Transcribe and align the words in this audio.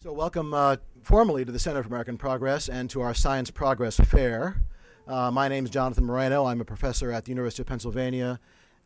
So, 0.00 0.12
welcome 0.12 0.54
uh, 0.54 0.76
formally 1.02 1.44
to 1.44 1.50
the 1.50 1.58
Center 1.58 1.82
for 1.82 1.88
American 1.88 2.18
Progress 2.18 2.68
and 2.68 2.88
to 2.90 3.00
our 3.00 3.14
Science 3.14 3.50
Progress 3.50 3.96
Fair. 3.96 4.62
Uh, 5.08 5.32
my 5.32 5.48
name 5.48 5.64
is 5.64 5.72
Jonathan 5.72 6.04
Moreno. 6.04 6.44
I'm 6.44 6.60
a 6.60 6.64
professor 6.64 7.10
at 7.10 7.24
the 7.24 7.32
University 7.32 7.62
of 7.62 7.66
Pennsylvania, 7.66 8.38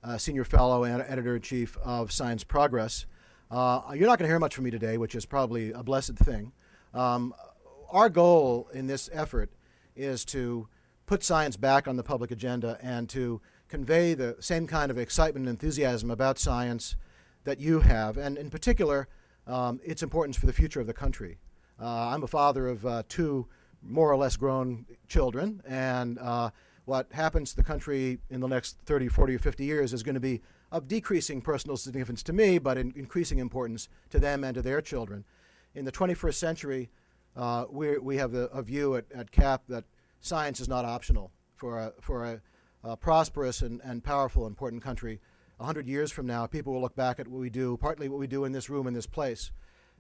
uh, 0.03 0.17
senior 0.17 0.45
fellow 0.45 0.85
and 0.85 1.05
editor 1.07 1.37
in 1.37 1.43
chief 1.43 1.77
of 1.85 2.11
Science 2.11 2.45
Progress. 2.45 3.05
Uh, 3.51 3.83
you're 3.91 4.07
not 4.07 4.19
going 4.19 4.27
to 4.27 4.33
hear 4.33 4.39
much 4.39 4.55
from 4.55 4.65
me 4.65 4.71
today, 4.71 4.97
which 4.97 5.15
is 5.15 5.27
probably 5.27 5.71
a 5.71 5.83
blessed 5.83 6.17
thing. 6.17 6.53
Um, 6.95 7.35
our 7.91 8.09
goal 8.09 8.71
in 8.73 8.87
this 8.87 9.11
effort 9.13 9.51
is 9.95 10.25
to 10.25 10.67
put 11.05 11.23
science 11.23 11.59
back 11.59 11.87
on 11.87 11.97
the 11.97 12.03
public 12.03 12.31
agenda 12.31 12.79
and 12.81 13.07
to 13.11 13.43
convey 13.69 14.15
the 14.15 14.37
same 14.41 14.67
kind 14.67 14.91
of 14.91 14.97
excitement 14.97 15.47
and 15.47 15.51
enthusiasm 15.61 16.11
about 16.11 16.39
science 16.39 16.97
that 17.45 17.61
you 17.61 17.81
have, 17.81 18.17
and 18.17 18.39
in 18.39 18.49
particular, 18.49 19.09
um, 19.47 19.81
its 19.85 20.03
importance 20.03 20.37
for 20.37 20.47
the 20.47 20.53
future 20.53 20.81
of 20.81 20.87
the 20.87 20.93
country. 20.93 21.39
Uh, 21.81 22.09
I'm 22.09 22.23
a 22.23 22.29
father 22.29 22.69
of 22.69 22.87
uh, 22.87 23.03
two 23.09 23.47
more 23.83 24.11
or 24.11 24.17
less 24.17 24.37
grown 24.37 24.87
children, 25.09 25.63
and 25.67 26.19
uh, 26.19 26.51
what 26.85 27.13
happens 27.13 27.51
to 27.51 27.57
the 27.57 27.65
country 27.65 28.19
in 28.31 28.41
the 28.41 28.49
next 28.49 28.79
30, 28.87 29.09
40, 29.09 29.35
or 29.35 29.39
50 29.39 29.65
years 29.65 29.93
is 29.93 30.03
going 30.03 30.15
to 30.15 30.21
be 30.21 30.41
of 30.71 30.89
decreasing 30.89 31.41
personal 31.41 31.77
significance 31.77 32.23
to 32.23 32.33
me, 32.33 32.59
but 32.59 32.79
in 32.79 32.93
increasing 32.97 33.39
importance 33.39 33.89
to 34.11 34.19
them 34.19 34.43
and 34.43 34.55
to 34.55 34.63
their 34.63 34.81
children. 34.81 35.25
In 35.75 35.85
the 35.85 35.93
21st 35.93 36.35
century, 36.35 36.91
uh, 37.37 37.65
we 37.71 37.99
we 37.99 38.17
have 38.17 38.33
the, 38.33 38.51
a 38.51 38.63
view 38.63 38.97
at, 38.97 39.05
at 39.15 39.31
CAP 39.31 39.63
that 39.69 39.85
science 40.21 40.61
is 40.61 40.69
not 40.69 40.85
optional 40.85 41.31
for 41.55 41.79
a, 41.79 41.93
for 42.01 42.25
a, 42.25 42.41
a 42.85 42.97
prosperous 42.97 43.63
and, 43.63 43.81
and 43.85 44.05
powerful, 44.05 44.47
important 44.47 44.83
country 44.83 45.21
100 45.63 45.87
years 45.87 46.11
from 46.11 46.27
now, 46.27 46.47
people 46.47 46.73
will 46.73 46.81
look 46.81 46.97
back 46.97 47.21
at 47.21 47.29
what 47.29 47.41
we 47.41 47.49
do, 47.49 47.77
partly 47.77 48.09
what 48.09 48.19
we 48.19 48.27
do 48.27 48.45
in 48.45 48.53
this 48.53 48.69
room, 48.69 48.87
in 48.87 48.95
this 48.95 49.07
place, 49.07 49.53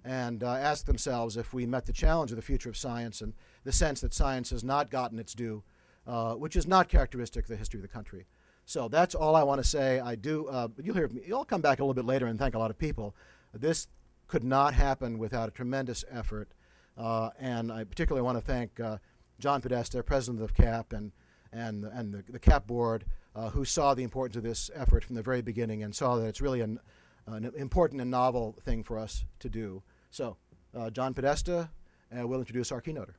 and 0.05 0.43
uh, 0.43 0.55
ask 0.55 0.87
themselves 0.87 1.37
if 1.37 1.55
we 1.55 1.67
met 1.67 1.87
the 1.87 1.93
challenge 1.93 2.33
of 2.33 2.37
the 2.37 2.43
future 2.43 2.69
of 2.69 2.77
science 2.77 3.21
and 3.21 3.33
the 3.63 3.73
sense 3.73 4.01
that 4.01 4.13
science 4.13 4.51
has 4.51 4.65
not 4.65 4.91
gotten 4.91 5.21
its 5.21 5.35
due, 5.35 5.63
uh, 6.07 6.35
which 6.35 6.57
is 6.57 6.67
not 6.67 6.89
characteristic 6.89 7.45
of 7.45 7.49
the 7.49 7.57
history 7.57 7.79
of 7.79 7.83
the 7.83 7.89
country. 7.89 8.27
So 8.65 8.89
that's 8.89 9.15
all 9.15 9.37
I 9.37 9.45
want 9.45 9.63
to 9.63 9.69
say. 9.69 10.01
I 10.01 10.17
do. 10.17 10.49
Uh, 10.49 10.69
you'll 10.83 10.97
hear 10.97 11.09
me. 11.09 11.23
You'll 11.25 11.45
come 11.45 11.61
back 11.61 11.79
a 11.79 11.83
little 11.83 11.95
bit 11.95 12.05
later 12.05 12.27
and 12.27 12.39
thank 12.39 12.55
a 12.55 12.59
lot 12.59 12.71
of 12.71 12.79
people. 12.79 13.15
This 13.55 13.87
could 14.27 14.45
not 14.45 14.75
happen 14.75 15.19
without 15.19 15.49
a 15.49 15.53
tremendous 15.53 16.05
effort, 16.11 16.49
uh, 16.97 17.31
and 17.39 17.71
I 17.71 17.85
particularly 17.85 18.25
want 18.25 18.39
to 18.39 18.45
thank 18.45 18.81
uh, 18.81 18.99
John 19.39 19.61
Podesta, 19.61 20.03
president 20.03 20.43
of 20.43 20.55
CAP, 20.55 20.93
and 20.93 21.13
and 21.53 21.85
and 21.85 22.15
the, 22.15 22.25
the 22.29 22.39
CAP 22.39 22.67
board 22.67 23.05
uh, 23.35 23.51
who 23.51 23.65
saw 23.65 23.95
the 23.95 24.03
importance 24.03 24.37
of 24.37 24.43
this 24.43 24.71
effort 24.75 25.05
from 25.05 25.17
the 25.17 25.23
very 25.23 25.43
beginning 25.43 25.83
and 25.83 25.95
saw 25.95 26.17
that 26.17 26.27
it's 26.27 26.41
really 26.41 26.61
an, 26.61 26.79
an 27.27 27.51
important 27.57 28.01
and 28.01 28.11
novel 28.11 28.57
thing 28.65 28.83
for 28.83 28.99
us 28.99 29.25
to 29.41 29.49
do. 29.49 29.83
So, 30.11 30.37
uh, 30.77 30.91
John 30.91 31.15
Podesta 31.15 31.71
uh, 32.17 32.27
will 32.27 32.39
introduce 32.39 32.73
our 32.73 32.81
keynoter. 32.81 33.15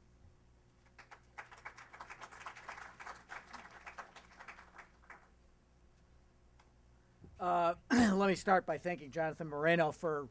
Uh, 7.39 7.73
let 7.91 8.29
me 8.29 8.35
start 8.35 8.65
by 8.65 8.77
thanking 8.77 9.11
Jonathan 9.11 9.47
Moreno 9.47 9.91
for 9.91 10.29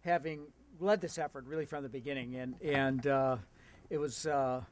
having 0.00 0.46
led 0.80 1.00
this 1.00 1.18
effort 1.18 1.44
really 1.46 1.66
from 1.66 1.82
the 1.82 1.88
beginning, 1.88 2.36
and 2.36 2.54
and 2.62 3.06
uh, 3.06 3.36
it 3.90 3.98
was 3.98 4.26
uh, 4.26 4.62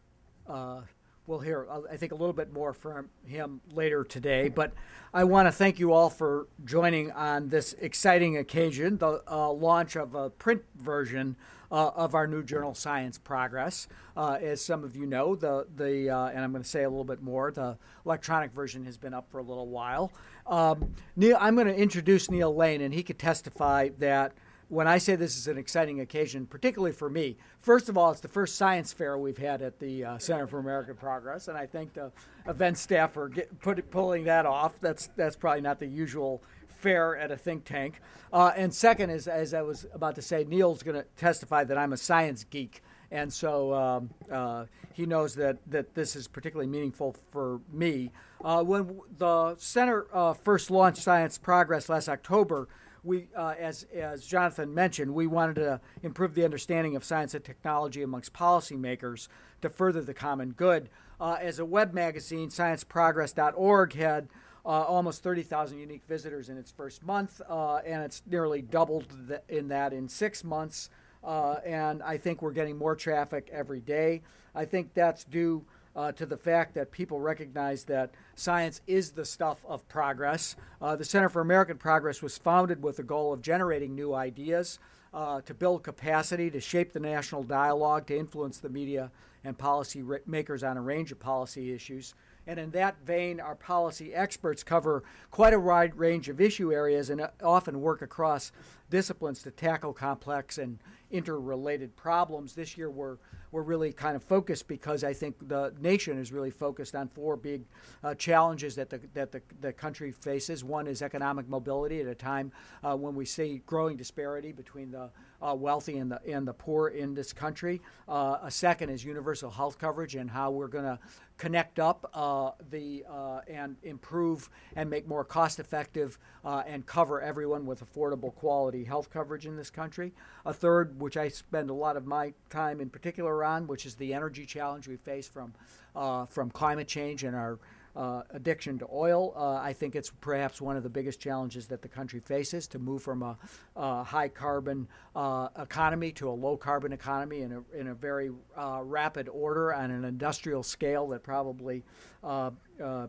we'll 1.27 1.41
hear, 1.41 1.67
uh, 1.71 1.81
I 1.91 1.97
think, 1.97 2.13
a 2.13 2.15
little 2.15 2.33
bit 2.33 2.53
more 2.53 2.73
from 2.73 3.09
him 3.27 3.61
later 3.73 4.05
today. 4.05 4.49
But 4.49 4.73
I 5.15 5.25
want 5.25 5.47
to 5.49 5.53
thank 5.53 5.79
you 5.79 5.93
all 5.93 6.11
for 6.11 6.49
joining 6.65 7.11
on 7.13 7.49
this 7.49 7.75
exciting 7.75 8.37
occasion, 8.37 8.99
the 8.99 9.23
uh, 9.31 9.51
launch 9.53 9.97
of 9.97 10.15
a 10.15 10.31
print 10.31 10.63
version 10.77 11.37
uh, 11.71 11.91
of 11.95 12.15
our 12.15 12.27
new 12.27 12.43
journal, 12.43 12.75
Science 12.75 13.19
Progress. 13.19 13.89
Uh, 14.17 14.39
as 14.41 14.63
some 14.63 14.85
of 14.85 14.95
you 14.95 15.07
know, 15.07 15.35
the 15.35 15.67
the 15.75 16.11
uh, 16.11 16.27
and 16.27 16.41
I'm 16.41 16.53
going 16.53 16.63
to 16.63 16.69
say 16.69 16.83
a 16.83 16.91
little 16.91 17.05
bit 17.05 17.23
more. 17.23 17.51
The 17.51 17.79
electronic 18.05 18.53
version 18.53 18.85
has 18.85 18.99
been 18.99 19.15
up 19.15 19.31
for 19.31 19.39
a 19.39 19.43
little 19.43 19.69
while. 19.69 20.13
Um, 20.47 20.95
Neal, 21.17 21.39
I'm 21.41 21.55
going 21.55 21.69
to 21.69 21.75
introduce 21.75 22.31
Neal 22.31 22.55
Lane, 22.55 22.83
and 22.83 22.93
he 22.93 23.03
could 23.03 23.19
testify 23.19 23.89
that 23.99 24.33
when 24.73 24.89
I 24.89 24.97
say 24.97 25.17
this 25.17 25.37
is 25.37 25.49
an 25.49 25.59
exciting 25.59 26.01
occasion, 26.01 26.47
particularly 26.47 26.93
for 26.93 27.11
me, 27.11 27.37
first 27.61 27.91
of 27.91 27.99
all, 27.99 28.11
it's 28.11 28.21
the 28.21 28.29
first 28.29 28.57
science 28.57 28.91
fair 28.91 29.19
we've 29.19 29.37
had 29.37 29.61
at 29.61 29.79
the 29.79 30.03
uh, 30.03 30.19
Center 30.19 30.47
for 30.47 30.59
American 30.59 30.95
Progress, 30.95 31.49
and 31.49 31.59
I 31.59 31.67
thank 31.67 31.93
the 31.93 32.11
event 32.49 32.79
staff 32.79 33.13
for 33.13 33.29
get, 33.29 33.61
put, 33.61 33.91
pulling 33.91 34.25
that 34.25 34.47
off. 34.47 34.81
That's 34.81 35.11
that's 35.15 35.37
probably 35.37 35.61
not 35.61 35.79
the 35.79 35.87
usual 35.87 36.43
fair 36.69 37.19
at 37.19 37.31
a 37.31 37.37
think 37.37 37.67
tank. 37.67 38.01
Uh, 38.33 38.53
and 38.57 38.73
second 38.73 39.11
is, 39.11 39.29
as 39.29 39.53
I 39.53 39.61
was 39.61 39.85
about 39.93 40.15
to 40.15 40.23
say, 40.23 40.43
Neal's 40.45 40.83
going 40.83 40.97
to 40.97 41.07
testify 41.19 41.65
that 41.65 41.77
I'm 41.77 41.93
a 41.93 41.99
science 41.99 42.43
geek, 42.45 42.83
and 43.11 43.31
so 43.31 43.75
um, 43.75 44.11
uh, 44.33 44.65
he 44.95 45.05
knows 45.05 45.35
that 45.35 45.59
that 45.67 45.95
this 45.95 46.17
is 46.17 46.27
particularly 46.27 46.71
meaningful 46.71 47.15
for 47.31 47.61
me. 47.71 48.11
Uh, 48.43 48.63
when 48.63 49.01
the 49.19 49.55
center 49.59 50.07
uh, 50.15 50.33
first 50.33 50.71
launched 50.71 51.03
Science 51.03 51.37
Progress 51.37 51.91
last 51.91 52.09
October 52.09 52.69
we, 53.05 53.29
uh, 53.37 53.55
as, 53.59 53.85
as 53.95 54.25
Jonathan 54.25 54.73
mentioned, 54.73 55.13
we 55.13 55.27
wanted 55.27 55.57
to 55.57 55.81
improve 56.03 56.35
the 56.35 56.45
understanding 56.45 56.95
of 56.97 57.05
science 57.05 57.35
and 57.35 57.45
technology 57.45 58.03
amongst 58.03 58.33
policymakers 58.33 59.29
to 59.61 59.69
further 59.69 60.03
the 60.03 60.15
common 60.15 60.53
good. 60.53 60.89
Uh, 61.21 61.37
as 61.41 61.59
a 61.59 61.65
web 61.65 61.93
magazine, 61.93 62.49
scienceprogress.org 62.49 63.95
had 63.95 64.29
uh, 64.65 64.69
almost 64.69 65.23
30,000 65.23 65.79
unique 65.79 66.03
visitors 66.09 66.49
in 66.49 66.57
its 66.57 66.71
first 66.71 67.03
month, 67.03 67.41
uh, 67.49 67.77
and 67.79 68.03
it's 68.03 68.23
nearly 68.27 68.63
doubled 68.63 69.07
in 69.49 69.69
that 69.69 69.93
in 69.93 70.09
six 70.09 70.45
months. 70.45 70.89
Uh, 71.25 71.57
and 71.65 72.03
I 72.03 72.17
think 72.17 72.43
we're 72.43 72.53
getting 72.53 72.77
more 72.77 72.97
traffic 72.97 73.49
every 73.53 73.81
day. 73.81 74.23
I 74.55 74.65
think 74.65 74.95
that's 74.95 75.25
due 75.25 75.65
uh, 75.95 76.13
to 76.13 76.27
the 76.27 76.37
fact 76.37 76.75
that 76.75 76.91
people 76.91 77.21
recognize 77.21 77.85
that 77.85 78.11
science 78.35 78.81
is 78.87 79.11
the 79.11 79.25
stuff 79.25 79.65
of 79.67 79.87
progress. 79.89 80.57
Uh, 80.81 80.97
the 80.97 81.05
Center 81.05 81.29
for 81.29 81.41
American 81.41 81.77
Progress 81.77 82.23
was 82.23 82.39
founded 82.39 82.83
with 82.83 82.97
the 82.97 83.03
goal 83.03 83.33
of 83.33 83.43
generating 83.43 83.95
new 83.95 84.15
ideas, 84.15 84.79
uh, 85.15 85.41
to 85.43 85.55
build 85.55 85.83
capacity, 85.83 86.51
to 86.51 86.61
shape 86.61 86.93
the 86.93 87.01
national 87.01 87.43
dialogue, 87.43 88.07
to 88.07 88.17
influence 88.17 88.59
the 88.59 88.69
media 88.69 89.11
and 89.45 89.59
policy 89.59 90.03
makers 90.27 90.63
on 90.63 90.77
a 90.77 90.81
range 90.81 91.13
of 91.13 91.19
policy 91.19 91.73
issues. 91.73 92.15
And 92.47 92.59
in 92.59 92.71
that 92.73 92.97
vein, 93.05 93.39
our 93.41 93.55
policy 93.55 94.15
experts 94.15 94.65
cover 94.65 95.05
quite 95.31 95.55
a 95.55 95.61
wide 95.61 95.97
range 95.97 96.29
of 96.29 96.41
issue 96.41 96.73
areas 96.73 97.11
and 97.11 97.21
uh, 97.21 97.29
often 97.43 97.81
work 97.81 98.03
across 98.03 98.53
disciplines 98.91 99.43
to 99.43 99.51
tackle 99.51 99.93
complex 99.93 100.59
and 100.59 100.79
interrelated 101.13 101.95
problems. 101.97 102.55
This 102.55 102.77
year, 102.77 102.91
we're 102.91 103.19
we're 103.53 103.63
really 103.63 103.93
kind 103.93 104.17
of 104.17 104.23
focused 104.23 104.67
because 104.67 105.05
I 105.05 105.13
think 105.13 105.37
the 105.47 105.75
nation 105.79 106.19
is 106.19 106.33
really 106.33 106.51
focused 106.51 106.95
on 106.95 107.09
four 107.09 107.37
big 107.37 107.65
uh, 108.03 108.15
challenges 108.15 108.75
that 108.77 108.89
the 108.91 109.01
that 109.15 109.31
the, 109.31 109.43
the 109.61 109.73
country 109.73 110.11
faces. 110.11 110.65
One 110.65 110.87
is 110.87 111.03
economic 111.03 111.49
mobility 111.49 112.01
at 112.01 112.07
a 112.07 112.15
time 112.15 112.51
uh, 112.83 112.97
when 112.97 113.15
we 113.15 113.27
see 113.27 113.63
growing 113.67 113.97
disparity 113.97 114.53
between 114.53 114.91
the 114.91 115.11
uh, 115.43 115.55
wealthy 115.55 115.99
and 115.99 116.11
the 116.11 116.21
and 116.27 116.49
the 116.49 116.55
poor 116.55 116.89
in 116.89 117.15
this 117.15 117.33
country. 117.33 117.81
Uh, 118.09 118.39
a 118.43 118.51
second 118.51 118.89
is 118.89 119.05
universal 119.05 119.51
health 119.51 119.79
coverage 119.79 120.15
and 120.15 120.31
how 120.31 120.51
we're 120.51 120.69
going 120.69 120.85
to 120.85 120.99
connect 121.43 121.81
up 121.81 122.09
uh, 122.15 122.53
the 122.71 123.05
uh, 123.11 123.41
and 123.49 123.75
improve 123.83 124.49
and 124.77 124.89
make 124.89 125.09
more 125.09 125.25
cost 125.25 125.59
effective 125.59 126.17
uh, 126.45 126.63
and 126.69 126.87
cover 126.87 127.21
everyone 127.21 127.67
with 127.67 127.83
affordable 127.85 128.33
quality 128.33 128.85
health 128.85 129.11
coverage 129.11 129.45
in 129.45 129.57
this 129.57 129.69
country. 129.69 130.13
A 130.47 130.55
third, 130.55 131.01
which 131.01 131.17
I 131.17 131.27
spend 131.27 131.69
a 131.69 131.75
lot 131.75 131.97
of 131.97 132.07
my 132.07 132.33
time 132.49 132.81
in 132.81 132.89
particular 132.91 133.43
on, 133.43 133.67
which 133.67 133.87
is 133.87 133.97
the 133.97 134.15
energy 134.15 134.47
challenge 134.47 134.87
we 134.87 134.97
face 134.97 135.27
from 135.27 135.53
uh, 135.97 136.27
from 136.27 136.49
climate 136.49 136.87
change 136.87 137.25
and 137.25 137.35
our 137.35 137.59
uh, 137.95 138.23
addiction 138.31 138.79
to 138.79 138.87
oil. 138.93 139.33
Uh, 139.37 139.55
I 139.55 139.73
think 139.73 139.95
it's 139.95 140.11
perhaps 140.21 140.61
one 140.61 140.77
of 140.77 140.83
the 140.83 140.89
biggest 140.89 141.21
challenges 141.21 141.67
that 141.69 141.83
the 141.83 141.89
country 141.89 142.21
faces 142.21 142.67
to 142.69 142.79
move 142.79 143.03
from 143.03 143.23
a, 143.23 143.37
a 143.77 144.03
high 144.03 144.29
carbon 144.29 144.89
uh, 145.15 145.49
economy 145.59 146.13
to 146.13 146.29
a 146.29 146.33
low 146.33 146.57
carbon 146.57 146.93
economy 146.93 147.43
in 147.43 147.53
a, 147.53 147.79
in 147.79 147.89
a 147.89 147.95
very 147.95 148.31
uh, 148.57 148.81
rapid 148.83 149.29
order 149.29 149.75
on 149.75 149.91
an 149.91 150.05
industrial 150.05 150.63
scale 150.63 151.09
that 151.09 151.23
probably 151.23 151.83
uh, 152.25 152.51
uh, 152.83 153.07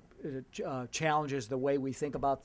challenges 0.92 1.48
the 1.48 1.58
way 1.58 1.78
we 1.78 1.94
think 1.94 2.16
about 2.16 2.44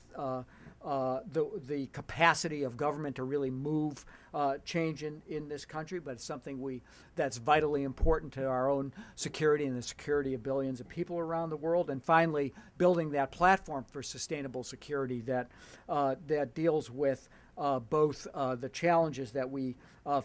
uh, 0.83 1.19
the 1.31 1.45
the 1.67 1.87
capacity 1.87 2.63
of 2.63 2.77
government 2.77 3.15
to 3.17 3.23
really 3.23 3.49
move 3.49 4.05
uh, 4.33 4.57
change 4.63 5.03
in, 5.03 5.21
in 5.27 5.49
this 5.49 5.65
country, 5.65 5.99
but 5.99 6.11
it's 6.11 6.23
something 6.23 6.61
we 6.61 6.81
that's 7.15 7.37
vitally 7.37 7.83
important 7.83 8.31
to 8.33 8.45
our 8.45 8.69
own 8.69 8.93
security 9.15 9.65
and 9.65 9.77
the 9.77 9.81
security 9.81 10.33
of 10.33 10.41
billions 10.41 10.79
of 10.79 10.87
people 10.87 11.19
around 11.19 11.49
the 11.49 11.57
world. 11.57 11.89
And 11.89 12.01
finally, 12.01 12.53
building 12.77 13.11
that 13.11 13.31
platform 13.31 13.85
for 13.91 14.01
sustainable 14.01 14.63
security 14.63 15.19
that 15.21 15.49
uh, 15.89 16.15
that 16.27 16.55
deals 16.55 16.89
with 16.89 17.27
uh, 17.57 17.79
both 17.79 18.25
uh, 18.33 18.55
the 18.55 18.69
challenges 18.69 19.31
that 19.31 19.49
we 19.49 19.75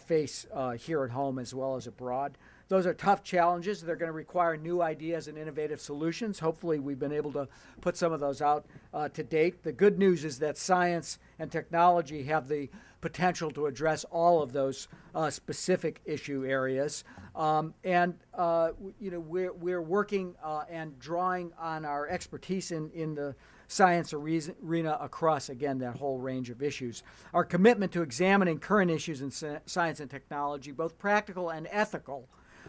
face 0.07 0.47
here 0.79 1.03
at 1.03 1.11
home 1.11 1.37
as 1.37 1.53
well 1.53 1.75
as 1.75 1.85
abroad. 1.85 2.37
Those 2.67 2.85
are 2.87 2.93
tough 2.93 3.23
challenges. 3.23 3.81
They're 3.81 3.95
going 3.95 4.09
to 4.09 4.13
require 4.13 4.57
new 4.57 4.81
ideas 4.81 5.27
and 5.27 5.37
innovative 5.37 5.79
solutions. 5.79 6.39
Hopefully, 6.39 6.79
we've 6.79 6.99
been 6.99 7.11
able 7.11 7.31
to 7.33 7.47
put 7.81 7.95
some 7.95 8.11
of 8.11 8.19
those 8.19 8.41
out 8.41 8.65
uh, 8.93 9.09
to 9.09 9.23
date. 9.23 9.63
The 9.63 9.71
good 9.71 9.99
news 9.99 10.25
is 10.25 10.39
that 10.39 10.57
science 10.57 11.19
and 11.37 11.51
technology 11.51 12.23
have 12.23 12.47
the 12.47 12.69
potential 13.01 13.51
to 13.51 13.67
address 13.67 14.03
all 14.05 14.41
of 14.41 14.51
those 14.51 14.87
uh, 15.13 15.29
specific 15.29 16.01
issue 16.05 16.43
areas. 16.43 17.03
Um, 17.35 17.75
and 17.83 18.15
uh, 18.33 18.71
you 18.99 19.11
know, 19.11 19.19
we're, 19.19 19.53
we're 19.53 19.81
working 19.81 20.33
uh, 20.43 20.63
and 20.67 20.97
drawing 20.97 21.51
on 21.59 21.85
our 21.85 22.07
expertise 22.07 22.71
in, 22.71 22.89
in 22.95 23.13
the 23.13 23.35
science 23.67 24.11
arena 24.11 24.97
across, 24.99 25.49
again, 25.49 25.79
that 25.79 25.97
whole 25.97 26.17
range 26.17 26.49
of 26.49 26.63
issues. 26.63 27.03
Our 27.33 27.43
commitment 27.43 27.91
to 27.91 28.01
examining 28.01 28.59
current 28.59 28.89
issues 28.89 29.21
in 29.21 29.31
science 29.31 29.99
and 29.99 30.09
technology, 30.09 30.71
both 30.71 30.97
practical 30.97 31.49
and 31.49 31.67
ethical, 31.69 32.27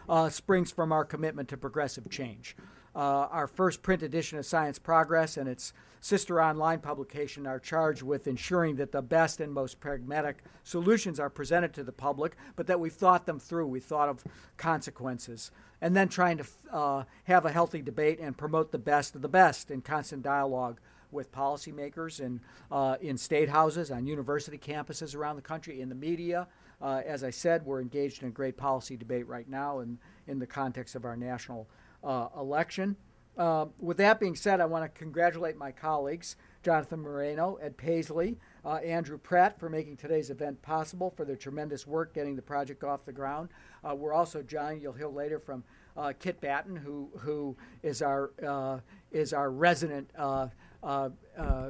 uh, 0.09 0.29
springs 0.29 0.71
from 0.71 0.91
our 0.91 1.05
commitment 1.05 1.49
to 1.49 1.57
progressive 1.57 2.09
change. 2.09 2.55
Uh, 2.95 3.27
our 3.29 3.47
first 3.47 3.83
print 3.83 4.01
edition 4.01 4.39
of 4.39 4.45
Science 4.45 4.79
Progress 4.79 5.37
and 5.37 5.47
its 5.47 5.71
sister 6.01 6.41
online 6.41 6.79
publication 6.79 7.45
are 7.45 7.59
charged 7.59 8.01
with 8.01 8.27
ensuring 8.27 8.75
that 8.77 8.91
the 8.91 9.01
best 9.01 9.39
and 9.39 9.53
most 9.53 9.79
pragmatic 9.79 10.43
solutions 10.63 11.19
are 11.19 11.29
presented 11.29 11.73
to 11.73 11.83
the 11.83 11.91
public, 11.91 12.35
but 12.55 12.65
that 12.65 12.79
we've 12.79 12.93
thought 12.93 13.25
them 13.25 13.39
through. 13.39 13.67
We've 13.67 13.83
thought 13.83 14.09
of 14.09 14.23
consequences. 14.57 15.51
And 15.79 15.95
then 15.95 16.09
trying 16.09 16.37
to 16.37 16.45
uh, 16.71 17.03
have 17.25 17.45
a 17.45 17.51
healthy 17.51 17.81
debate 17.81 18.19
and 18.19 18.35
promote 18.35 18.71
the 18.71 18.79
best 18.79 19.15
of 19.15 19.21
the 19.21 19.29
best 19.29 19.69
in 19.69 19.81
constant 19.81 20.23
dialogue 20.23 20.79
with 21.11 21.31
policymakers 21.31 22.19
in, 22.19 22.41
uh, 22.71 22.97
in 22.99 23.17
state 23.17 23.49
houses, 23.49 23.91
on 23.91 24.07
university 24.07 24.57
campuses 24.57 25.15
around 25.15 25.35
the 25.35 25.41
country, 25.41 25.81
in 25.81 25.89
the 25.89 25.95
media, 25.95 26.47
uh, 26.81 27.01
as 27.05 27.23
I 27.23 27.29
said, 27.31 27.65
we're 27.65 27.81
engaged 27.81 28.21
in 28.21 28.27
a 28.27 28.31
great 28.31 28.57
policy 28.57 28.97
debate 28.97 29.27
right 29.27 29.49
now 29.49 29.79
in, 29.79 29.97
in 30.27 30.39
the 30.39 30.47
context 30.47 30.95
of 30.95 31.05
our 31.05 31.15
national 31.15 31.67
uh, 32.03 32.27
election. 32.37 32.95
Uh, 33.37 33.67
with 33.79 33.97
that 33.97 34.19
being 34.19 34.35
said, 34.35 34.59
I 34.59 34.65
want 34.65 34.83
to 34.83 34.99
congratulate 34.99 35.57
my 35.57 35.71
colleagues, 35.71 36.35
Jonathan 36.63 37.01
Moreno, 37.01 37.55
Ed 37.61 37.77
Paisley, 37.77 38.37
uh, 38.65 38.75
Andrew 38.75 39.17
Pratt, 39.17 39.59
for 39.59 39.69
making 39.69 39.97
today's 39.97 40.31
event 40.31 40.61
possible, 40.61 41.11
for 41.15 41.23
their 41.23 41.35
tremendous 41.35 41.85
work 41.85 42.13
getting 42.13 42.35
the 42.35 42.41
project 42.41 42.83
off 42.83 43.05
the 43.05 43.11
ground. 43.11 43.49
Uh, 43.83 43.93
we're 43.93 44.13
also, 44.13 44.41
John, 44.41 44.79
you'll 44.79 44.93
hear 44.93 45.07
later 45.07 45.39
from 45.39 45.63
uh, 45.95 46.13
Kit 46.19 46.41
Batten, 46.41 46.75
who, 46.75 47.09
who 47.19 47.55
is, 47.83 48.01
our, 48.01 48.81
is 49.11 49.33
our 49.33 49.51
resident 49.51 50.09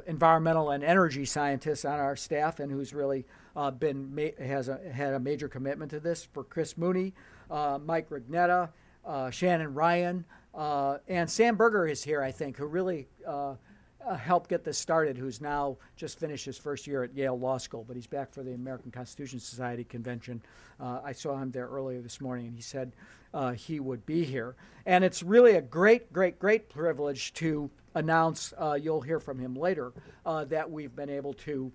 environmental 0.08 0.72
and 0.72 0.84
energy 0.84 1.26
scientist 1.26 1.86
on 1.86 2.00
our 2.00 2.16
staff, 2.16 2.60
and 2.60 2.72
who's 2.72 2.94
really 2.94 3.26
uh, 3.58 3.72
been 3.72 4.16
ma- 4.16 4.46
has 4.46 4.70
a, 4.70 4.80
had 4.94 5.14
a 5.14 5.20
major 5.20 5.50
commitment 5.50 5.92
to 5.92 6.00
this. 6.00 6.24
For 6.24 6.44
Chris 6.44 6.78
Mooney, 6.78 7.14
uh, 7.52 7.80
Mike 7.84 8.10
Rignetta, 8.10 8.70
uh, 9.04 9.30
Shannon 9.32 9.74
Ryan, 9.74 10.24
uh, 10.54 11.00
and 11.08 11.30
Sam 11.30 11.58
Berger 11.58 11.88
is 11.88 12.04
here, 12.04 12.22
I 12.22 12.32
think, 12.32 12.56
who 12.58 12.66
really 12.68 13.08
helped 14.18 14.50
get 14.50 14.64
this 14.64 14.78
started. 14.78 15.18
Who's 15.18 15.42
now 15.42 15.78
just 15.98 16.18
finished 16.20 16.46
his 16.46 16.58
first 16.58 16.88
year 16.88 17.04
at 17.04 17.14
Yale 17.14 17.38
Law 17.38 17.58
School, 17.58 17.84
but 17.86 17.98
he's 17.98 18.08
back 18.08 18.32
for 18.32 18.44
the 18.44 18.54
American 18.54 18.92
Constitution 18.92 19.40
Society 19.40 19.84
convention. 19.84 20.42
I 20.80 21.12
saw 21.12 21.38
him 21.38 21.52
there 21.52 21.68
earlier 21.68 22.02
this 22.02 22.22
morning, 22.22 22.48
and 22.48 22.56
he 22.56 22.62
said 22.62 22.94
he 23.56 23.80
would 23.80 24.06
be 24.06 24.24
here. 24.24 24.56
And 24.86 25.04
it's 25.04 25.22
really 25.22 25.56
a 25.56 25.62
great, 25.62 26.14
great, 26.14 26.40
great 26.40 26.70
privilege 26.70 27.34
to 27.34 27.70
announce, 27.98 28.54
uh, 28.58 28.78
you'll 28.82 29.02
hear 29.02 29.20
from 29.20 29.40
him 29.40 29.56
later, 29.56 29.92
uh, 30.26 30.46
that 30.46 30.70
we've 30.72 30.96
been 30.96 31.10
able 31.10 31.34
to, 31.34 31.72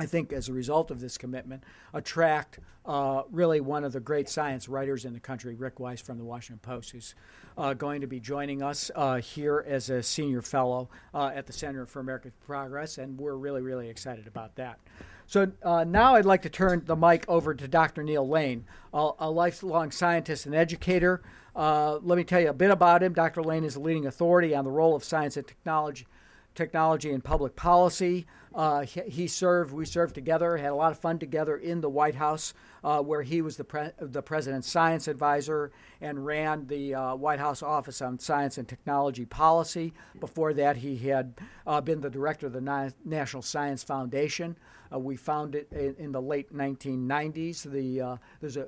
I 0.00 0.06
think, 0.06 0.32
as 0.32 0.48
a 0.48 0.54
result 0.54 0.90
of 0.90 0.98
this 0.98 1.18
commitment, 1.18 1.62
attract 1.92 2.58
uh, 2.86 3.24
really 3.30 3.60
one 3.60 3.84
of 3.84 3.92
the 3.92 4.00
great 4.00 4.30
science 4.30 4.66
writers 4.66 5.04
in 5.04 5.12
the 5.12 5.20
country, 5.20 5.54
Rick 5.54 5.78
Weiss 5.78 6.00
from 6.00 6.16
the 6.16 6.24
Washington 6.24 6.58
Post, 6.62 6.92
who's 6.92 7.14
uh, 7.58 7.74
going 7.74 8.00
to 8.00 8.06
be 8.06 8.18
joining 8.18 8.62
us 8.62 8.90
uh, 8.94 9.16
here 9.16 9.62
as 9.68 9.90
a 9.90 10.02
senior 10.02 10.40
fellow 10.40 10.88
uh, 11.12 11.30
at 11.34 11.46
the 11.46 11.52
Center 11.52 11.84
for 11.84 12.00
American 12.00 12.32
Progress, 12.46 12.96
and 12.96 13.18
we're 13.20 13.34
really, 13.34 13.60
really 13.60 13.90
excited 13.90 14.26
about 14.26 14.56
that. 14.56 14.78
So 15.26 15.52
uh, 15.62 15.84
now 15.84 16.14
I'd 16.14 16.24
like 16.24 16.42
to 16.42 16.48
turn 16.48 16.82
the 16.86 16.96
mic 16.96 17.26
over 17.28 17.54
to 17.54 17.68
Dr. 17.68 18.02
Neal 18.02 18.26
Lane, 18.26 18.64
a, 18.94 19.10
a 19.18 19.30
lifelong 19.30 19.90
scientist 19.90 20.46
and 20.46 20.54
educator. 20.54 21.20
Uh, 21.54 21.98
let 22.02 22.16
me 22.16 22.24
tell 22.24 22.40
you 22.40 22.48
a 22.48 22.54
bit 22.54 22.70
about 22.70 23.02
him. 23.02 23.12
Dr. 23.12 23.42
Lane 23.42 23.64
is 23.64 23.76
a 23.76 23.80
leading 23.80 24.06
authority 24.06 24.54
on 24.54 24.64
the 24.64 24.70
role 24.70 24.96
of 24.96 25.04
science 25.04 25.36
and 25.36 25.46
technology, 25.46 26.06
technology 26.54 27.10
and 27.10 27.22
public 27.22 27.56
policy. 27.56 28.26
Uh, 28.52 28.80
he, 28.82 29.28
served, 29.28 29.72
we 29.72 29.84
served 29.84 30.14
together, 30.14 30.56
had 30.56 30.70
a 30.70 30.74
lot 30.74 30.90
of 30.90 30.98
fun 30.98 31.18
together 31.18 31.56
in 31.56 31.80
the 31.80 31.88
White 31.88 32.16
House, 32.16 32.52
uh, 32.82 33.00
where 33.00 33.22
he 33.22 33.40
was 33.42 33.56
the, 33.56 33.64
pre- 33.64 33.90
the 34.00 34.22
president's 34.22 34.68
science 34.68 35.06
advisor 35.06 35.70
and 36.00 36.26
ran 36.26 36.66
the 36.66 36.94
uh, 36.94 37.14
White 37.14 37.38
House 37.38 37.62
Office 37.62 38.02
on 38.02 38.18
Science 38.18 38.58
and 38.58 38.66
Technology 38.66 39.24
Policy. 39.24 39.92
Before 40.18 40.52
that, 40.54 40.78
he 40.78 40.96
had 40.96 41.34
uh, 41.64 41.80
been 41.80 42.00
the 42.00 42.10
director 42.10 42.46
of 42.48 42.52
the 42.52 42.60
Na- 42.60 42.90
National 43.04 43.42
Science 43.42 43.84
Foundation. 43.84 44.56
Uh, 44.92 44.98
we 44.98 45.16
founded 45.16 45.72
in, 45.72 45.94
in, 45.98 46.12
the 46.12 46.20
late 46.20 46.52
1990s. 46.52 47.62
The, 47.62 48.00
uh, 48.00 48.16
there's 48.40 48.56
a 48.56 48.66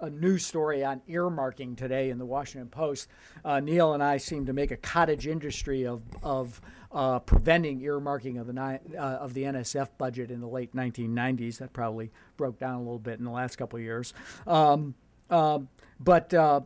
a 0.00 0.10
news 0.10 0.44
story 0.44 0.84
on 0.84 1.00
earmarking 1.08 1.76
today 1.76 2.10
in 2.10 2.18
the 2.18 2.26
Washington 2.26 2.68
Post. 2.68 3.08
Uh, 3.44 3.60
Neal 3.60 3.94
and 3.94 4.02
I 4.02 4.16
seem 4.16 4.46
to 4.46 4.52
make 4.52 4.70
a 4.70 4.76
cottage 4.76 5.26
industry 5.26 5.86
of 5.86 6.02
of 6.22 6.60
uh, 6.92 7.18
preventing 7.20 7.80
earmarking 7.80 8.40
of 8.40 8.46
the 8.46 8.60
uh, 8.98 9.00
of 9.00 9.34
the 9.34 9.44
NSF 9.44 9.88
budget 9.98 10.30
in 10.30 10.40
the 10.40 10.48
late 10.48 10.74
1990s. 10.74 11.58
That 11.58 11.72
probably 11.72 12.10
broke 12.36 12.58
down 12.58 12.74
a 12.74 12.78
little 12.78 12.98
bit 12.98 13.18
in 13.18 13.24
the 13.24 13.30
last 13.30 13.56
couple 13.56 13.78
of 13.78 13.82
years. 13.82 14.14
Um, 14.46 14.94
um 15.30 15.68
but 16.00 16.32
uh, 16.34 16.60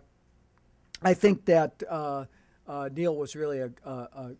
I 1.02 1.14
think 1.14 1.46
that. 1.46 1.82
Uh, 1.88 2.26
uh, 2.64 2.88
Neal 2.94 3.16
was 3.16 3.34
really 3.34 3.58
a, 3.58 3.70
a, 3.84 3.90
a, 3.90 4.30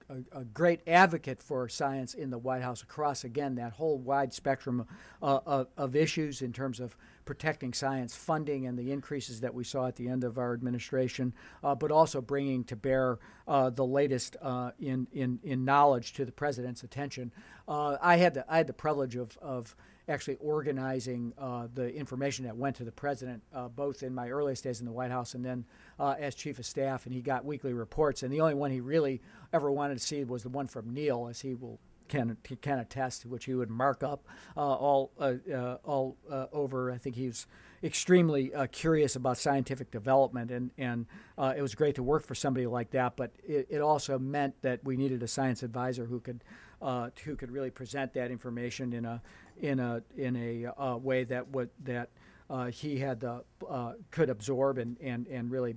a, 0.40 0.44
great 0.44 0.80
advocate 0.86 1.42
for 1.42 1.68
science 1.68 2.14
in 2.14 2.30
the 2.30 2.38
White 2.38 2.62
House 2.62 2.82
across, 2.82 3.24
again, 3.24 3.56
that 3.56 3.72
whole 3.72 3.98
wide 3.98 4.32
spectrum 4.32 4.86
uh, 5.20 5.40
of, 5.44 5.66
of, 5.76 5.96
issues 5.96 6.40
in 6.40 6.52
terms 6.52 6.78
of 6.78 6.96
protecting 7.24 7.72
science 7.72 8.14
funding 8.14 8.66
and 8.66 8.78
the 8.78 8.90
increases 8.92 9.40
that 9.40 9.54
we 9.54 9.64
saw 9.64 9.86
at 9.86 9.96
the 9.96 10.08
end 10.08 10.24
of 10.24 10.38
our 10.38 10.52
administration, 10.52 11.32
uh, 11.62 11.74
but 11.74 11.90
also 11.90 12.20
bringing 12.20 12.64
to 12.64 12.76
bear 12.76 13.18
uh, 13.46 13.70
the 13.70 13.84
latest 13.84 14.36
uh, 14.42 14.70
in, 14.80 15.06
in, 15.12 15.38
in 15.42 15.64
knowledge 15.64 16.12
to 16.14 16.24
the 16.24 16.32
president's 16.32 16.82
attention. 16.82 17.32
Uh, 17.68 17.96
I, 18.00 18.16
had 18.16 18.34
the, 18.34 18.44
I 18.52 18.56
had 18.56 18.66
the 18.66 18.72
privilege 18.72 19.16
of, 19.16 19.36
of 19.40 19.74
actually 20.08 20.36
organizing 20.36 21.32
uh, 21.38 21.68
the 21.72 21.94
information 21.94 22.44
that 22.44 22.56
went 22.56 22.76
to 22.76 22.84
the 22.84 22.92
president, 22.92 23.42
uh, 23.54 23.68
both 23.68 24.02
in 24.02 24.14
my 24.14 24.28
earliest 24.30 24.64
days 24.64 24.80
in 24.80 24.86
the 24.86 24.92
White 24.92 25.10
House 25.10 25.34
and 25.34 25.44
then 25.44 25.64
as 25.98 26.34
chief 26.34 26.58
of 26.58 26.66
staff. 26.66 27.06
And 27.06 27.14
he 27.14 27.22
got 27.22 27.44
weekly 27.44 27.72
reports. 27.72 28.24
And 28.24 28.32
the 28.32 28.40
only 28.40 28.54
one 28.54 28.72
he 28.72 28.80
really 28.80 29.22
ever 29.52 29.70
wanted 29.70 29.98
to 29.98 30.04
see 30.04 30.24
was 30.24 30.42
the 30.42 30.48
one 30.48 30.66
from 30.66 30.92
Neal, 30.92 31.28
as 31.30 31.40
he 31.40 31.54
will 31.54 31.78
can 32.12 32.36
can 32.60 32.78
attest, 32.78 33.24
which 33.24 33.46
he 33.46 33.54
would 33.54 33.70
mark 33.70 34.02
up 34.02 34.26
uh, 34.54 34.60
all 34.60 35.12
uh, 35.18 35.34
uh, 35.52 35.78
all 35.82 36.18
uh, 36.30 36.46
over. 36.52 36.92
I 36.92 36.98
think 36.98 37.16
he 37.16 37.26
was 37.26 37.46
extremely 37.82 38.54
uh, 38.54 38.66
curious 38.70 39.16
about 39.16 39.38
scientific 39.38 39.90
development, 39.90 40.50
and 40.50 40.70
and 40.76 41.06
uh, 41.38 41.54
it 41.56 41.62
was 41.62 41.74
great 41.74 41.94
to 41.94 42.02
work 42.02 42.26
for 42.26 42.34
somebody 42.34 42.66
like 42.66 42.90
that. 42.90 43.16
But 43.16 43.32
it, 43.42 43.66
it 43.70 43.80
also 43.80 44.18
meant 44.18 44.60
that 44.60 44.84
we 44.84 44.96
needed 44.98 45.22
a 45.22 45.28
science 45.28 45.62
advisor 45.62 46.04
who 46.04 46.20
could 46.20 46.44
who 47.24 47.34
could 47.36 47.50
really 47.50 47.70
present 47.70 48.12
that 48.12 48.30
information 48.30 48.92
in 48.92 49.06
a 49.06 49.22
in 49.58 49.80
a 49.80 50.02
in 50.14 50.36
a 50.36 50.98
way 50.98 51.24
that 51.24 51.48
would 51.48 51.70
that 51.84 52.10
he 52.72 52.98
had 52.98 53.20
the 53.20 53.42
could 54.10 54.28
absorb 54.28 54.76
and 54.76 54.98
and 55.00 55.26
and 55.28 55.50
really 55.50 55.76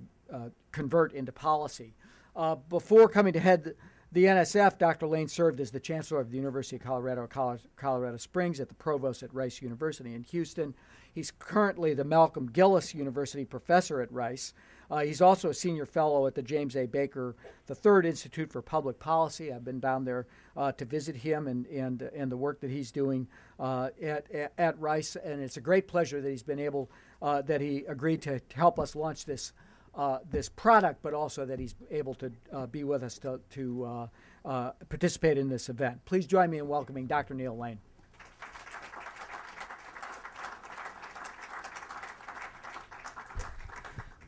convert 0.70 1.14
into 1.14 1.32
policy. 1.32 1.94
before 2.68 3.08
coming 3.08 3.32
to 3.32 3.40
head 3.40 3.74
the 4.16 4.24
NSF, 4.24 4.78
Dr. 4.78 5.06
Lane 5.06 5.28
served 5.28 5.60
as 5.60 5.72
the 5.72 5.78
chancellor 5.78 6.18
of 6.18 6.30
the 6.30 6.38
University 6.38 6.76
of 6.76 6.82
Colorado, 6.82 7.28
Colorado 7.76 8.16
Springs, 8.16 8.60
at 8.60 8.70
the 8.70 8.74
provost 8.74 9.22
at 9.22 9.34
Rice 9.34 9.60
University 9.60 10.14
in 10.14 10.22
Houston. 10.22 10.74
He's 11.12 11.30
currently 11.30 11.92
the 11.92 12.02
Malcolm 12.02 12.46
Gillis 12.50 12.94
University 12.94 13.44
professor 13.44 14.00
at 14.00 14.10
Rice. 14.10 14.54
Uh, 14.90 15.00
he's 15.00 15.20
also 15.20 15.50
a 15.50 15.54
senior 15.54 15.84
fellow 15.84 16.26
at 16.26 16.34
the 16.34 16.40
James 16.40 16.76
A. 16.76 16.86
Baker 16.86 17.36
III 17.68 18.08
Institute 18.08 18.50
for 18.50 18.62
Public 18.62 18.98
Policy. 18.98 19.52
I've 19.52 19.66
been 19.66 19.80
down 19.80 20.06
there 20.06 20.26
uh, 20.56 20.72
to 20.72 20.86
visit 20.86 21.16
him 21.16 21.46
and, 21.46 21.66
and, 21.66 22.00
and 22.00 22.32
the 22.32 22.38
work 22.38 22.60
that 22.60 22.70
he's 22.70 22.90
doing 22.90 23.28
uh, 23.60 23.90
at, 24.02 24.50
at 24.56 24.80
Rice, 24.80 25.16
and 25.16 25.42
it's 25.42 25.58
a 25.58 25.60
great 25.60 25.88
pleasure 25.88 26.22
that 26.22 26.30
he's 26.30 26.42
been 26.42 26.58
able, 26.58 26.90
uh, 27.20 27.42
that 27.42 27.60
he 27.60 27.84
agreed 27.86 28.22
to 28.22 28.40
help 28.54 28.78
us 28.78 28.96
launch 28.96 29.26
this 29.26 29.52
uh, 29.96 30.18
this 30.30 30.48
product, 30.48 31.00
but 31.02 31.14
also 31.14 31.44
that 31.46 31.58
he's 31.58 31.74
able 31.90 32.14
to 32.14 32.32
uh, 32.52 32.66
be 32.66 32.84
with 32.84 33.02
us 33.02 33.18
to, 33.18 33.40
to 33.50 33.84
uh, 33.84 34.06
uh, 34.44 34.70
participate 34.88 35.38
in 35.38 35.48
this 35.48 35.68
event. 35.68 36.04
Please 36.04 36.26
join 36.26 36.50
me 36.50 36.58
in 36.58 36.68
welcoming 36.68 37.06
Dr. 37.06 37.34
Neal 37.34 37.56
Lane. 37.56 37.78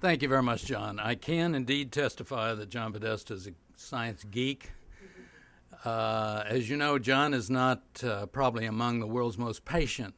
Thank 0.01 0.23
you 0.23 0.29
very 0.29 0.45
much, 0.45 0.65
John. 0.65 1.01
I 1.01 1.17
can 1.17 1.57
indeed 1.57 1.91
testify 1.91 2.55
that 2.55 2.71
John 2.71 2.93
Podesta 2.93 3.35
is 3.35 3.49
a 3.49 3.51
science 3.75 4.23
geek. 4.23 4.71
Uh, 5.85 6.45
as 6.47 6.71
you 6.71 6.77
know, 6.77 7.01
John 7.01 7.35
is 7.35 7.51
not 7.51 7.83
uh, 8.05 8.27
probably 8.27 8.67
among 8.67 9.01
the 9.01 9.09
world's 9.09 9.39
most 9.39 9.65
patient 9.65 10.15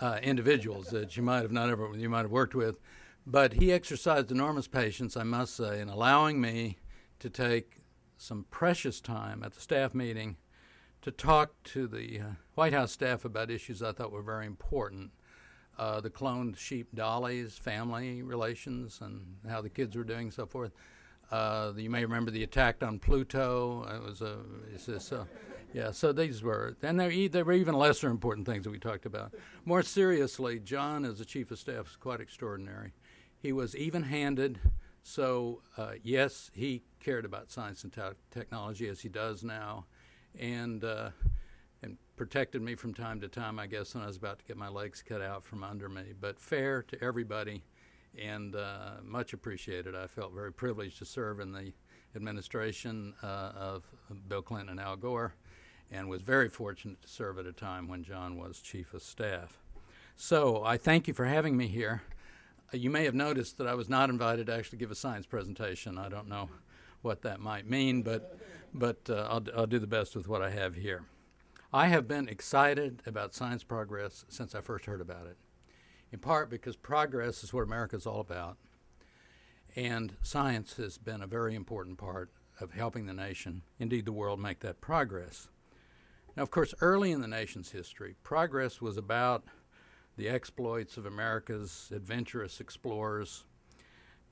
uh, 0.00 0.18
individuals 0.22 0.88
that 0.88 1.14
you 1.16 1.22
might 1.22 1.42
have 1.42 1.52
not 1.52 1.68
ever 1.68 1.90
you 1.94 2.08
might 2.08 2.22
have 2.22 2.30
worked 2.30 2.54
with, 2.54 2.78
but 3.26 3.54
he 3.54 3.72
exercised 3.72 4.30
enormous 4.30 4.68
patience, 4.68 5.16
I 5.16 5.24
must 5.24 5.56
say, 5.56 5.80
in 5.80 5.88
allowing 5.88 6.40
me 6.40 6.78
to 7.18 7.28
take 7.28 7.82
some 8.16 8.46
precious 8.50 9.00
time 9.00 9.42
at 9.42 9.52
the 9.52 9.60
staff 9.60 9.94
meeting 9.94 10.36
to 11.02 11.10
talk 11.10 11.52
to 11.64 11.86
the 11.86 12.20
uh, 12.20 12.24
White 12.54 12.72
House 12.72 12.92
staff 12.92 13.24
about 13.24 13.50
issues 13.50 13.82
I 13.82 13.92
thought 13.92 14.12
were 14.12 14.22
very 14.22 14.46
important. 14.46 15.10
Uh, 15.78 16.00
the 16.00 16.08
cloned 16.08 16.56
sheep 16.56 16.88
Dolly's, 16.94 17.58
family 17.58 18.22
relations, 18.22 19.00
and 19.02 19.36
how 19.48 19.60
the 19.60 19.68
kids 19.68 19.94
were 19.94 20.04
doing, 20.04 20.30
so 20.30 20.46
forth. 20.46 20.72
Uh, 21.30 21.72
you 21.76 21.90
may 21.90 22.04
remember 22.04 22.30
the 22.30 22.44
attack 22.44 22.82
on 22.82 22.98
Pluto. 22.98 23.84
It 23.94 24.02
was 24.02 24.22
a, 24.22 24.38
this, 24.86 25.12
yeah. 25.74 25.90
So 25.90 26.12
these 26.12 26.42
were, 26.42 26.76
and 26.82 26.98
there 26.98 27.44
were 27.44 27.52
even 27.52 27.74
lesser 27.74 28.08
important 28.08 28.46
things 28.46 28.64
that 28.64 28.70
we 28.70 28.78
talked 28.78 29.04
about. 29.04 29.34
More 29.64 29.82
seriously, 29.82 30.60
John, 30.60 31.04
as 31.04 31.18
the 31.18 31.24
chief 31.24 31.50
of 31.50 31.58
staff, 31.58 31.90
is 31.90 31.96
quite 31.96 32.20
extraordinary. 32.20 32.92
He 33.38 33.52
was 33.52 33.76
even-handed. 33.76 34.58
So 35.02 35.62
uh, 35.76 35.92
yes, 36.02 36.50
he 36.54 36.82
cared 37.00 37.24
about 37.24 37.50
science 37.50 37.84
and 37.84 37.92
te- 37.92 38.00
technology 38.30 38.88
as 38.88 39.00
he 39.00 39.08
does 39.08 39.44
now, 39.44 39.86
and 40.38 40.82
uh, 40.82 41.10
and 41.82 41.96
protected 42.16 42.62
me 42.62 42.74
from 42.74 42.92
time 42.92 43.20
to 43.20 43.28
time. 43.28 43.58
I 43.58 43.66
guess 43.66 43.94
when 43.94 44.02
I 44.02 44.08
was 44.08 44.16
about 44.16 44.40
to 44.40 44.44
get 44.44 44.56
my 44.56 44.68
legs 44.68 45.02
cut 45.06 45.22
out 45.22 45.44
from 45.44 45.62
under 45.62 45.88
me, 45.88 46.12
but 46.20 46.40
fair 46.40 46.82
to 46.82 47.02
everybody 47.04 47.62
and 48.20 48.56
uh, 48.56 48.92
much 49.02 49.32
appreciated. 49.32 49.94
I 49.94 50.06
felt 50.06 50.32
very 50.32 50.52
privileged 50.52 50.98
to 50.98 51.04
serve 51.04 51.40
in 51.40 51.52
the 51.52 51.72
administration 52.14 53.14
uh, 53.22 53.52
of 53.54 53.84
Bill 54.28 54.42
Clinton 54.42 54.70
and 54.70 54.80
Al 54.80 54.96
Gore, 54.96 55.34
and 55.90 56.08
was 56.08 56.22
very 56.22 56.48
fortunate 56.48 57.02
to 57.02 57.08
serve 57.08 57.38
at 57.38 57.46
a 57.46 57.52
time 57.52 57.88
when 57.88 58.02
John 58.02 58.36
was 58.38 58.60
chief 58.60 58.94
of 58.94 59.02
staff. 59.02 59.58
So 60.16 60.64
I 60.64 60.78
thank 60.78 61.06
you 61.06 61.14
for 61.14 61.26
having 61.26 61.56
me 61.56 61.68
here. 61.68 62.02
You 62.72 62.90
may 62.90 63.04
have 63.04 63.14
noticed 63.14 63.58
that 63.58 63.66
I 63.66 63.74
was 63.74 63.88
not 63.88 64.10
invited 64.10 64.46
to 64.46 64.54
actually 64.54 64.78
give 64.78 64.90
a 64.90 64.96
science 64.96 65.26
presentation. 65.26 65.98
I 65.98 66.08
don't 66.08 66.28
know 66.28 66.48
what 67.02 67.22
that 67.22 67.40
might 67.40 67.68
mean, 67.68 68.02
but 68.02 68.38
but 68.74 69.08
uh, 69.08 69.26
I'll, 69.30 69.44
I'll 69.56 69.66
do 69.66 69.78
the 69.78 69.86
best 69.86 70.14
with 70.14 70.28
what 70.28 70.42
I 70.42 70.50
have 70.50 70.74
here. 70.74 71.04
I 71.72 71.88
have 71.88 72.06
been 72.06 72.28
excited 72.28 73.02
about 73.06 73.34
science 73.34 73.64
progress 73.64 74.24
since 74.28 74.54
I 74.54 74.60
first 74.60 74.84
heard 74.84 75.00
about 75.00 75.26
it 75.26 75.36
in 76.12 76.18
part 76.18 76.50
because 76.50 76.76
progress 76.76 77.42
is 77.42 77.52
what 77.52 77.64
America 77.64 77.96
is 77.96 78.06
all 78.06 78.20
about. 78.20 78.56
And 79.74 80.16
science 80.22 80.74
has 80.76 80.98
been 80.98 81.22
a 81.22 81.26
very 81.26 81.54
important 81.54 81.98
part 81.98 82.30
of 82.60 82.72
helping 82.72 83.06
the 83.06 83.12
nation, 83.12 83.62
indeed 83.78 84.06
the 84.06 84.12
world, 84.12 84.40
make 84.40 84.60
that 84.60 84.80
progress. 84.80 85.48
Now, 86.36 86.42
of 86.42 86.50
course, 86.50 86.74
early 86.80 87.12
in 87.12 87.20
the 87.20 87.28
nation's 87.28 87.72
history, 87.72 88.14
progress 88.22 88.80
was 88.80 88.96
about 88.96 89.44
the 90.16 90.28
exploits 90.28 90.96
of 90.96 91.06
America's 91.06 91.92
adventurous 91.94 92.60
explorers 92.60 93.44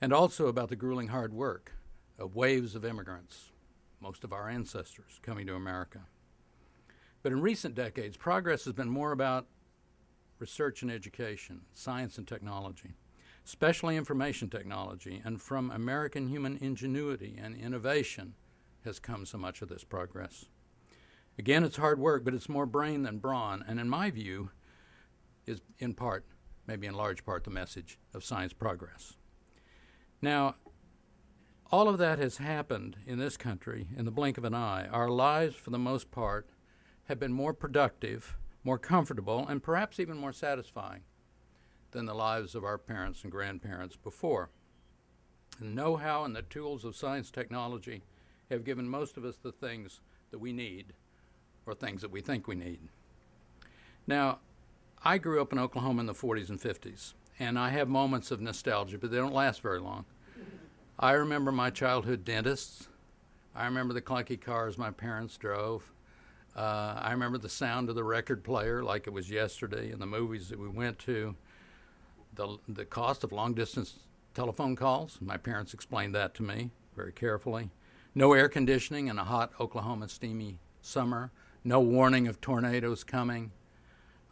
and 0.00 0.12
also 0.12 0.46
about 0.46 0.68
the 0.68 0.76
grueling 0.76 1.08
hard 1.08 1.32
work 1.32 1.72
of 2.18 2.36
waves 2.36 2.74
of 2.74 2.84
immigrants, 2.84 3.50
most 4.00 4.24
of 4.24 4.32
our 4.32 4.48
ancestors 4.48 5.20
coming 5.22 5.46
to 5.46 5.54
America. 5.54 6.00
But 7.22 7.32
in 7.32 7.40
recent 7.40 7.74
decades, 7.74 8.16
progress 8.16 8.64
has 8.64 8.74
been 8.74 8.90
more 8.90 9.12
about 9.12 9.46
research 10.38 10.82
and 10.82 10.90
education, 10.90 11.62
science 11.72 12.18
and 12.18 12.26
technology, 12.26 12.94
especially 13.46 13.96
information 13.96 14.48
technology, 14.48 15.22
and 15.24 15.40
from 15.40 15.70
American 15.70 16.28
human 16.28 16.56
ingenuity 16.58 17.38
and 17.40 17.56
innovation 17.56 18.34
has 18.84 18.98
come 18.98 19.24
so 19.24 19.38
much 19.38 19.62
of 19.62 19.68
this 19.68 19.84
progress. 19.84 20.46
Again, 21.38 21.64
it's 21.64 21.76
hard 21.76 21.98
work, 21.98 22.24
but 22.24 22.34
it's 22.34 22.48
more 22.48 22.66
brain 22.66 23.02
than 23.02 23.18
brawn, 23.18 23.64
and 23.66 23.80
in 23.80 23.88
my 23.88 24.10
view, 24.10 24.50
is 25.46 25.60
in 25.78 25.94
part, 25.94 26.24
maybe 26.66 26.86
in 26.86 26.94
large 26.94 27.24
part, 27.24 27.44
the 27.44 27.50
message 27.50 27.98
of 28.12 28.24
science 28.24 28.52
progress. 28.52 29.14
Now, 30.22 30.56
all 31.70 31.88
of 31.88 31.98
that 31.98 32.18
has 32.18 32.38
happened 32.38 32.96
in 33.06 33.18
this 33.18 33.36
country 33.36 33.88
in 33.96 34.04
the 34.04 34.10
blink 34.10 34.38
of 34.38 34.44
an 34.44 34.54
eye. 34.54 34.86
Our 34.88 35.08
lives, 35.08 35.56
for 35.56 35.70
the 35.70 35.78
most 35.78 36.10
part, 36.10 36.48
have 37.04 37.18
been 37.18 37.32
more 37.32 37.52
productive 37.52 38.36
more 38.64 38.78
comfortable, 38.78 39.46
and 39.46 39.62
perhaps 39.62 40.00
even 40.00 40.16
more 40.16 40.32
satisfying 40.32 41.02
than 41.92 42.06
the 42.06 42.14
lives 42.14 42.54
of 42.54 42.64
our 42.64 42.78
parents 42.78 43.22
and 43.22 43.30
grandparents 43.30 43.96
before. 43.96 44.50
The 45.60 45.66
know 45.66 45.96
how 45.96 46.24
and 46.24 46.34
the 46.34 46.42
tools 46.42 46.84
of 46.84 46.96
science 46.96 47.30
technology 47.30 48.02
have 48.50 48.64
given 48.64 48.88
most 48.88 49.16
of 49.16 49.24
us 49.24 49.36
the 49.36 49.52
things 49.52 50.00
that 50.30 50.38
we 50.38 50.52
need 50.52 50.94
or 51.66 51.74
things 51.74 52.00
that 52.00 52.10
we 52.10 52.20
think 52.20 52.48
we 52.48 52.56
need. 52.56 52.80
Now, 54.06 54.38
I 55.06 55.18
grew 55.18 55.42
up 55.42 55.52
in 55.52 55.58
Oklahoma 55.58 56.00
in 56.00 56.06
the 56.06 56.14
40s 56.14 56.48
and 56.48 56.58
50s, 56.58 57.12
and 57.38 57.58
I 57.58 57.68
have 57.68 57.88
moments 57.88 58.30
of 58.30 58.40
nostalgia, 58.40 58.96
but 58.96 59.10
they 59.10 59.18
don't 59.18 59.34
last 59.34 59.60
very 59.60 59.78
long. 59.78 60.06
I 60.98 61.12
remember 61.12 61.52
my 61.52 61.68
childhood 61.68 62.24
dentists. 62.24 62.88
I 63.54 63.66
remember 63.66 63.92
the 63.92 64.00
clunky 64.00 64.40
cars 64.40 64.78
my 64.78 64.90
parents 64.90 65.36
drove. 65.36 65.92
Uh, 66.56 66.98
I 66.98 67.10
remember 67.10 67.36
the 67.36 67.50
sound 67.50 67.90
of 67.90 67.96
the 67.96 68.04
record 68.04 68.44
player 68.44 68.82
like 68.82 69.06
it 69.06 69.12
was 69.12 69.28
yesterday 69.28 69.90
and 69.90 70.00
the 70.00 70.06
movies 70.06 70.48
that 70.48 70.58
we 70.58 70.68
went 70.68 70.98
to. 71.00 71.34
The, 72.34 72.56
the 72.66 72.86
cost 72.86 73.24
of 73.24 73.32
long 73.32 73.52
distance 73.52 73.98
telephone 74.32 74.74
calls, 74.74 75.18
my 75.20 75.36
parents 75.36 75.74
explained 75.74 76.14
that 76.14 76.34
to 76.36 76.42
me 76.42 76.70
very 76.96 77.12
carefully. 77.12 77.70
No 78.14 78.32
air 78.32 78.48
conditioning 78.48 79.08
in 79.08 79.18
a 79.18 79.24
hot 79.24 79.52
Oklahoma 79.60 80.08
steamy 80.08 80.60
summer. 80.80 81.30
No 81.62 81.80
warning 81.80 82.26
of 82.26 82.40
tornadoes 82.40 83.04
coming, 83.04 83.50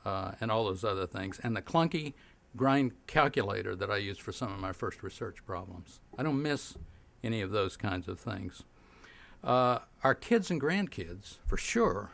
uh, 0.04 0.32
and 0.40 0.50
all 0.50 0.64
those 0.64 0.84
other 0.84 1.06
things. 1.06 1.40
And 1.42 1.56
the 1.56 1.62
clunky 1.62 2.14
grind 2.56 2.92
calculator 3.06 3.74
that 3.76 3.90
I 3.90 3.96
used 3.96 4.20
for 4.20 4.32
some 4.32 4.52
of 4.52 4.58
my 4.58 4.72
first 4.72 5.02
research 5.02 5.44
problems. 5.46 6.00
I 6.18 6.22
don't 6.22 6.42
miss 6.42 6.76
any 7.24 7.40
of 7.40 7.50
those 7.50 7.76
kinds 7.76 8.08
of 8.08 8.18
things. 8.18 8.64
Uh, 9.42 9.80
our 10.04 10.14
kids 10.14 10.50
and 10.50 10.60
grandkids, 10.60 11.38
for 11.46 11.56
sure, 11.56 12.10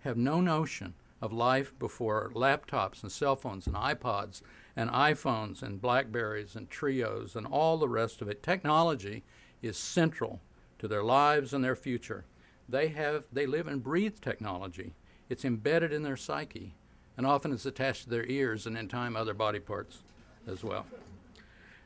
have 0.00 0.16
no 0.16 0.40
notion 0.40 0.94
of 1.20 1.32
life 1.32 1.78
before 1.78 2.32
laptops 2.34 3.02
and 3.02 3.12
cell 3.12 3.36
phones 3.36 3.66
and 3.66 3.76
iPods 3.76 4.42
and 4.74 4.90
iPhones 4.90 5.62
and 5.62 5.80
Blackberries 5.80 6.56
and 6.56 6.70
Treos 6.70 7.36
and 7.36 7.46
all 7.46 7.76
the 7.76 7.88
rest 7.88 8.22
of 8.22 8.28
it. 8.28 8.42
Technology 8.42 9.22
is 9.62 9.76
central 9.76 10.40
to 10.78 10.88
their 10.88 11.02
lives 11.02 11.52
and 11.52 11.62
their 11.62 11.76
future. 11.76 12.24
They 12.68 12.88
have 12.88 13.24
they 13.32 13.46
live 13.46 13.66
and 13.66 13.82
breathe 13.82 14.20
technology. 14.20 14.94
It's 15.28 15.44
embedded 15.44 15.92
in 15.92 16.02
their 16.02 16.16
psyche, 16.16 16.74
and 17.20 17.26
often 17.26 17.52
it's 17.52 17.66
attached 17.66 18.04
to 18.04 18.08
their 18.08 18.24
ears 18.28 18.66
and 18.66 18.78
in 18.78 18.88
time 18.88 19.14
other 19.14 19.34
body 19.34 19.60
parts 19.60 19.98
as 20.46 20.64
well. 20.64 20.86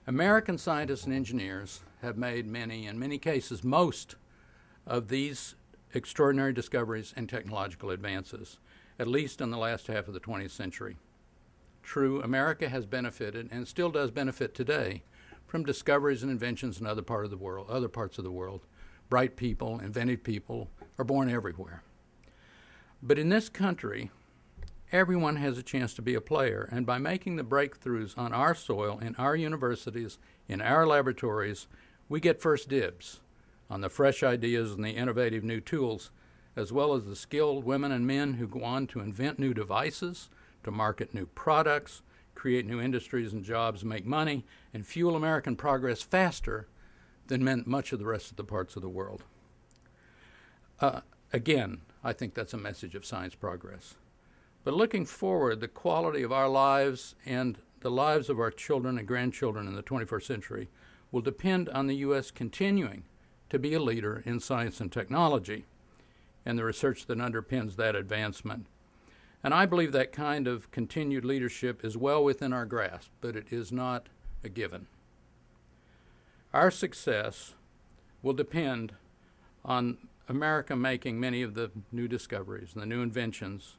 American 0.07 0.57
scientists 0.57 1.07
and 1.07 1.13
engineers 1.13 1.81
have 2.03 2.17
made 2.17 2.47
many, 2.47 2.87
in 2.87 3.01
many 3.01 3.19
cases, 3.19 3.65
most 3.65 4.15
of 4.87 5.09
these 5.09 5.57
extraordinary 5.93 6.53
discoveries 6.53 7.13
and 7.17 7.29
technological 7.29 7.91
advances, 7.91 8.61
at 9.01 9.09
least 9.09 9.41
in 9.41 9.51
the 9.51 9.59
last 9.59 9.89
half 9.89 10.07
of 10.07 10.15
the 10.15 10.21
20th 10.21 10.53
century. 10.53 10.99
True, 11.83 12.23
America 12.23 12.69
has 12.69 12.87
benefited 12.87 13.49
and 13.51 13.67
still 13.67 13.91
does 13.91 14.13
benefit 14.13 14.55
today 14.55 15.03
from 15.49 15.65
discoveries 15.65 16.23
and 16.23 16.31
inventions 16.31 16.79
in 16.79 16.87
other 16.87 17.03
part 17.03 17.25
of 17.25 17.33
the 17.33 17.37
world, 17.37 17.69
other 17.69 17.89
parts 17.89 18.19
of 18.19 18.25
the 18.25 18.31
world. 18.31 18.67
Bright 19.09 19.35
people, 19.35 19.81
inventive 19.81 20.23
people 20.23 20.69
are 20.97 21.05
born 21.05 21.29
everywhere. 21.29 21.83
But 23.03 23.19
in 23.19 23.31
this 23.31 23.49
country, 23.49 24.13
everyone 24.95 25.35
has 25.35 25.59
a 25.59 25.63
chance 25.63 25.93
to 25.93 26.01
be 26.01 26.15
a 26.15 26.21
player, 26.21 26.69
and 26.71 26.87
by 26.87 26.99
making 26.99 27.35
the 27.35 27.43
breakthroughs 27.43 28.17
on 28.17 28.33
our 28.33 28.55
soil, 28.55 29.01
in 29.01 29.17
our 29.17 29.35
universities, 29.35 30.19
in 30.49 30.63
our 30.63 30.87
laboratories, 30.87 31.67
we 32.09 32.21
get 32.21 32.41
first 32.41 32.69
dibs 32.69 33.19
on 33.69 33.81
the 33.81 33.89
fresh 33.89 34.23
ideas 34.23 34.73
and 34.73 34.85
the 34.85 34.93
innovative 34.93 35.43
new 35.43 35.61
tools, 35.61 36.13
as 36.55 36.73
well 36.73 36.95
as 36.95 37.07
the 37.07 37.17
skilled 37.17 37.65
women 37.65 37.91
and 37.91 38.07
men 38.07 38.35
who 38.35 38.47
go 38.47 38.63
on 38.63 38.87
to 38.87 39.01
invent 39.01 39.37
new 39.37 39.53
devices, 39.53 40.31
to 40.63 40.71
market 40.71 41.13
new 41.13 41.27
products, 41.27 42.03
create 42.37 42.65
new 42.65 42.81
industries 42.81 43.33
and 43.33 43.43
jobs, 43.43 43.85
make 43.85 44.07
money, 44.07 44.45
and 44.73 44.87
fuel 44.87 45.17
American 45.17 45.57
progress 45.57 46.03
faster 46.03 46.69
than 47.27 47.65
much 47.67 47.93
of 47.93 47.99
the 47.99 48.07
rest 48.07 48.31
of 48.31 48.37
the 48.37 48.45
parts 48.45 48.77
of 48.77 48.83
the 48.83 48.89
world. 48.89 49.25
Uh, 50.81 51.01
again, 51.33 51.81
I 52.05 52.13
think 52.13 52.35
that's 52.35 52.55
a 52.55 52.59
message 52.59 52.95
of 52.95 53.05
science 53.05 53.35
progress. 53.35 53.97
But 54.65 54.75
looking 54.75 55.05
forward, 55.05 55.61
the 55.61 55.69
quality 55.69 56.23
of 56.23 56.33
our 56.33 56.49
lives 56.49 57.15
and 57.27 57.59
the 57.81 57.91
lives 57.91 58.31
of 58.31 58.41
our 58.41 58.51
children 58.51 58.99
and 58.99 59.07
grandchildren 59.07 59.69
in 59.69 59.75
the 59.75 59.83
21st 59.83 60.23
century 60.23 60.69
will 61.13 61.21
depend 61.21 61.69
on 61.69 61.87
the 61.87 61.97
U.S. 61.97 62.31
continuing 62.31 63.05
to 63.51 63.59
be 63.59 63.75
a 63.75 63.81
leader 63.81 64.23
in 64.25 64.41
science 64.41 64.81
and 64.81 64.91
technology 64.91 65.67
and 66.47 66.59
the 66.59 66.65
research 66.65 67.07
that 67.07 67.19
underpins 67.19 67.77
that 67.77 67.95
advancement. 67.95 68.67
And 69.43 69.53
I 69.53 69.67
believe 69.67 69.93
that 69.93 70.13
kind 70.13 70.49
of 70.49 70.71
continued 70.71 71.25
leadership 71.25 71.85
is 71.85 71.97
well 71.97 72.25
within 72.25 72.55
our 72.55 72.65
grasp, 72.65 73.11
but 73.21 73.37
it 73.37 73.49
is 73.51 73.71
not 73.71 74.09
a 74.43 74.49
given. 74.49 74.87
Our 76.55 76.71
success 76.71 77.55
will 78.23 78.33
depend 78.33 78.95
on 79.65 79.99
America 80.29 80.75
making 80.75 81.21
many 81.21 81.43
of 81.43 81.55
the 81.55 81.71
new 81.93 82.09
discoveries 82.09 82.71
and 82.73 82.83
the 82.83 82.87
new 82.87 83.03
inventions, 83.03 83.77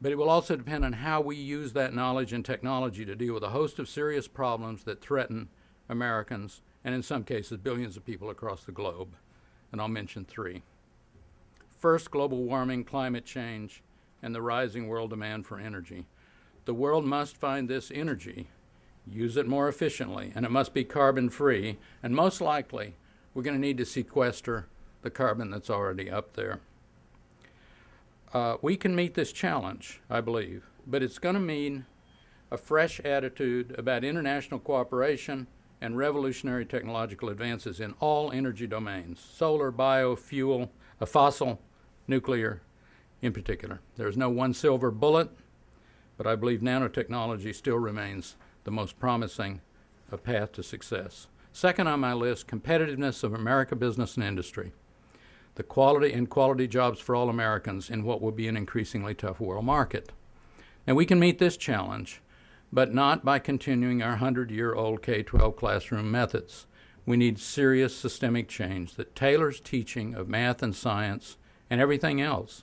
but 0.00 0.12
it 0.12 0.18
will 0.18 0.30
also 0.30 0.56
depend 0.56 0.84
on 0.84 0.94
how 0.94 1.20
we 1.20 1.36
use 1.36 1.72
that 1.72 1.94
knowledge 1.94 2.32
and 2.32 2.44
technology 2.44 3.04
to 3.04 3.16
deal 3.16 3.34
with 3.34 3.42
a 3.42 3.50
host 3.50 3.78
of 3.78 3.88
serious 3.88 4.28
problems 4.28 4.84
that 4.84 5.00
threaten 5.00 5.48
Americans 5.88 6.62
and, 6.84 6.94
in 6.94 7.02
some 7.02 7.24
cases, 7.24 7.58
billions 7.58 7.96
of 7.96 8.06
people 8.06 8.30
across 8.30 8.64
the 8.64 8.72
globe. 8.72 9.14
And 9.72 9.80
I'll 9.80 9.88
mention 9.88 10.24
three. 10.24 10.62
First, 11.78 12.10
global 12.10 12.44
warming, 12.44 12.84
climate 12.84 13.24
change, 13.24 13.82
and 14.22 14.34
the 14.34 14.42
rising 14.42 14.88
world 14.88 15.10
demand 15.10 15.46
for 15.46 15.58
energy. 15.58 16.06
The 16.64 16.74
world 16.74 17.04
must 17.04 17.36
find 17.36 17.68
this 17.68 17.90
energy, 17.94 18.48
use 19.06 19.36
it 19.36 19.46
more 19.46 19.68
efficiently, 19.68 20.32
and 20.34 20.44
it 20.44 20.50
must 20.50 20.74
be 20.74 20.84
carbon 20.84 21.30
free, 21.30 21.78
and 22.02 22.14
most 22.14 22.40
likely, 22.40 22.94
we're 23.32 23.42
going 23.42 23.56
to 23.56 23.60
need 23.60 23.78
to 23.78 23.84
sequester 23.84 24.66
the 25.02 25.10
carbon 25.10 25.50
that's 25.50 25.70
already 25.70 26.10
up 26.10 26.34
there. 26.34 26.60
Uh, 28.32 28.56
we 28.60 28.76
can 28.76 28.94
meet 28.94 29.14
this 29.14 29.32
challenge, 29.32 30.00
I 30.10 30.20
believe, 30.20 30.68
but 30.86 31.02
it's 31.02 31.18
going 31.18 31.34
to 31.34 31.40
mean 31.40 31.86
a 32.50 32.58
fresh 32.58 33.00
attitude 33.00 33.74
about 33.78 34.04
international 34.04 34.60
cooperation 34.60 35.46
and 35.80 35.96
revolutionary 35.96 36.66
technological 36.66 37.28
advances 37.28 37.80
in 37.80 37.94
all 38.00 38.32
energy 38.32 38.66
domains 38.66 39.20
solar, 39.20 39.70
biofuel, 39.70 40.68
fossil, 41.06 41.60
nuclear 42.06 42.62
in 43.22 43.32
particular. 43.32 43.80
There's 43.96 44.16
no 44.16 44.30
one 44.30 44.54
silver 44.54 44.90
bullet, 44.90 45.30
but 46.16 46.26
I 46.26 46.36
believe 46.36 46.60
nanotechnology 46.60 47.54
still 47.54 47.78
remains 47.78 48.36
the 48.64 48.70
most 48.70 48.98
promising 48.98 49.60
path 50.24 50.52
to 50.52 50.62
success. 50.62 51.28
Second 51.52 51.86
on 51.86 52.00
my 52.00 52.12
list, 52.12 52.46
competitiveness 52.46 53.22
of 53.24 53.34
American 53.34 53.78
business 53.78 54.16
and 54.16 54.24
industry 54.24 54.72
the 55.58 55.64
quality 55.64 56.12
and 56.12 56.30
quality 56.30 56.68
jobs 56.68 57.00
for 57.00 57.16
all 57.16 57.28
Americans 57.28 57.90
in 57.90 58.04
what 58.04 58.22
will 58.22 58.30
be 58.30 58.46
an 58.46 58.56
increasingly 58.56 59.12
tough 59.12 59.40
world 59.40 59.64
market. 59.64 60.12
And 60.86 60.96
we 60.96 61.04
can 61.04 61.18
meet 61.18 61.40
this 61.40 61.56
challenge, 61.56 62.22
but 62.72 62.94
not 62.94 63.24
by 63.24 63.40
continuing 63.40 64.00
our 64.00 64.10
100 64.10 64.52
year 64.52 64.72
old 64.72 65.02
K 65.02 65.24
12 65.24 65.56
classroom 65.56 66.12
methods. 66.12 66.66
We 67.04 67.16
need 67.16 67.40
serious 67.40 67.96
systemic 67.96 68.46
change 68.46 68.94
that 68.94 69.16
tailors 69.16 69.58
teaching 69.58 70.14
of 70.14 70.28
math 70.28 70.62
and 70.62 70.76
science 70.76 71.38
and 71.68 71.80
everything 71.80 72.20
else 72.20 72.62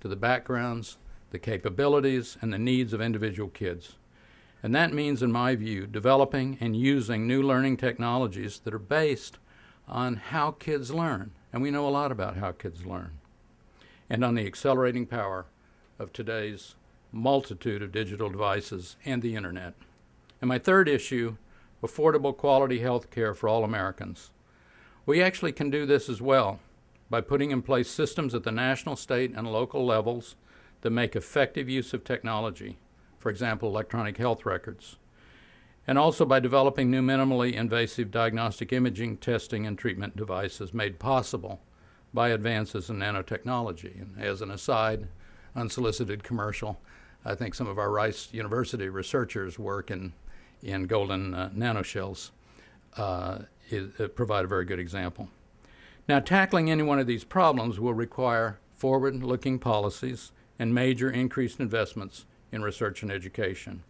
to 0.00 0.06
the 0.06 0.14
backgrounds, 0.14 0.96
the 1.30 1.40
capabilities, 1.40 2.38
and 2.40 2.52
the 2.52 2.58
needs 2.58 2.92
of 2.92 3.00
individual 3.00 3.48
kids. 3.48 3.96
And 4.62 4.72
that 4.76 4.94
means, 4.94 5.24
in 5.24 5.32
my 5.32 5.56
view, 5.56 5.88
developing 5.88 6.56
and 6.60 6.76
using 6.76 7.26
new 7.26 7.42
learning 7.42 7.78
technologies 7.78 8.60
that 8.60 8.72
are 8.72 8.78
based 8.78 9.38
on 9.88 10.16
how 10.16 10.52
kids 10.52 10.92
learn 10.92 11.32
and 11.52 11.62
we 11.62 11.70
know 11.70 11.88
a 11.88 11.90
lot 11.90 12.12
about 12.12 12.36
how 12.36 12.52
kids 12.52 12.84
learn, 12.86 13.18
and 14.10 14.24
on 14.24 14.34
the 14.34 14.46
accelerating 14.46 15.06
power 15.06 15.46
of 15.98 16.12
today's 16.12 16.74
multitude 17.10 17.82
of 17.82 17.92
digital 17.92 18.28
devices 18.28 18.96
and 19.04 19.22
the 19.22 19.34
internet. 19.34 19.74
And 20.40 20.48
my 20.48 20.58
third 20.58 20.88
issue 20.88 21.36
affordable 21.82 22.36
quality 22.36 22.80
health 22.80 23.10
care 23.10 23.34
for 23.34 23.48
all 23.48 23.64
Americans. 23.64 24.30
We 25.06 25.22
actually 25.22 25.52
can 25.52 25.70
do 25.70 25.86
this 25.86 26.08
as 26.08 26.20
well 26.20 26.58
by 27.08 27.20
putting 27.20 27.50
in 27.50 27.62
place 27.62 27.88
systems 27.88 28.34
at 28.34 28.42
the 28.42 28.52
national, 28.52 28.96
state, 28.96 29.32
and 29.34 29.50
local 29.50 29.86
levels 29.86 30.36
that 30.80 30.90
make 30.90 31.16
effective 31.16 31.68
use 31.68 31.94
of 31.94 32.04
technology, 32.04 32.78
for 33.18 33.30
example, 33.30 33.68
electronic 33.68 34.16
health 34.16 34.44
records 34.44 34.96
and 35.88 35.98
also 35.98 36.26
by 36.26 36.38
developing 36.38 36.90
new 36.90 37.00
minimally 37.00 37.54
invasive 37.54 38.10
diagnostic 38.10 38.74
imaging, 38.74 39.16
testing, 39.16 39.66
and 39.66 39.78
treatment 39.78 40.14
devices 40.14 40.74
made 40.74 40.98
possible 40.98 41.62
by 42.12 42.28
advances 42.28 42.90
in 42.90 42.98
nanotechnology. 42.98 43.98
And 43.98 44.22
as 44.22 44.42
an 44.42 44.50
aside, 44.50 45.08
unsolicited 45.56 46.22
commercial, 46.22 46.78
I 47.24 47.34
think 47.34 47.54
some 47.54 47.66
of 47.66 47.78
our 47.78 47.90
Rice 47.90 48.28
University 48.32 48.90
researchers 48.90 49.58
work 49.58 49.90
in, 49.90 50.12
in 50.62 50.84
golden 50.84 51.32
uh, 51.32 51.50
nanoshells 51.56 52.32
uh, 52.98 53.38
uh, 53.72 54.08
provide 54.08 54.44
a 54.44 54.48
very 54.48 54.66
good 54.66 54.78
example. 54.78 55.30
Now, 56.06 56.20
tackling 56.20 56.70
any 56.70 56.82
one 56.82 56.98
of 56.98 57.06
these 57.06 57.24
problems 57.24 57.80
will 57.80 57.94
require 57.94 58.60
forward 58.76 59.22
looking 59.22 59.58
policies 59.58 60.32
and 60.58 60.74
major 60.74 61.10
increased 61.10 61.60
investments 61.60 62.26
in 62.52 62.62
research 62.62 63.02
and 63.02 63.10
education. 63.10 63.84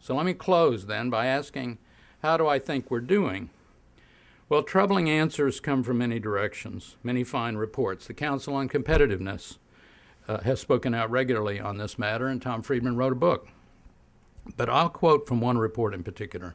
So 0.00 0.14
let 0.14 0.26
me 0.26 0.34
close 0.34 0.86
then 0.86 1.10
by 1.10 1.26
asking, 1.26 1.78
how 2.22 2.36
do 2.36 2.46
I 2.46 2.58
think 2.58 2.90
we're 2.90 3.00
doing? 3.00 3.50
Well, 4.48 4.62
troubling 4.62 5.10
answers 5.10 5.60
come 5.60 5.82
from 5.82 5.98
many 5.98 6.18
directions, 6.18 6.96
many 7.02 7.22
fine 7.22 7.56
reports. 7.56 8.06
The 8.06 8.14
Council 8.14 8.54
on 8.54 8.68
Competitiveness 8.68 9.58
uh, 10.26 10.40
has 10.40 10.60
spoken 10.60 10.94
out 10.94 11.10
regularly 11.10 11.60
on 11.60 11.76
this 11.76 11.98
matter, 11.98 12.28
and 12.28 12.40
Tom 12.40 12.62
Friedman 12.62 12.96
wrote 12.96 13.12
a 13.12 13.16
book. 13.16 13.48
But 14.56 14.70
I'll 14.70 14.88
quote 14.88 15.28
from 15.28 15.40
one 15.40 15.58
report 15.58 15.94
in 15.94 16.02
particular 16.02 16.54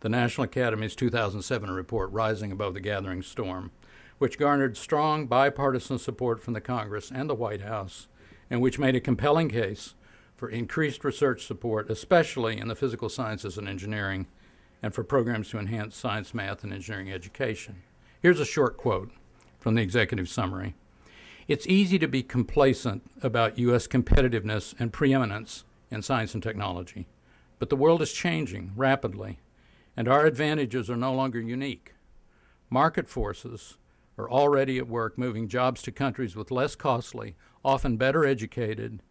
the 0.00 0.08
National 0.08 0.46
Academy's 0.46 0.96
2007 0.96 1.70
report, 1.70 2.10
Rising 2.10 2.50
Above 2.50 2.72
the 2.72 2.80
Gathering 2.80 3.20
Storm, 3.22 3.70
which 4.16 4.38
garnered 4.38 4.76
strong 4.76 5.26
bipartisan 5.26 5.98
support 5.98 6.42
from 6.42 6.54
the 6.54 6.60
Congress 6.60 7.12
and 7.14 7.28
the 7.28 7.34
White 7.34 7.60
House, 7.60 8.08
and 8.48 8.62
which 8.62 8.78
made 8.78 8.96
a 8.96 9.00
compelling 9.00 9.50
case 9.50 9.94
for 10.40 10.48
increased 10.48 11.04
research 11.04 11.44
support, 11.44 11.90
especially 11.90 12.56
in 12.56 12.66
the 12.66 12.74
physical 12.74 13.10
sciences 13.10 13.58
and 13.58 13.68
engineering, 13.68 14.26
and 14.82 14.94
for 14.94 15.04
programs 15.04 15.50
to 15.50 15.58
enhance 15.58 15.94
science, 15.94 16.32
math, 16.32 16.64
and 16.64 16.72
engineering 16.72 17.12
education. 17.12 17.82
Here's 18.22 18.40
a 18.40 18.46
short 18.46 18.78
quote 18.78 19.10
from 19.58 19.74
the 19.74 19.82
executive 19.82 20.30
summary 20.30 20.76
It's 21.46 21.66
easy 21.66 21.98
to 21.98 22.08
be 22.08 22.22
complacent 22.22 23.02
about 23.22 23.58
U.S. 23.58 23.86
competitiveness 23.86 24.74
and 24.78 24.94
preeminence 24.94 25.64
in 25.90 26.00
science 26.00 26.32
and 26.32 26.42
technology, 26.42 27.06
but 27.58 27.68
the 27.68 27.76
world 27.76 28.00
is 28.00 28.10
changing 28.10 28.72
rapidly, 28.74 29.40
and 29.94 30.08
our 30.08 30.24
advantages 30.24 30.88
are 30.88 30.96
no 30.96 31.12
longer 31.12 31.38
unique. 31.38 31.92
Market 32.70 33.10
forces 33.10 33.76
are 34.16 34.30
already 34.30 34.78
at 34.78 34.88
work 34.88 35.18
moving 35.18 35.48
jobs 35.48 35.82
to 35.82 35.92
countries 35.92 36.34
with 36.34 36.50
less 36.50 36.74
costly, 36.76 37.36
often 37.62 37.98
better 37.98 38.24
educated, 38.24 39.02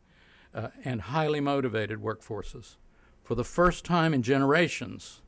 uh, 0.54 0.70
and 0.84 1.02
highly 1.02 1.40
motivated 1.40 2.00
workforces. 2.00 2.76
For 3.24 3.36
the 3.36 3.44
first 3.44 3.86
time 3.86 4.14
in 4.14 4.24
generations, 4.24 5.22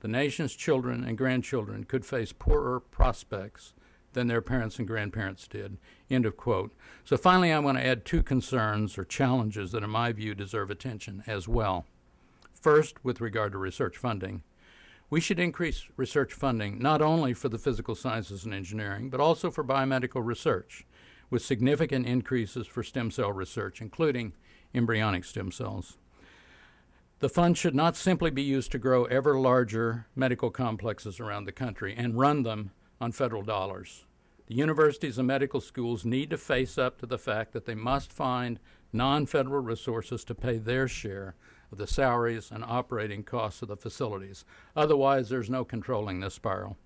the 0.00 0.08
nation's 0.08 0.54
children 0.54 1.04
and 1.04 1.16
grandchildren 1.16 1.84
could 1.84 2.04
face 2.04 2.32
poorer 2.32 2.80
prospects 2.80 3.72
than 4.12 4.26
their 4.26 4.42
parents 4.42 4.78
and 4.78 4.86
grandparents 4.86 5.46
did. 5.46 5.78
End 6.10 6.26
of 6.26 6.36
quote. 6.36 6.74
So 7.04 7.16
finally, 7.16 7.52
I 7.52 7.58
want 7.58 7.78
to 7.78 7.86
add 7.86 8.04
two 8.04 8.22
concerns 8.22 8.96
or 8.98 9.04
challenges 9.04 9.72
that, 9.72 9.82
in 9.82 9.90
my 9.90 10.12
view, 10.12 10.34
deserve 10.34 10.70
attention 10.70 11.22
as 11.26 11.46
well. 11.46 11.86
First, 12.54 13.04
with 13.04 13.20
regard 13.20 13.52
to 13.52 13.58
research 13.58 13.96
funding, 13.96 14.42
we 15.08 15.20
should 15.20 15.38
increase 15.38 15.88
research 15.96 16.32
funding 16.32 16.78
not 16.78 17.00
only 17.00 17.32
for 17.32 17.48
the 17.48 17.58
physical 17.58 17.94
sciences 17.94 18.44
and 18.44 18.52
engineering, 18.52 19.08
but 19.08 19.20
also 19.20 19.50
for 19.50 19.62
biomedical 19.62 20.24
research, 20.24 20.84
with 21.30 21.42
significant 21.42 22.06
increases 22.06 22.66
for 22.66 22.82
stem 22.82 23.10
cell 23.10 23.32
research, 23.32 23.80
including 23.80 24.32
embryonic 24.76 25.24
stem 25.24 25.50
cells. 25.50 25.96
The 27.18 27.28
fund 27.30 27.56
should 27.56 27.74
not 27.74 27.96
simply 27.96 28.30
be 28.30 28.42
used 28.42 28.70
to 28.72 28.78
grow 28.78 29.04
ever 29.04 29.38
larger 29.40 30.06
medical 30.14 30.50
complexes 30.50 31.18
around 31.18 31.46
the 31.46 31.52
country 31.52 31.94
and 31.96 32.18
run 32.18 32.42
them 32.42 32.72
on 33.00 33.12
federal 33.12 33.42
dollars. 33.42 34.04
The 34.48 34.54
universities 34.54 35.18
and 35.18 35.26
medical 35.26 35.60
schools 35.60 36.04
need 36.04 36.30
to 36.30 36.36
face 36.36 36.76
up 36.76 36.98
to 36.98 37.06
the 37.06 37.18
fact 37.18 37.52
that 37.52 37.64
they 37.64 37.74
must 37.74 38.12
find 38.12 38.60
non 38.92 39.26
federal 39.26 39.62
resources 39.62 40.24
to 40.24 40.34
pay 40.34 40.58
their 40.58 40.86
share 40.86 41.34
of 41.72 41.78
the 41.78 41.86
salaries 41.86 42.50
and 42.52 42.62
operating 42.62 43.24
costs 43.24 43.62
of 43.62 43.68
the 43.68 43.76
facilities. 43.76 44.44
Otherwise, 44.76 45.28
there's 45.28 45.50
no 45.50 45.64
controlling 45.64 46.20
this 46.20 46.34
spiral. 46.34 46.76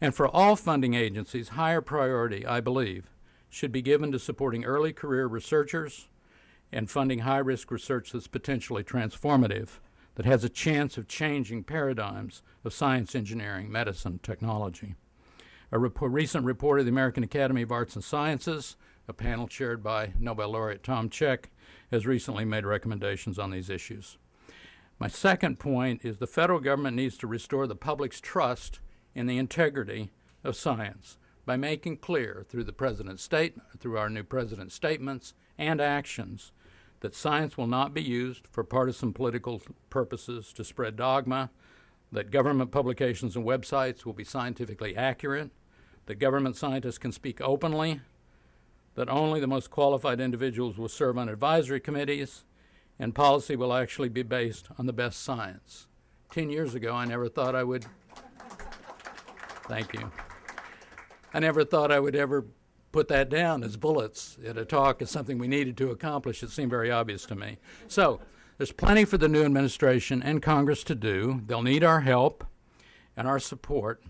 And 0.00 0.14
for 0.14 0.28
all 0.28 0.56
funding 0.56 0.94
agencies, 0.94 1.50
higher 1.50 1.82
priority, 1.82 2.46
I 2.46 2.60
believe, 2.60 3.10
should 3.50 3.72
be 3.72 3.82
given 3.82 4.12
to 4.12 4.18
supporting 4.18 4.64
early 4.64 4.92
career 4.92 5.26
researchers, 5.26 6.08
and 6.72 6.90
funding 6.90 7.20
high 7.20 7.38
risk 7.38 7.70
research 7.70 8.12
that's 8.12 8.28
potentially 8.28 8.84
transformative, 8.84 9.78
that 10.16 10.26
has 10.26 10.44
a 10.44 10.48
chance 10.48 10.98
of 10.98 11.08
changing 11.08 11.64
paradigms 11.64 12.42
of 12.64 12.74
science, 12.74 13.14
engineering, 13.14 13.70
medicine, 13.70 14.20
technology. 14.22 14.94
A 15.72 15.78
report, 15.78 16.12
recent 16.12 16.44
report 16.44 16.80
of 16.80 16.86
the 16.86 16.90
American 16.90 17.22
Academy 17.22 17.62
of 17.62 17.72
Arts 17.72 17.94
and 17.94 18.04
Sciences, 18.04 18.76
a 19.08 19.12
panel 19.12 19.48
chaired 19.48 19.82
by 19.82 20.12
Nobel 20.18 20.50
laureate 20.50 20.82
Tom 20.82 21.08
Cech, 21.08 21.44
has 21.90 22.06
recently 22.06 22.44
made 22.44 22.64
recommendations 22.66 23.38
on 23.38 23.50
these 23.50 23.70
issues. 23.70 24.18
My 24.98 25.08
second 25.08 25.58
point 25.58 26.04
is 26.04 26.18
the 26.18 26.26
federal 26.26 26.60
government 26.60 26.96
needs 26.96 27.16
to 27.18 27.26
restore 27.26 27.66
the 27.66 27.76
public's 27.76 28.20
trust 28.20 28.80
in 29.14 29.26
the 29.26 29.38
integrity 29.38 30.10
of 30.44 30.56
science 30.56 31.16
by 31.46 31.56
making 31.56 31.96
clear 31.96 32.44
through 32.48 32.64
the 32.64 32.72
president's 32.72 33.22
statement, 33.22 33.68
through 33.80 33.96
our 33.96 34.10
new 34.10 34.22
president's 34.22 34.74
statements 34.74 35.34
and 35.56 35.80
actions 35.80 36.52
that 37.00 37.14
science 37.14 37.56
will 37.56 37.66
not 37.66 37.94
be 37.94 38.02
used 38.02 38.46
for 38.46 38.62
partisan 38.62 39.12
political 39.12 39.62
purposes 39.88 40.52
to 40.52 40.64
spread 40.64 40.96
dogma, 40.96 41.50
that 42.12 42.30
government 42.30 42.70
publications 42.70 43.36
and 43.36 43.44
websites 43.44 44.04
will 44.04 44.12
be 44.12 44.24
scientifically 44.24 44.96
accurate, 44.96 45.50
that 46.06 46.16
government 46.16 46.56
scientists 46.56 46.98
can 46.98 47.12
speak 47.12 47.40
openly 47.40 48.00
that 48.94 49.08
only 49.08 49.40
the 49.40 49.46
most 49.46 49.70
qualified 49.70 50.20
individuals 50.20 50.76
will 50.76 50.88
serve 50.88 51.16
on 51.16 51.28
advisory 51.28 51.80
committees, 51.80 52.44
and 52.98 53.14
policy 53.14 53.56
will 53.56 53.72
actually 53.72 54.08
be 54.08 54.22
based 54.22 54.68
on 54.78 54.86
the 54.86 54.92
best 54.92 55.22
science. 55.22 55.86
Ten 56.30 56.50
years 56.50 56.74
ago, 56.74 56.94
I 56.94 57.04
never 57.04 57.28
thought 57.28 57.54
I 57.54 57.64
would. 57.64 57.86
Thank 59.68 59.94
you. 59.94 60.10
I 61.32 61.38
never 61.38 61.64
thought 61.64 61.92
I 61.92 62.00
would 62.00 62.16
ever 62.16 62.44
put 62.92 63.08
that 63.08 63.28
down 63.28 63.62
as 63.62 63.76
bullets 63.76 64.38
at 64.44 64.58
a 64.58 64.64
talk 64.64 65.00
as 65.02 65.10
something 65.10 65.38
we 65.38 65.48
needed 65.48 65.76
to 65.78 65.90
accomplish. 65.90 66.42
It 66.42 66.50
seemed 66.50 66.70
very 66.70 66.90
obvious 66.90 67.24
to 67.26 67.34
me. 67.34 67.58
So, 67.88 68.20
there's 68.58 68.72
plenty 68.72 69.06
for 69.06 69.16
the 69.16 69.28
new 69.28 69.42
administration 69.42 70.22
and 70.22 70.42
Congress 70.42 70.84
to 70.84 70.94
do. 70.94 71.40
They'll 71.46 71.62
need 71.62 71.82
our 71.82 72.00
help 72.00 72.44
and 73.16 73.26
our 73.26 73.38
support, 73.38 74.02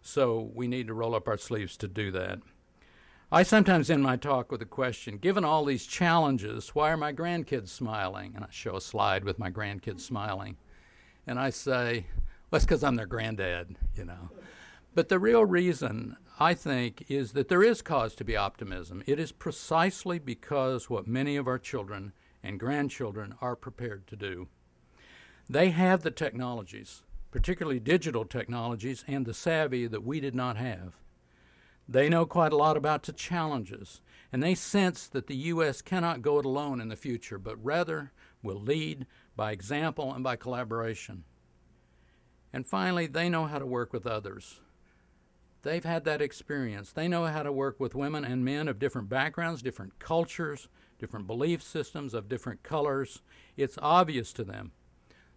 so 0.00 0.50
we 0.54 0.66
need 0.66 0.86
to 0.86 0.94
roll 0.94 1.14
up 1.14 1.28
our 1.28 1.36
sleeves 1.36 1.76
to 1.76 1.88
do 1.88 2.10
that. 2.12 2.38
I 3.30 3.42
sometimes 3.42 3.90
end 3.90 4.02
my 4.02 4.16
talk 4.16 4.50
with 4.50 4.62
a 4.62 4.66
question 4.66 5.18
Given 5.18 5.44
all 5.44 5.66
these 5.66 5.84
challenges, 5.84 6.74
why 6.74 6.90
are 6.90 6.96
my 6.96 7.12
grandkids 7.12 7.68
smiling? 7.68 8.32
And 8.34 8.44
I 8.44 8.48
show 8.50 8.76
a 8.76 8.80
slide 8.80 9.24
with 9.24 9.38
my 9.38 9.50
grandkids 9.50 10.00
smiling. 10.00 10.56
And 11.26 11.38
I 11.38 11.50
say, 11.50 12.06
well, 12.50 12.56
it's 12.56 12.64
because 12.64 12.82
I'm 12.82 12.96
their 12.96 13.04
granddad, 13.04 13.76
you 13.94 14.06
know. 14.06 14.30
But 14.94 15.08
the 15.08 15.18
real 15.18 15.44
reason, 15.44 16.16
I 16.40 16.54
think, 16.54 17.04
is 17.08 17.32
that 17.32 17.48
there 17.48 17.62
is 17.62 17.82
cause 17.82 18.14
to 18.16 18.24
be 18.24 18.36
optimism. 18.36 19.02
It 19.06 19.20
is 19.20 19.32
precisely 19.32 20.18
because 20.18 20.90
what 20.90 21.06
many 21.06 21.36
of 21.36 21.46
our 21.46 21.58
children 21.58 22.12
and 22.42 22.58
grandchildren 22.58 23.34
are 23.40 23.56
prepared 23.56 24.06
to 24.08 24.16
do. 24.16 24.48
They 25.48 25.70
have 25.70 26.02
the 26.02 26.10
technologies, 26.10 27.02
particularly 27.30 27.80
digital 27.80 28.24
technologies, 28.24 29.04
and 29.06 29.24
the 29.24 29.34
savvy 29.34 29.86
that 29.86 30.04
we 30.04 30.20
did 30.20 30.34
not 30.34 30.56
have. 30.56 30.94
They 31.88 32.08
know 32.08 32.26
quite 32.26 32.52
a 32.52 32.56
lot 32.56 32.76
about 32.76 33.04
the 33.04 33.12
challenges, 33.12 34.02
and 34.30 34.42
they 34.42 34.54
sense 34.54 35.06
that 35.06 35.26
the 35.26 35.36
U.S. 35.36 35.80
cannot 35.80 36.20
go 36.20 36.38
it 36.38 36.44
alone 36.44 36.80
in 36.80 36.88
the 36.88 36.96
future, 36.96 37.38
but 37.38 37.62
rather 37.64 38.12
will 38.42 38.60
lead 38.60 39.06
by 39.36 39.52
example 39.52 40.12
and 40.12 40.22
by 40.22 40.36
collaboration. 40.36 41.24
And 42.52 42.66
finally, 42.66 43.06
they 43.06 43.30
know 43.30 43.46
how 43.46 43.58
to 43.58 43.66
work 43.66 43.92
with 43.92 44.06
others. 44.06 44.60
They've 45.62 45.84
had 45.84 46.04
that 46.04 46.22
experience. 46.22 46.92
They 46.92 47.08
know 47.08 47.26
how 47.26 47.42
to 47.42 47.52
work 47.52 47.80
with 47.80 47.94
women 47.94 48.24
and 48.24 48.44
men 48.44 48.68
of 48.68 48.78
different 48.78 49.08
backgrounds, 49.08 49.62
different 49.62 49.98
cultures, 49.98 50.68
different 50.98 51.26
belief 51.26 51.62
systems 51.62 52.14
of 52.14 52.28
different 52.28 52.62
colors. 52.62 53.22
It's 53.56 53.78
obvious 53.82 54.32
to 54.34 54.44
them 54.44 54.72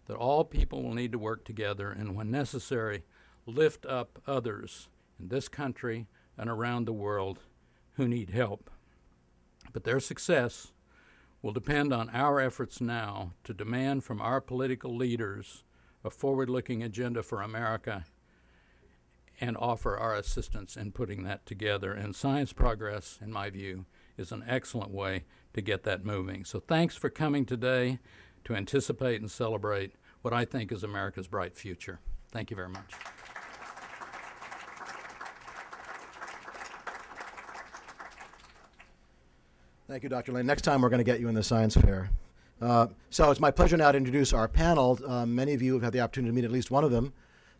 that 0.06 0.16
all 0.16 0.44
people 0.44 0.82
will 0.82 0.94
need 0.94 1.12
to 1.12 1.18
work 1.18 1.44
together 1.44 1.90
and, 1.90 2.14
when 2.14 2.30
necessary, 2.30 3.02
lift 3.46 3.84
up 3.86 4.20
others 4.26 4.88
in 5.18 5.28
this 5.28 5.48
country 5.48 6.06
and 6.38 6.48
around 6.48 6.86
the 6.86 6.92
world 6.92 7.40
who 7.96 8.08
need 8.08 8.30
help. 8.30 8.70
But 9.72 9.84
their 9.84 10.00
success 10.00 10.72
will 11.40 11.52
depend 11.52 11.92
on 11.92 12.10
our 12.10 12.40
efforts 12.40 12.80
now 12.80 13.32
to 13.44 13.52
demand 13.52 14.04
from 14.04 14.20
our 14.20 14.40
political 14.40 14.96
leaders 14.96 15.64
a 16.04 16.10
forward 16.10 16.50
looking 16.50 16.82
agenda 16.82 17.22
for 17.22 17.42
America 17.42 18.04
and 19.42 19.56
offer 19.56 19.98
our 19.98 20.14
assistance 20.14 20.76
in 20.76 20.92
putting 20.92 21.24
that 21.24 21.44
together. 21.44 21.92
And 21.92 22.14
science 22.14 22.52
progress, 22.52 23.18
in 23.20 23.32
my 23.32 23.50
view, 23.50 23.86
is 24.16 24.30
an 24.30 24.44
excellent 24.46 24.92
way 24.92 25.24
to 25.52 25.60
get 25.60 25.82
that 25.82 26.04
moving. 26.04 26.44
So 26.44 26.60
thanks 26.60 26.94
for 26.94 27.10
coming 27.10 27.44
today 27.44 27.98
to 28.44 28.54
anticipate 28.54 29.20
and 29.20 29.28
celebrate 29.28 29.96
what 30.22 30.32
I 30.32 30.44
think 30.44 30.70
is 30.70 30.84
America's 30.84 31.26
bright 31.26 31.56
future. 31.56 31.98
Thank 32.30 32.50
you 32.50 32.56
very 32.56 32.68
much. 32.68 32.92
Thank 39.88 40.04
you, 40.04 40.08
Dr. 40.08 40.30
Lane. 40.30 40.46
Next 40.46 40.62
time 40.62 40.82
we're 40.82 40.88
going 40.88 40.98
to 40.98 41.04
get 41.04 41.18
you 41.18 41.26
in 41.26 41.34
the 41.34 41.42
science 41.42 41.76
fair. 41.76 42.10
Uh, 42.60 42.86
so 43.10 43.28
it's 43.32 43.40
my 43.40 43.50
pleasure 43.50 43.76
now 43.76 43.90
to 43.90 43.98
introduce 43.98 44.32
our 44.32 44.46
panel. 44.46 45.00
Uh, 45.04 45.26
many 45.26 45.52
of 45.52 45.62
you 45.62 45.74
have 45.74 45.82
had 45.82 45.92
the 45.92 46.00
opportunity 46.00 46.30
to 46.30 46.34
meet 46.34 46.44
at 46.44 46.52
least 46.52 46.70
one 46.70 46.84
of 46.84 46.92
them 46.92 47.12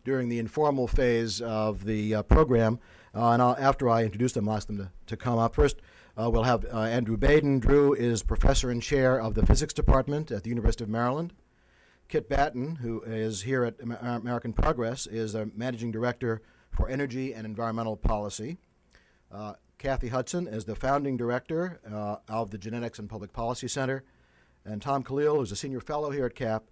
during 0.05 0.29
the 0.29 0.39
informal 0.39 0.87
phase 0.87 1.41
of 1.41 1.85
the 1.85 2.15
uh, 2.17 2.23
program. 2.23 2.79
Uh, 3.15 3.31
and 3.31 3.43
I'll, 3.43 3.57
after 3.59 3.89
I 3.89 4.05
introduce 4.05 4.33
them, 4.33 4.49
I'll 4.49 4.57
ask 4.57 4.67
them 4.67 4.79
to, 4.79 4.91
to 5.07 5.17
come 5.17 5.39
up. 5.39 5.55
First, 5.55 5.77
uh, 6.17 6.31
we'll 6.31 6.43
have 6.43 6.65
uh, 6.73 6.81
Andrew 6.81 7.17
Baden. 7.17 7.59
Drew 7.59 7.95
is 7.95 8.23
professor 8.23 8.71
and 8.71 8.83
chair 8.83 9.21
of 9.21 9.35
the 9.35 9.47
physics 9.47 9.73
department 9.73 10.31
at 10.31 10.43
the 10.43 10.51
University 10.51 10.85
of 10.85 10.91
Maryland. 10.91 11.33
Kit 12.09 12.29
Batten, 12.29 12.77
who 12.77 13.01
is 13.03 13.43
here 13.43 13.65
at 13.65 13.77
American 13.81 14.53
Progress, 14.53 15.07
is 15.07 15.35
a 15.35 15.49
managing 15.55 15.91
director 15.91 16.43
for 16.71 16.89
energy 16.89 17.33
and 17.33 17.47
environmental 17.47 17.97
policy. 17.97 18.59
Uh, 19.31 19.55
Kathy 19.79 20.09
Hudson 20.09 20.47
is 20.47 20.65
the 20.65 20.77
founding 20.77 21.17
director 21.17 21.81
uh, 21.91 22.17
of 22.29 22.51
the 22.51 22.59
Genetics 22.59 22.99
and 22.99 23.09
Public 23.09 23.33
Policy 23.33 23.67
Center. 23.67 24.05
And 24.65 24.81
Tom 24.83 25.03
Kalil, 25.03 25.37
who's 25.37 25.53
a 25.53 25.57
senior 25.57 25.81
fellow 25.81 26.11
here 26.11 26.27
at 26.27 26.35
CAP, 26.35 26.65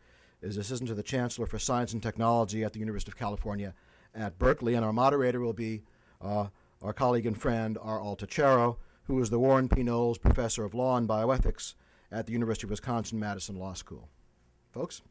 is 0.43 0.57
assistant 0.57 0.89
to 0.89 0.95
the 0.95 1.03
chancellor 1.03 1.47
for 1.47 1.59
science 1.59 1.93
and 1.93 2.03
technology 2.03 2.65
at 2.65 2.73
the 2.73 2.81
University 2.81 3.11
of 3.11 3.19
California 3.19 3.75
at 4.15 4.39
Berkeley. 4.39 4.75
And 4.75 4.85
our 4.85 4.93
moderator 4.93 5.41
will 5.41 5.53
be 5.53 5.83
uh, 6.21 6.47
our 6.83 6.93
colleague 6.93 7.27
and 7.27 7.41
friend, 7.41 7.79
R. 7.81 8.01
Alta 8.01 8.27
Charo, 8.27 8.77
who 9.05 9.21
is 9.21 9.31
the 9.31 9.39
Warren 9.39 9.69
P. 9.69 9.83
Knowles 9.83 10.19
Professor 10.19 10.65
of 10.65 10.75
Law 10.75 10.97
and 10.97 11.09
Bioethics 11.09 11.75
at 12.11 12.27
the 12.27 12.33
University 12.33 12.67
of 12.67 12.71
Wisconsin 12.71 13.19
Madison 13.19 13.57
Law 13.57 13.75
School. 13.75 14.09
Folks? 14.73 15.03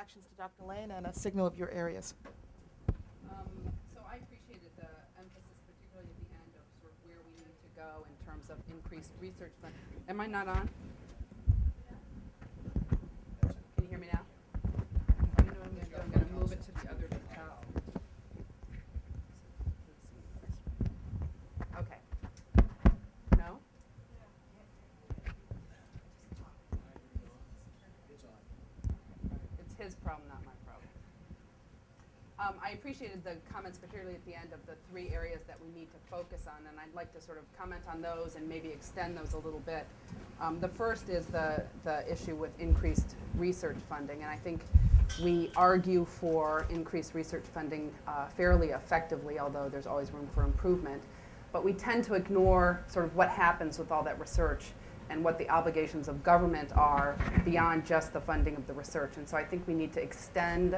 Reactions 0.00 0.24
to 0.24 0.34
Dr. 0.34 0.64
Lane 0.64 0.90
and 0.92 1.06
a 1.06 1.12
signal 1.12 1.46
of 1.46 1.58
your 1.58 1.70
areas. 1.72 2.14
Um, 3.28 3.44
so 3.92 4.00
I 4.08 4.16
appreciated 4.16 4.72
the 4.78 4.88
emphasis, 5.20 5.60
particularly 5.68 6.08
at 6.08 6.16
the 6.24 6.32
end, 6.40 6.52
of 6.56 6.64
sort 6.80 6.96
of 6.96 7.04
where 7.04 7.20
we 7.20 7.36
need 7.36 7.52
to 7.60 7.70
go 7.76 8.08
in 8.08 8.16
terms 8.24 8.48
of 8.48 8.56
increased 8.72 9.12
research. 9.20 9.52
Am 10.08 10.18
I 10.18 10.26
not 10.26 10.48
on? 10.48 10.70
Can 13.76 13.84
you 13.84 13.88
hear 13.90 13.98
me 13.98 14.06
now? 14.10 14.24
I'm 15.36 16.10
going 16.12 16.26
to 16.26 16.32
move 16.32 16.50
it 16.52 16.62
to 16.64 16.72
the 16.72 16.90
other 16.90 17.10
Um, 32.40 32.54
I 32.64 32.70
appreciated 32.70 33.22
the 33.22 33.36
comments, 33.52 33.76
particularly 33.76 34.14
at 34.14 34.24
the 34.24 34.34
end 34.34 34.54
of 34.54 34.64
the 34.64 34.72
three 34.90 35.10
areas 35.12 35.40
that 35.46 35.58
we 35.60 35.68
need 35.78 35.88
to 35.90 35.98
focus 36.10 36.46
on, 36.46 36.66
and 36.66 36.78
I'd 36.80 36.94
like 36.94 37.12
to 37.14 37.20
sort 37.20 37.36
of 37.36 37.44
comment 37.58 37.82
on 37.92 38.00
those 38.00 38.36
and 38.36 38.48
maybe 38.48 38.68
extend 38.68 39.16
those 39.16 39.34
a 39.34 39.38
little 39.38 39.60
bit. 39.60 39.86
Um, 40.40 40.58
the 40.58 40.68
first 40.68 41.10
is 41.10 41.26
the, 41.26 41.62
the 41.84 42.10
issue 42.10 42.34
with 42.34 42.58
increased 42.58 43.14
research 43.34 43.76
funding, 43.90 44.22
and 44.22 44.30
I 44.30 44.36
think 44.36 44.62
we 45.22 45.50
argue 45.54 46.06
for 46.06 46.66
increased 46.70 47.14
research 47.14 47.44
funding 47.52 47.92
uh, 48.08 48.28
fairly 48.28 48.68
effectively, 48.68 49.38
although 49.38 49.68
there's 49.68 49.86
always 49.86 50.10
room 50.10 50.28
for 50.32 50.42
improvement. 50.42 51.02
But 51.52 51.62
we 51.62 51.74
tend 51.74 52.04
to 52.04 52.14
ignore 52.14 52.82
sort 52.86 53.04
of 53.04 53.14
what 53.16 53.28
happens 53.28 53.78
with 53.78 53.92
all 53.92 54.02
that 54.04 54.18
research 54.18 54.66
and 55.10 55.22
what 55.22 55.36
the 55.36 55.50
obligations 55.50 56.08
of 56.08 56.22
government 56.22 56.70
are 56.74 57.18
beyond 57.44 57.84
just 57.84 58.14
the 58.14 58.20
funding 58.20 58.56
of 58.56 58.66
the 58.66 58.72
research. 58.72 59.18
And 59.18 59.28
so 59.28 59.36
I 59.36 59.44
think 59.44 59.66
we 59.66 59.74
need 59.74 59.92
to 59.94 60.00
extend 60.00 60.76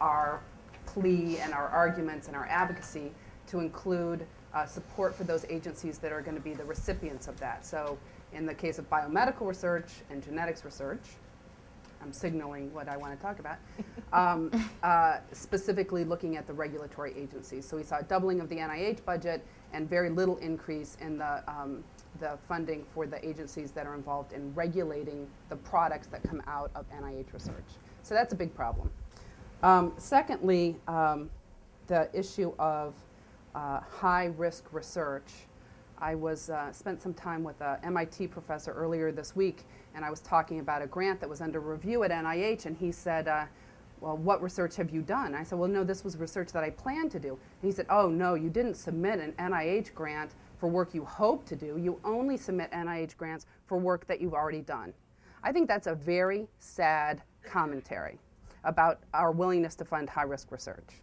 our 0.00 0.40
plea 0.86 1.38
and 1.38 1.52
our 1.52 1.68
arguments 1.68 2.26
and 2.28 2.36
our 2.36 2.46
advocacy 2.46 3.12
to 3.48 3.60
include 3.60 4.26
uh, 4.54 4.64
support 4.66 5.14
for 5.14 5.24
those 5.24 5.44
agencies 5.50 5.98
that 5.98 6.12
are 6.12 6.22
going 6.22 6.36
to 6.36 6.42
be 6.42 6.54
the 6.54 6.64
recipients 6.64 7.28
of 7.28 7.38
that. 7.40 7.66
So, 7.66 7.98
in 8.32 8.46
the 8.46 8.54
case 8.54 8.78
of 8.78 8.88
biomedical 8.90 9.46
research 9.46 9.86
and 10.10 10.22
genetics 10.22 10.64
research, 10.64 11.02
I'm 12.02 12.12
signaling 12.12 12.72
what 12.74 12.88
I 12.88 12.96
want 12.96 13.16
to 13.16 13.22
talk 13.22 13.38
about, 13.38 13.56
um, 14.12 14.50
uh, 14.82 15.18
specifically 15.32 16.04
looking 16.04 16.36
at 16.36 16.46
the 16.46 16.52
regulatory 16.52 17.14
agencies. 17.16 17.66
So, 17.66 17.76
we 17.76 17.82
saw 17.82 17.98
a 17.98 18.02
doubling 18.02 18.40
of 18.40 18.48
the 18.48 18.56
NIH 18.56 19.04
budget 19.04 19.44
and 19.72 19.88
very 19.88 20.10
little 20.10 20.36
increase 20.38 20.96
in 21.00 21.18
the, 21.18 21.42
um, 21.48 21.82
the 22.20 22.38
funding 22.48 22.84
for 22.94 23.06
the 23.06 23.24
agencies 23.26 23.72
that 23.72 23.86
are 23.86 23.94
involved 23.94 24.32
in 24.32 24.54
regulating 24.54 25.26
the 25.48 25.56
products 25.56 26.06
that 26.08 26.22
come 26.22 26.42
out 26.46 26.70
of 26.76 26.86
NIH 26.90 27.32
research. 27.32 27.54
So, 28.02 28.14
that's 28.14 28.32
a 28.32 28.36
big 28.36 28.54
problem. 28.54 28.90
Um, 29.62 29.92
secondly, 29.96 30.76
um, 30.88 31.30
the 31.86 32.08
issue 32.12 32.52
of 32.58 32.94
uh, 33.54 33.80
high 33.80 34.26
risk 34.36 34.72
research. 34.72 35.30
I 35.98 36.14
was 36.14 36.50
uh, 36.50 36.72
spent 36.72 37.00
some 37.00 37.14
time 37.14 37.44
with 37.44 37.60
a 37.60 37.78
MIT 37.84 38.26
professor 38.28 38.72
earlier 38.72 39.12
this 39.12 39.36
week, 39.36 39.64
and 39.94 40.04
I 40.04 40.10
was 40.10 40.20
talking 40.20 40.58
about 40.58 40.82
a 40.82 40.86
grant 40.86 41.20
that 41.20 41.28
was 41.28 41.40
under 41.40 41.60
review 41.60 42.02
at 42.02 42.10
NIH, 42.10 42.66
and 42.66 42.76
he 42.76 42.90
said, 42.90 43.28
uh, 43.28 43.46
"Well, 44.00 44.16
what 44.16 44.42
research 44.42 44.76
have 44.76 44.90
you 44.90 45.02
done?" 45.02 45.34
I 45.34 45.44
said, 45.44 45.58
"Well, 45.58 45.68
no, 45.68 45.84
this 45.84 46.02
was 46.02 46.16
research 46.16 46.50
that 46.52 46.64
I 46.64 46.70
planned 46.70 47.12
to 47.12 47.20
do." 47.20 47.30
And 47.30 47.70
he 47.70 47.72
said, 47.72 47.86
"Oh 47.88 48.08
no, 48.08 48.34
you 48.34 48.50
didn't 48.50 48.74
submit 48.74 49.20
an 49.20 49.32
NIH 49.38 49.94
grant 49.94 50.32
for 50.58 50.68
work 50.68 50.94
you 50.94 51.04
hope 51.04 51.46
to 51.46 51.56
do. 51.56 51.78
You 51.78 52.00
only 52.04 52.36
submit 52.36 52.70
NIH 52.72 53.16
grants 53.16 53.46
for 53.66 53.78
work 53.78 54.06
that 54.08 54.20
you've 54.20 54.34
already 54.34 54.62
done." 54.62 54.92
I 55.42 55.52
think 55.52 55.68
that's 55.68 55.86
a 55.86 55.94
very 55.94 56.48
sad 56.58 57.22
commentary 57.44 58.18
about 58.64 59.00
our 59.12 59.32
willingness 59.32 59.74
to 59.76 59.84
fund 59.84 60.08
high 60.08 60.22
risk 60.22 60.50
research. 60.50 61.02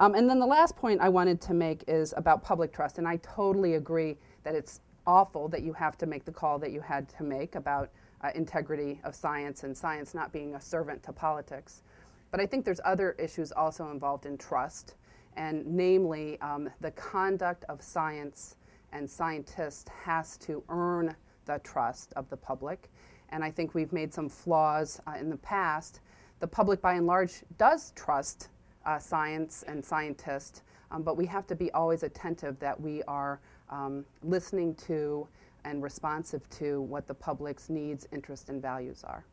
Um, 0.00 0.14
and 0.14 0.28
then 0.30 0.38
the 0.38 0.46
last 0.46 0.76
point 0.76 1.00
I 1.00 1.08
wanted 1.08 1.40
to 1.42 1.54
make 1.54 1.84
is 1.88 2.14
about 2.16 2.42
public 2.42 2.72
trust. 2.72 2.98
And 2.98 3.08
I 3.08 3.16
totally 3.16 3.74
agree 3.74 4.16
that 4.44 4.54
it's 4.54 4.80
awful 5.06 5.48
that 5.48 5.62
you 5.62 5.72
have 5.72 5.98
to 5.98 6.06
make 6.06 6.24
the 6.24 6.32
call 6.32 6.58
that 6.58 6.70
you 6.70 6.80
had 6.80 7.08
to 7.08 7.24
make 7.24 7.54
about 7.54 7.90
uh, 8.22 8.30
integrity 8.34 9.00
of 9.04 9.14
science 9.14 9.64
and 9.64 9.76
science 9.76 10.14
not 10.14 10.32
being 10.32 10.54
a 10.54 10.60
servant 10.60 11.02
to 11.02 11.12
politics. 11.12 11.82
But 12.30 12.40
I 12.40 12.46
think 12.46 12.64
there's 12.64 12.80
other 12.84 13.12
issues 13.12 13.52
also 13.52 13.90
involved 13.90 14.26
in 14.26 14.36
trust, 14.36 14.96
and 15.36 15.66
namely, 15.66 16.38
um, 16.40 16.68
the 16.80 16.90
conduct 16.90 17.64
of 17.68 17.80
science 17.82 18.56
and 18.92 19.08
scientists 19.08 19.88
has 20.04 20.36
to 20.38 20.62
earn 20.68 21.14
the 21.46 21.58
trust 21.60 22.12
of 22.16 22.28
the 22.28 22.36
public. 22.36 22.90
And 23.30 23.42
I 23.42 23.50
think 23.50 23.74
we've 23.74 23.92
made 23.92 24.12
some 24.12 24.28
flaws 24.28 25.00
uh, 25.06 25.12
in 25.18 25.30
the 25.30 25.36
past. 25.38 26.00
The 26.40 26.46
public, 26.46 26.80
by 26.80 26.94
and 26.94 27.06
large, 27.06 27.42
does 27.56 27.92
trust 27.96 28.48
uh, 28.86 28.98
science 28.98 29.64
and 29.66 29.84
scientists, 29.84 30.62
um, 30.90 31.02
but 31.02 31.16
we 31.16 31.26
have 31.26 31.46
to 31.48 31.54
be 31.54 31.70
always 31.72 32.02
attentive 32.02 32.58
that 32.60 32.80
we 32.80 33.02
are 33.04 33.40
um, 33.70 34.04
listening 34.22 34.74
to 34.86 35.26
and 35.64 35.82
responsive 35.82 36.48
to 36.50 36.80
what 36.82 37.06
the 37.06 37.14
public's 37.14 37.68
needs, 37.68 38.06
interests, 38.12 38.48
and 38.48 38.62
values 38.62 39.04
are. 39.04 39.24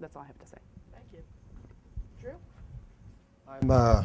That's 0.00 0.16
all 0.16 0.22
I 0.22 0.26
have 0.26 0.38
to 0.38 0.46
say. 0.46 0.58
Thank 0.92 1.04
you. 1.12 1.22
Drew? 2.20 2.32
I'm, 3.48 3.70
uh, 3.70 4.04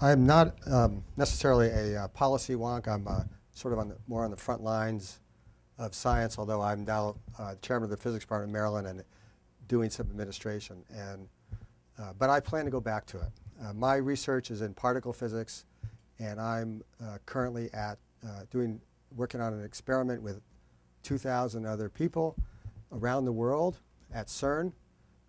I'm 0.00 0.24
not 0.26 0.54
um, 0.66 1.02
necessarily 1.16 1.68
a 1.68 2.04
uh, 2.04 2.08
policy 2.08 2.54
wonk. 2.54 2.88
I'm 2.88 3.06
uh, 3.06 3.24
sort 3.52 3.72
of 3.72 3.80
on 3.80 3.88
the, 3.90 3.96
more 4.08 4.24
on 4.24 4.30
the 4.30 4.36
front 4.36 4.62
lines 4.62 5.20
of 5.78 5.94
science, 5.94 6.38
although 6.38 6.62
I'm 6.62 6.84
now 6.84 7.16
uh, 7.38 7.56
chairman 7.60 7.84
of 7.84 7.90
the 7.90 7.96
physics 7.96 8.24
department 8.24 8.48
in 8.48 8.52
Maryland 8.52 8.86
and 8.86 9.02
doing 9.68 9.90
some 9.90 10.08
administration. 10.10 10.84
And, 10.90 11.28
uh, 11.98 12.12
but 12.18 12.30
I 12.30 12.40
plan 12.40 12.64
to 12.64 12.70
go 12.70 12.80
back 12.80 13.06
to 13.06 13.18
it. 13.18 13.30
Uh, 13.62 13.72
my 13.72 13.96
research 13.96 14.50
is 14.50 14.62
in 14.62 14.74
particle 14.74 15.12
physics, 15.12 15.64
and 16.18 16.40
I'm 16.40 16.82
uh, 17.02 17.18
currently 17.26 17.72
at 17.72 17.98
uh, 18.24 18.42
doing 18.50 18.80
working 19.14 19.40
on 19.40 19.52
an 19.52 19.64
experiment 19.64 20.22
with 20.22 20.40
2,000 21.04 21.66
other 21.66 21.88
people 21.88 22.36
around 22.90 23.24
the 23.24 23.32
world 23.32 23.78
at 24.12 24.26
CERN. 24.26 24.72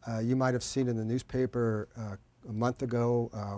Uh, 0.07 0.19
you 0.19 0.35
might 0.35 0.53
have 0.53 0.63
seen 0.63 0.87
in 0.87 0.95
the 0.95 1.05
newspaper 1.05 1.87
uh, 1.97 2.15
a 2.49 2.53
month 2.53 2.81
ago 2.81 3.29
uh, 3.33 3.57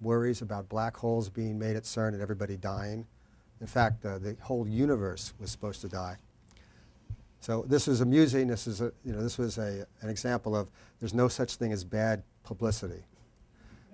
worries 0.00 0.42
about 0.42 0.68
black 0.68 0.96
holes 0.96 1.28
being 1.28 1.58
made 1.58 1.76
at 1.76 1.84
CERN 1.84 2.14
and 2.14 2.22
everybody 2.22 2.56
dying. 2.56 3.06
In 3.60 3.66
fact, 3.66 4.02
the 4.02 4.36
whole 4.40 4.66
universe 4.66 5.32
was 5.38 5.50
supposed 5.50 5.80
to 5.82 5.88
die. 5.88 6.16
So 7.44 7.62
this 7.68 7.88
is 7.88 8.00
amusing. 8.00 8.48
This 8.48 8.66
is 8.66 8.80
a, 8.80 8.90
you 9.04 9.12
know 9.12 9.22
this 9.22 9.36
was 9.36 9.58
a, 9.58 9.86
an 10.00 10.08
example 10.08 10.56
of 10.56 10.66
there's 10.98 11.12
no 11.12 11.28
such 11.28 11.56
thing 11.56 11.72
as 11.72 11.84
bad 11.84 12.22
publicity. 12.42 13.02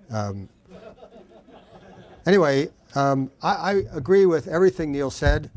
Um, 0.09 0.47
anyway, 2.25 2.69
um, 2.95 3.29
I, 3.43 3.55
I, 3.55 3.71
agree 3.91 4.25
with 4.25 4.47
everything 4.47 4.93
Neal 4.93 5.11
said. 5.11 5.51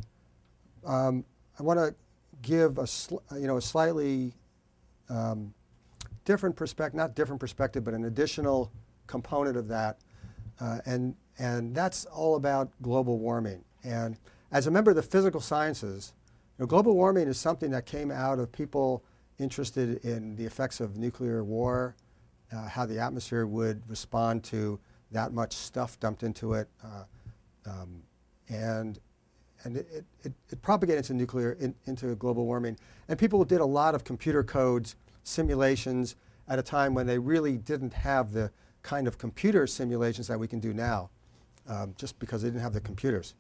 Um, 0.84 1.24
I 1.56 1.62
want 1.62 1.78
to 1.78 1.94
give 2.42 2.78
a 2.78 2.86
sl- 2.88 3.22
you 3.36 3.46
know 3.46 3.58
a 3.58 3.62
slightly 3.62 4.32
um, 5.08 5.54
different 6.24 6.56
perspective, 6.56 6.96
not 6.96 7.14
different 7.14 7.38
perspective, 7.38 7.84
but 7.84 7.94
an 7.94 8.06
additional 8.06 8.72
component 9.06 9.56
of 9.56 9.68
that, 9.68 9.98
uh, 10.60 10.80
and 10.84 11.14
and 11.38 11.72
that's 11.72 12.06
all 12.06 12.34
about 12.34 12.72
global 12.82 13.20
warming. 13.20 13.62
And 13.84 14.16
as 14.50 14.66
a 14.66 14.72
member 14.72 14.90
of 14.90 14.96
the 14.96 15.02
physical 15.02 15.40
sciences, 15.40 16.12
know, 16.58 16.66
global 16.66 16.94
warming 16.94 17.28
is 17.28 17.38
something 17.38 17.70
that 17.70 17.86
came 17.86 18.10
out 18.10 18.38
of 18.38 18.52
people 18.52 19.02
interested 19.38 20.04
in 20.04 20.36
the 20.36 20.44
effects 20.44 20.80
of 20.80 20.96
nuclear 20.96 21.42
war 21.42 21.96
uh, 22.54 22.68
how 22.68 22.86
the 22.86 22.98
atmosphere 22.98 23.46
would 23.46 23.82
respond 23.88 24.44
to 24.44 24.78
that 25.10 25.32
much 25.32 25.54
stuff 25.54 25.98
dumped 26.00 26.22
into 26.22 26.54
it. 26.54 26.68
Uh, 26.82 27.04
um, 27.66 28.02
and 28.48 28.98
and 29.64 29.78
it, 29.78 30.04
it, 30.22 30.32
it, 30.50 30.60
propagated 30.60 30.98
into 30.98 31.14
nuclear, 31.14 31.52
in, 31.58 31.74
into 31.86 32.14
global 32.16 32.44
warming. 32.44 32.76
And 33.08 33.18
people 33.18 33.42
did 33.46 33.62
a 33.62 33.64
lot 33.64 33.94
of 33.94 34.04
computer 34.04 34.44
codes, 34.44 34.94
simulations, 35.22 36.16
at 36.48 36.58
a 36.58 36.62
time 36.62 36.92
when 36.92 37.06
they 37.06 37.18
really 37.18 37.56
didn't 37.56 37.94
have 37.94 38.32
the 38.32 38.50
kind 38.82 39.08
of 39.08 39.16
computer 39.16 39.66
simulations 39.66 40.26
that 40.26 40.38
we 40.38 40.46
can 40.46 40.60
do 40.60 40.74
now, 40.74 41.08
um, 41.66 41.94
just 41.96 42.18
because 42.18 42.42
they 42.42 42.48
didn't 42.48 42.60
have 42.60 42.74
the 42.74 42.80
computers. 42.80 43.34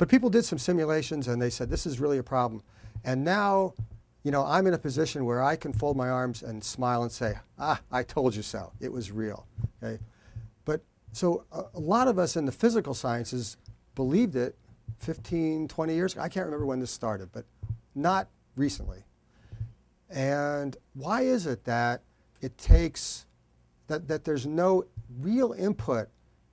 But 0.00 0.08
people 0.08 0.30
did 0.30 0.46
some 0.46 0.56
simulations 0.56 1.28
and 1.28 1.42
they 1.42 1.50
said, 1.50 1.68
this 1.68 1.84
is 1.84 2.00
really 2.00 2.16
a 2.16 2.22
problem. 2.22 2.62
And 3.04 3.22
now 3.22 3.74
you 4.22 4.30
know, 4.30 4.44
I'm 4.44 4.66
in 4.66 4.74
a 4.74 4.78
position 4.78 5.24
where 5.24 5.42
I 5.42 5.56
can 5.56 5.72
fold 5.72 5.96
my 5.96 6.08
arms 6.08 6.42
and 6.42 6.62
smile 6.62 7.02
and 7.02 7.12
say, 7.12 7.34
ah, 7.58 7.80
I 7.90 8.02
told 8.02 8.34
you 8.34 8.42
so. 8.42 8.72
It 8.80 8.92
was 8.92 9.10
real. 9.10 9.46
Okay? 9.82 10.02
But 10.64 10.82
so 11.12 11.44
a, 11.52 11.64
a 11.74 11.80
lot 11.80 12.08
of 12.08 12.18
us 12.18 12.36
in 12.36 12.44
the 12.44 12.52
physical 12.52 12.94
sciences 12.94 13.56
believed 13.94 14.36
it 14.36 14.56
15, 14.98 15.68
20 15.68 15.94
years 15.94 16.12
ago. 16.12 16.22
I 16.22 16.28
can't 16.28 16.44
remember 16.44 16.66
when 16.66 16.80
this 16.80 16.90
started, 16.90 17.30
but 17.32 17.44
not 17.94 18.28
recently. 18.56 19.04
And 20.10 20.76
why 20.94 21.22
is 21.22 21.46
it 21.46 21.64
that 21.64 22.02
it 22.42 22.56
takes, 22.58 23.26
that, 23.86 24.08
that 24.08 24.24
there's 24.24 24.46
no 24.46 24.84
real 25.20 25.52
input 25.52 26.08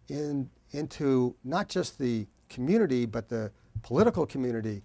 in, 0.08 0.50
into 0.72 1.36
not 1.44 1.68
just 1.68 1.98
the 1.98 2.28
community, 2.50 3.06
but 3.06 3.30
the 3.30 3.52
political 3.84 4.26
community 4.26 4.84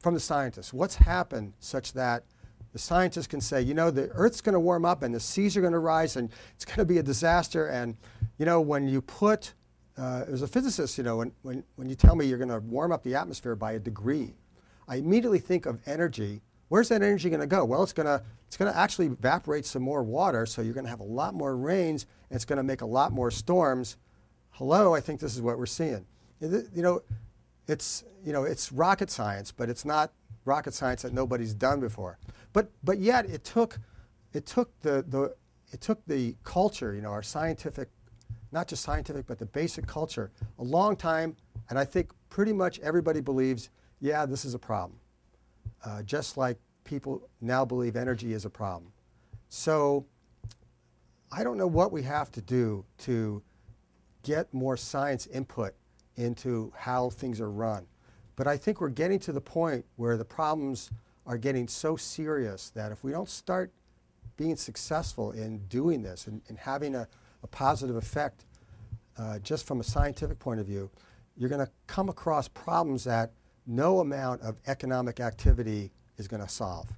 from 0.00 0.14
the 0.14 0.20
scientists. 0.20 0.72
What's 0.72 0.96
happened 0.96 1.52
such 1.60 1.92
that 1.94 2.24
the 2.72 2.78
scientists 2.78 3.26
can 3.26 3.40
say, 3.40 3.62
you 3.62 3.74
know, 3.74 3.90
the 3.90 4.08
Earth's 4.10 4.40
going 4.40 4.52
to 4.52 4.60
warm 4.60 4.84
up 4.84 5.02
and 5.02 5.14
the 5.14 5.20
seas 5.20 5.56
are 5.56 5.60
going 5.60 5.72
to 5.72 5.78
rise 5.78 6.16
and 6.16 6.30
it's 6.54 6.64
going 6.64 6.78
to 6.78 6.84
be 6.84 6.98
a 6.98 7.02
disaster. 7.02 7.66
And, 7.66 7.96
you 8.38 8.46
know, 8.46 8.60
when 8.60 8.86
you 8.86 9.00
put, 9.00 9.54
uh, 9.96 10.24
as 10.28 10.42
a 10.42 10.46
physicist, 10.46 10.98
you 10.98 11.04
know, 11.04 11.16
when, 11.16 11.32
when, 11.42 11.64
when 11.76 11.88
you 11.88 11.94
tell 11.94 12.14
me 12.14 12.26
you're 12.26 12.38
going 12.38 12.50
to 12.50 12.60
warm 12.60 12.92
up 12.92 13.02
the 13.02 13.14
atmosphere 13.14 13.56
by 13.56 13.72
a 13.72 13.78
degree, 13.78 14.34
I 14.86 14.96
immediately 14.96 15.38
think 15.38 15.66
of 15.66 15.80
energy. 15.86 16.42
Where's 16.68 16.88
that 16.90 17.02
energy 17.02 17.30
going 17.30 17.40
to 17.40 17.46
go? 17.46 17.64
Well, 17.64 17.82
it's 17.82 17.92
going 17.92 18.06
to 18.06 18.22
it's 18.46 18.56
going 18.56 18.72
to 18.72 18.78
actually 18.78 19.06
evaporate 19.06 19.66
some 19.66 19.82
more 19.82 20.02
water, 20.02 20.46
so 20.46 20.62
you're 20.62 20.72
going 20.72 20.84
to 20.84 20.90
have 20.90 21.00
a 21.00 21.04
lot 21.04 21.34
more 21.34 21.54
rains, 21.54 22.06
and 22.30 22.36
it's 22.36 22.46
going 22.46 22.56
to 22.56 22.62
make 22.62 22.80
a 22.80 22.86
lot 22.86 23.12
more 23.12 23.30
storms. 23.30 23.98
Hello, 24.52 24.94
I 24.94 25.00
think 25.00 25.20
this 25.20 25.36
is 25.36 25.42
what 25.42 25.58
we're 25.58 25.66
seeing. 25.66 26.06
You 26.40 26.68
know, 26.74 27.02
it's, 27.66 28.04
you 28.24 28.32
know, 28.32 28.44
it's 28.44 28.72
rocket 28.72 29.10
science, 29.10 29.52
but 29.52 29.68
it's 29.68 29.84
not 29.84 30.12
rocket 30.44 30.74
science 30.74 31.02
that 31.02 31.12
nobody's 31.12 31.54
done 31.54 31.80
before. 31.80 32.18
But, 32.52 32.70
but 32.82 32.98
yet 32.98 33.26
it 33.26 33.44
took, 33.44 33.78
it 34.32 34.46
took 34.46 34.78
the, 34.80 35.04
the, 35.08 35.34
it 35.72 35.80
took 35.80 36.04
the 36.06 36.34
culture, 36.44 36.94
you 36.94 37.02
know, 37.02 37.10
our 37.10 37.22
scientific, 37.22 37.88
not 38.52 38.68
just 38.68 38.82
scientific, 38.82 39.26
but 39.26 39.38
the 39.38 39.46
basic 39.46 39.86
culture, 39.86 40.30
a 40.58 40.64
long 40.64 40.96
time, 40.96 41.36
and 41.68 41.78
I 41.78 41.84
think 41.84 42.10
pretty 42.30 42.52
much 42.52 42.78
everybody 42.80 43.20
believes, 43.20 43.68
yeah, 44.00 44.24
this 44.24 44.44
is 44.44 44.54
a 44.54 44.58
problem. 44.58 44.98
Uh, 45.84 46.02
just 46.02 46.36
like 46.36 46.56
people 46.84 47.28
now 47.40 47.64
believe 47.64 47.96
energy 47.96 48.32
is 48.32 48.44
a 48.44 48.50
problem. 48.50 48.90
So 49.50 50.06
I 51.30 51.44
don't 51.44 51.58
know 51.58 51.66
what 51.66 51.92
we 51.92 52.02
have 52.04 52.32
to 52.32 52.40
do 52.40 52.84
to 52.98 53.42
get 54.22 54.52
more 54.54 54.76
science 54.76 55.26
input 55.26 55.74
into 56.18 56.72
how 56.76 57.08
things 57.08 57.40
are 57.40 57.50
run. 57.50 57.86
But 58.36 58.46
I 58.46 58.56
think 58.56 58.80
we're 58.80 58.90
getting 58.90 59.18
to 59.20 59.32
the 59.32 59.40
point 59.40 59.84
where 59.96 60.16
the 60.16 60.24
problems 60.24 60.90
are 61.26 61.38
getting 61.38 61.66
so 61.66 61.96
serious 61.96 62.70
that 62.70 62.92
if 62.92 63.02
we 63.02 63.12
don't 63.12 63.28
start 63.28 63.72
being 64.36 64.56
successful 64.56 65.32
in 65.32 65.58
doing 65.68 66.02
this 66.02 66.26
and, 66.26 66.42
and 66.48 66.58
having 66.58 66.94
a, 66.94 67.08
a 67.42 67.46
positive 67.46 67.96
effect 67.96 68.44
uh, 69.18 69.38
just 69.40 69.66
from 69.66 69.80
a 69.80 69.84
scientific 69.84 70.38
point 70.38 70.60
of 70.60 70.66
view, 70.66 70.90
you're 71.36 71.48
going 71.48 71.64
to 71.64 71.70
come 71.86 72.08
across 72.08 72.48
problems 72.48 73.04
that 73.04 73.32
no 73.66 74.00
amount 74.00 74.40
of 74.42 74.56
economic 74.66 75.20
activity 75.20 75.90
is 76.16 76.26
going 76.26 76.42
to 76.42 76.48
solve. 76.48 76.88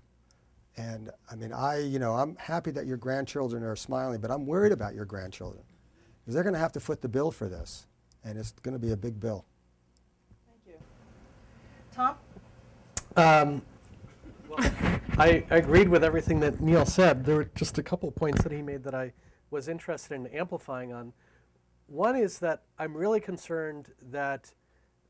And 0.76 1.11
I 1.30 1.35
mean, 1.35 1.52
I, 1.52 1.78
you 1.78 1.98
know, 1.98 2.14
I'm 2.14 2.37
happy 2.37 2.70
that 2.70 2.87
your 2.87 2.96
grandchildren 2.96 3.62
are 3.64 3.76
smiling, 3.76 4.20
but 4.20 4.30
I'm 4.30 4.46
worried 4.46 4.72
about 4.72 4.94
your 4.94 5.04
grandchildren 5.04 5.64
because 6.20 6.35
they're 6.35 6.42
going 6.44 6.54
to 6.54 6.61
have 6.61 6.72
to 6.72 6.80
foot 6.80 7.02
the 7.02 7.09
bill 7.09 7.30
for 7.30 7.48
this, 7.48 7.87
and 8.24 8.38
it's 8.38 8.52
going 8.62 8.74
to 8.74 8.78
be 8.78 8.92
a 8.92 8.96
big 8.96 9.18
bill. 9.20 9.44
Thank 10.46 10.76
you. 10.76 10.83
Tom? 11.92 12.16
Um, 13.16 13.62
I 15.18 15.44
agreed 15.50 15.88
with 15.88 16.04
everything 16.04 16.40
that 16.40 16.61
Neal 16.61 16.87
said. 16.87 17.24
There 17.24 17.37
were 17.37 17.50
just 17.54 17.78
a 17.78 17.83
couple 17.83 18.09
of 18.09 18.14
points 18.14 18.42
that 18.42 18.52
he 18.52 18.62
made 18.62 18.85
that 18.85 18.94
I 18.94 19.12
was 19.50 19.68
interested 19.68 20.14
in 20.14 20.26
amplifying 20.28 20.92
on. 20.92 21.12
One 21.87 22.16
is 22.16 22.38
that 22.38 22.62
I'm 22.78 22.96
really 22.96 23.20
concerned 23.20 23.88
that 24.11 24.52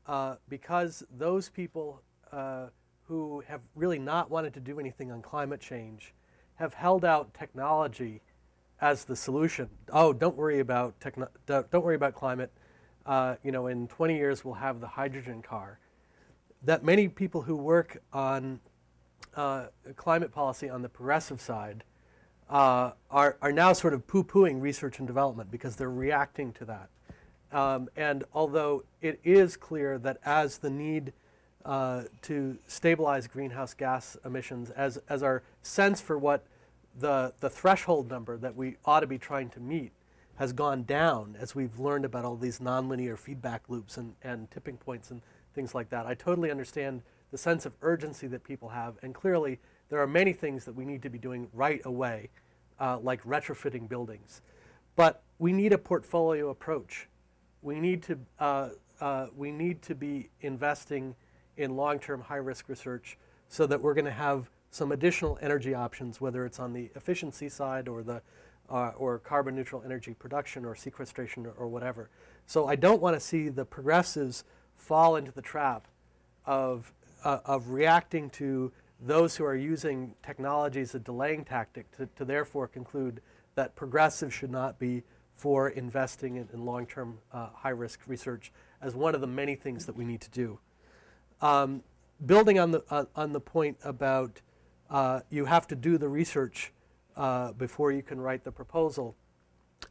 uh, 0.07 0.35
because 0.49 1.03
those 1.15 1.49
people 1.49 2.01
uh, 2.31 2.67
who 3.03 3.43
have 3.47 3.61
really 3.75 3.99
not 3.99 4.31
wanted 4.31 4.53
to 4.55 4.59
do 4.59 4.79
anything 4.79 5.11
on 5.11 5.21
climate 5.21 5.61
change 5.61 6.13
have 6.55 6.73
held 6.73 7.05
out 7.05 7.33
technology 7.33 8.21
as 8.79 9.05
the 9.05 9.15
solution. 9.15 9.69
Oh, 9.91 10.11
don't 10.11 10.35
worry 10.35 10.59
about 10.59 10.99
techno- 10.99 11.29
don't 11.45 11.83
worry 11.83 11.95
about 11.95 12.15
climate. 12.15 12.51
Uh, 13.05 13.35
you 13.43 13.51
know, 13.51 13.67
in 13.67 13.87
20 13.87 14.15
years 14.15 14.45
we'll 14.45 14.55
have 14.55 14.79
the 14.79 14.87
hydrogen 14.87 15.41
car. 15.41 15.79
That 16.63 16.83
many 16.83 17.07
people 17.07 17.41
who 17.41 17.55
work 17.55 18.01
on 18.13 18.59
uh, 19.35 19.67
climate 19.95 20.31
policy 20.31 20.69
on 20.69 20.81
the 20.81 20.89
progressive 20.89 21.41
side 21.41 21.83
uh, 22.49 22.91
are, 23.09 23.37
are 23.41 23.51
now 23.51 23.73
sort 23.73 23.93
of 23.93 24.05
poo 24.05 24.23
pooing 24.23 24.61
research 24.61 24.99
and 24.99 25.07
development 25.07 25.49
because 25.49 25.75
they're 25.75 25.89
reacting 25.89 26.51
to 26.53 26.65
that. 26.65 26.89
Um, 27.51 27.89
and 27.95 28.23
although 28.33 28.83
it 29.01 29.19
is 29.23 29.57
clear 29.57 29.97
that 29.99 30.17
as 30.23 30.59
the 30.59 30.69
need 30.69 31.13
uh, 31.65 32.03
to 32.23 32.57
stabilize 32.67 33.27
greenhouse 33.27 33.73
gas 33.73 34.17
emissions, 34.25 34.69
as, 34.71 34.99
as 35.09 35.23
our 35.23 35.43
sense 35.61 36.01
for 36.01 36.17
what 36.17 36.45
the, 36.99 37.33
the 37.39 37.49
threshold 37.49 38.09
number 38.09 38.37
that 38.37 38.55
we 38.55 38.77
ought 38.85 39.01
to 39.01 39.07
be 39.07 39.17
trying 39.17 39.49
to 39.49 39.59
meet 39.59 39.91
has 40.35 40.53
gone 40.53 40.83
down 40.83 41.35
as 41.39 41.53
we've 41.53 41.79
learned 41.79 42.05
about 42.05 42.25
all 42.25 42.35
these 42.35 42.59
nonlinear 42.59 43.17
feedback 43.17 43.63
loops 43.67 43.97
and, 43.97 44.15
and 44.23 44.49
tipping 44.51 44.77
points 44.77 45.11
and 45.11 45.21
things 45.53 45.75
like 45.75 45.89
that. 45.89 46.05
I 46.05 46.13
totally 46.13 46.49
understand 46.49 47.01
the 47.31 47.37
sense 47.37 47.65
of 47.65 47.73
urgency 47.81 48.27
that 48.27 48.43
people 48.43 48.69
have, 48.69 48.95
and 49.01 49.13
clearly 49.13 49.59
there 49.89 49.99
are 50.01 50.07
many 50.07 50.33
things 50.33 50.65
that 50.65 50.75
we 50.75 50.85
need 50.85 51.01
to 51.03 51.09
be 51.09 51.17
doing 51.17 51.47
right 51.53 51.81
away, 51.85 52.29
uh, 52.79 52.97
like 52.99 53.23
retrofitting 53.23 53.87
buildings. 53.87 54.41
But 54.95 55.21
we 55.39 55.53
need 55.53 55.73
a 55.73 55.77
portfolio 55.77 56.49
approach. 56.49 57.07
We 57.61 57.79
need 57.79 58.03
to, 58.03 58.19
uh, 58.39 58.69
uh, 58.99 59.27
we 59.35 59.51
need 59.51 59.81
to 59.83 59.95
be 59.95 60.29
investing 60.41 61.15
in 61.57 61.75
long-term 61.75 62.21
high-risk 62.21 62.69
research 62.69 63.17
so 63.47 63.67
that 63.67 63.81
we're 63.81 63.93
going 63.93 64.05
to 64.05 64.11
have 64.11 64.49
some 64.71 64.91
additional 64.91 65.37
energy 65.41 65.73
options, 65.73 66.21
whether 66.21 66.45
it's 66.45 66.59
on 66.59 66.73
the 66.73 66.89
efficiency 66.95 67.49
side 67.49 67.87
or 67.87 68.01
the 68.01 68.21
uh, 68.71 68.93
or 68.97 69.19
carbon 69.19 69.55
neutral 69.55 69.83
energy 69.83 70.13
production 70.13 70.65
or 70.65 70.75
sequestration 70.75 71.45
or, 71.45 71.51
or 71.51 71.67
whatever. 71.67 72.09
So 72.45 72.67
I 72.67 72.75
don't 72.75 73.01
want 73.01 73.15
to 73.15 73.19
see 73.19 73.49
the 73.49 73.65
progressives 73.65 74.43
fall 74.75 75.15
into 75.15 75.31
the 75.31 75.41
trap 75.41 75.87
of 76.45 76.93
uh, 77.23 77.39
of 77.45 77.69
reacting 77.69 78.29
to 78.31 78.71
those 78.99 79.35
who 79.35 79.45
are 79.45 79.55
using 79.55 80.15
technology 80.23 80.81
as 80.81 80.95
a 80.95 80.99
delaying 80.99 81.45
tactic 81.45 81.91
to, 81.97 82.07
to 82.15 82.25
therefore 82.25 82.67
conclude 82.67 83.21
that 83.55 83.75
progressives 83.75 84.33
should 84.33 84.51
not 84.51 84.79
be 84.79 85.03
for 85.35 85.69
investing 85.69 86.35
in, 86.35 86.47
in 86.53 86.65
long 86.65 86.85
term 86.85 87.17
uh, 87.33 87.47
high 87.53 87.69
risk 87.69 88.01
research 88.07 88.51
as 88.81 88.95
one 88.95 89.15
of 89.15 89.21
the 89.21 89.27
many 89.27 89.55
things 89.55 89.85
that 89.85 89.95
we 89.95 90.05
need 90.05 90.21
to 90.21 90.29
do. 90.29 90.59
Um, 91.41 91.83
building 92.23 92.59
on 92.59 92.71
the, 92.71 92.83
uh, 92.89 93.05
on 93.15 93.33
the 93.33 93.39
point 93.39 93.77
about 93.83 94.41
uh, 94.89 95.21
you 95.29 95.45
have 95.45 95.67
to 95.67 95.75
do 95.75 95.97
the 95.97 96.09
research 96.09 96.71
uh, 97.15 97.51
before 97.53 97.91
you 97.91 98.01
can 98.01 98.19
write 98.19 98.43
the 98.43 98.51
proposal, 98.51 99.15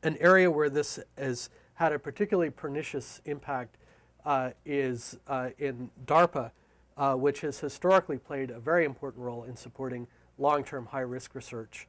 an 0.02 0.16
area 0.18 0.50
where 0.50 0.70
this 0.70 0.98
has 1.18 1.50
had 1.74 1.92
a 1.92 1.98
particularly 1.98 2.50
pernicious 2.50 3.20
impact 3.24 3.76
uh, 4.24 4.50
is 4.64 5.18
uh, 5.26 5.50
in 5.58 5.90
DARPA 6.04 6.50
uh, 6.96 7.14
which 7.14 7.40
has 7.40 7.58
historically 7.58 8.18
played 8.18 8.50
a 8.50 8.60
very 8.60 8.84
important 8.84 9.24
role 9.24 9.44
in 9.44 9.56
supporting 9.56 10.06
long 10.36 10.62
term 10.62 10.86
high 10.86 11.00
risk 11.00 11.34
research 11.34 11.88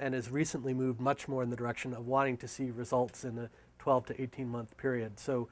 and 0.00 0.14
has 0.14 0.30
recently 0.30 0.74
moved 0.74 1.00
much 1.00 1.28
more 1.28 1.42
in 1.42 1.50
the 1.50 1.56
direction 1.56 1.94
of 1.94 2.06
wanting 2.06 2.36
to 2.36 2.48
see 2.48 2.70
results 2.70 3.24
in 3.24 3.38
a 3.38 3.48
12 3.78 4.06
to 4.06 4.22
18 4.22 4.48
month 4.48 4.76
period. 4.76 5.18
So, 5.18 5.48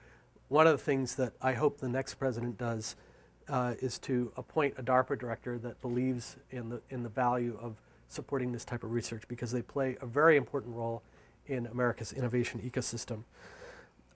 one 0.49 0.67
of 0.67 0.73
the 0.73 0.85
things 0.85 1.15
that 1.15 1.33
I 1.41 1.53
hope 1.53 1.79
the 1.79 1.89
next 1.89 2.15
president 2.15 2.59
does 2.59 2.97
uh, 3.49 3.75
is 3.81 3.99
to 4.01 4.33
appoint 4.37 4.75
a 4.79 4.83
DARPA 4.83 5.19
director 5.19 5.59
that 5.59 5.81
believes 5.81 6.37
in 6.51 6.69
the, 6.69 6.81
in 6.91 7.03
the 7.03 7.09
value 7.09 7.59
of 7.61 7.81
supporting 8.11 8.51
this 8.53 8.65
type 8.65 8.83
of 8.83 8.91
research 8.91 9.23
because 9.29 9.53
they 9.53 9.63
play 9.63 9.97
a 10.03 10.07
very 10.07 10.37
important 10.37 10.75
role 10.75 11.03
in 11.47 11.67
America's 11.67 12.13
innovation 12.13 12.61
ecosystem. 12.61 13.23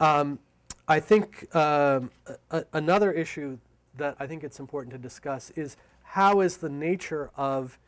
Um, 0.00 0.40
I 0.88 1.00
think 1.00 1.54
um, 1.54 2.10
a, 2.50 2.64
another 2.72 3.12
issue 3.12 3.58
that 3.96 4.16
I 4.18 4.26
think 4.26 4.42
it's 4.42 4.58
important 4.58 4.92
to 4.92 4.98
discuss 4.98 5.50
is 5.50 5.76
how 6.02 6.40
is 6.40 6.56
the 6.56 6.68
nature 6.68 7.30
of 7.36 7.78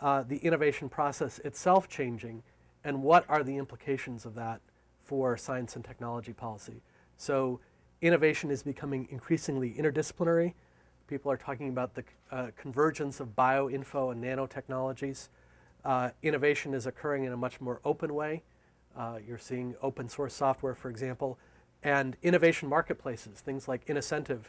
uh, 0.00 0.22
the 0.22 0.36
innovation 0.38 0.88
process 0.88 1.40
itself 1.40 1.88
changing, 1.88 2.42
and 2.84 3.02
what 3.02 3.24
are 3.28 3.42
the 3.42 3.56
implications 3.56 4.24
of 4.24 4.34
that 4.34 4.60
for 5.02 5.36
science 5.36 5.74
and 5.74 5.84
technology 5.84 6.32
policy? 6.32 6.82
So, 7.16 7.60
innovation 8.02 8.50
is 8.50 8.62
becoming 8.62 9.08
increasingly 9.10 9.72
interdisciplinary. 9.72 10.52
People 11.08 11.32
are 11.32 11.36
talking 11.36 11.70
about 11.70 11.94
the 11.94 12.04
uh, 12.30 12.48
convergence 12.56 13.20
of 13.20 13.34
bioinfo 13.34 14.12
and 14.12 14.22
nanotechnologies. 14.22 15.28
Uh, 15.86 16.10
innovation 16.20 16.74
is 16.74 16.84
occurring 16.84 17.22
in 17.22 17.32
a 17.32 17.36
much 17.36 17.60
more 17.60 17.80
open 17.84 18.12
way. 18.12 18.42
Uh, 18.98 19.18
you're 19.24 19.38
seeing 19.38 19.76
open 19.80 20.08
source 20.08 20.34
software, 20.34 20.74
for 20.74 20.90
example, 20.90 21.38
and 21.84 22.16
innovation 22.24 22.68
marketplaces, 22.68 23.38
things 23.38 23.68
like 23.68 23.86
InnoCentive 23.86 24.40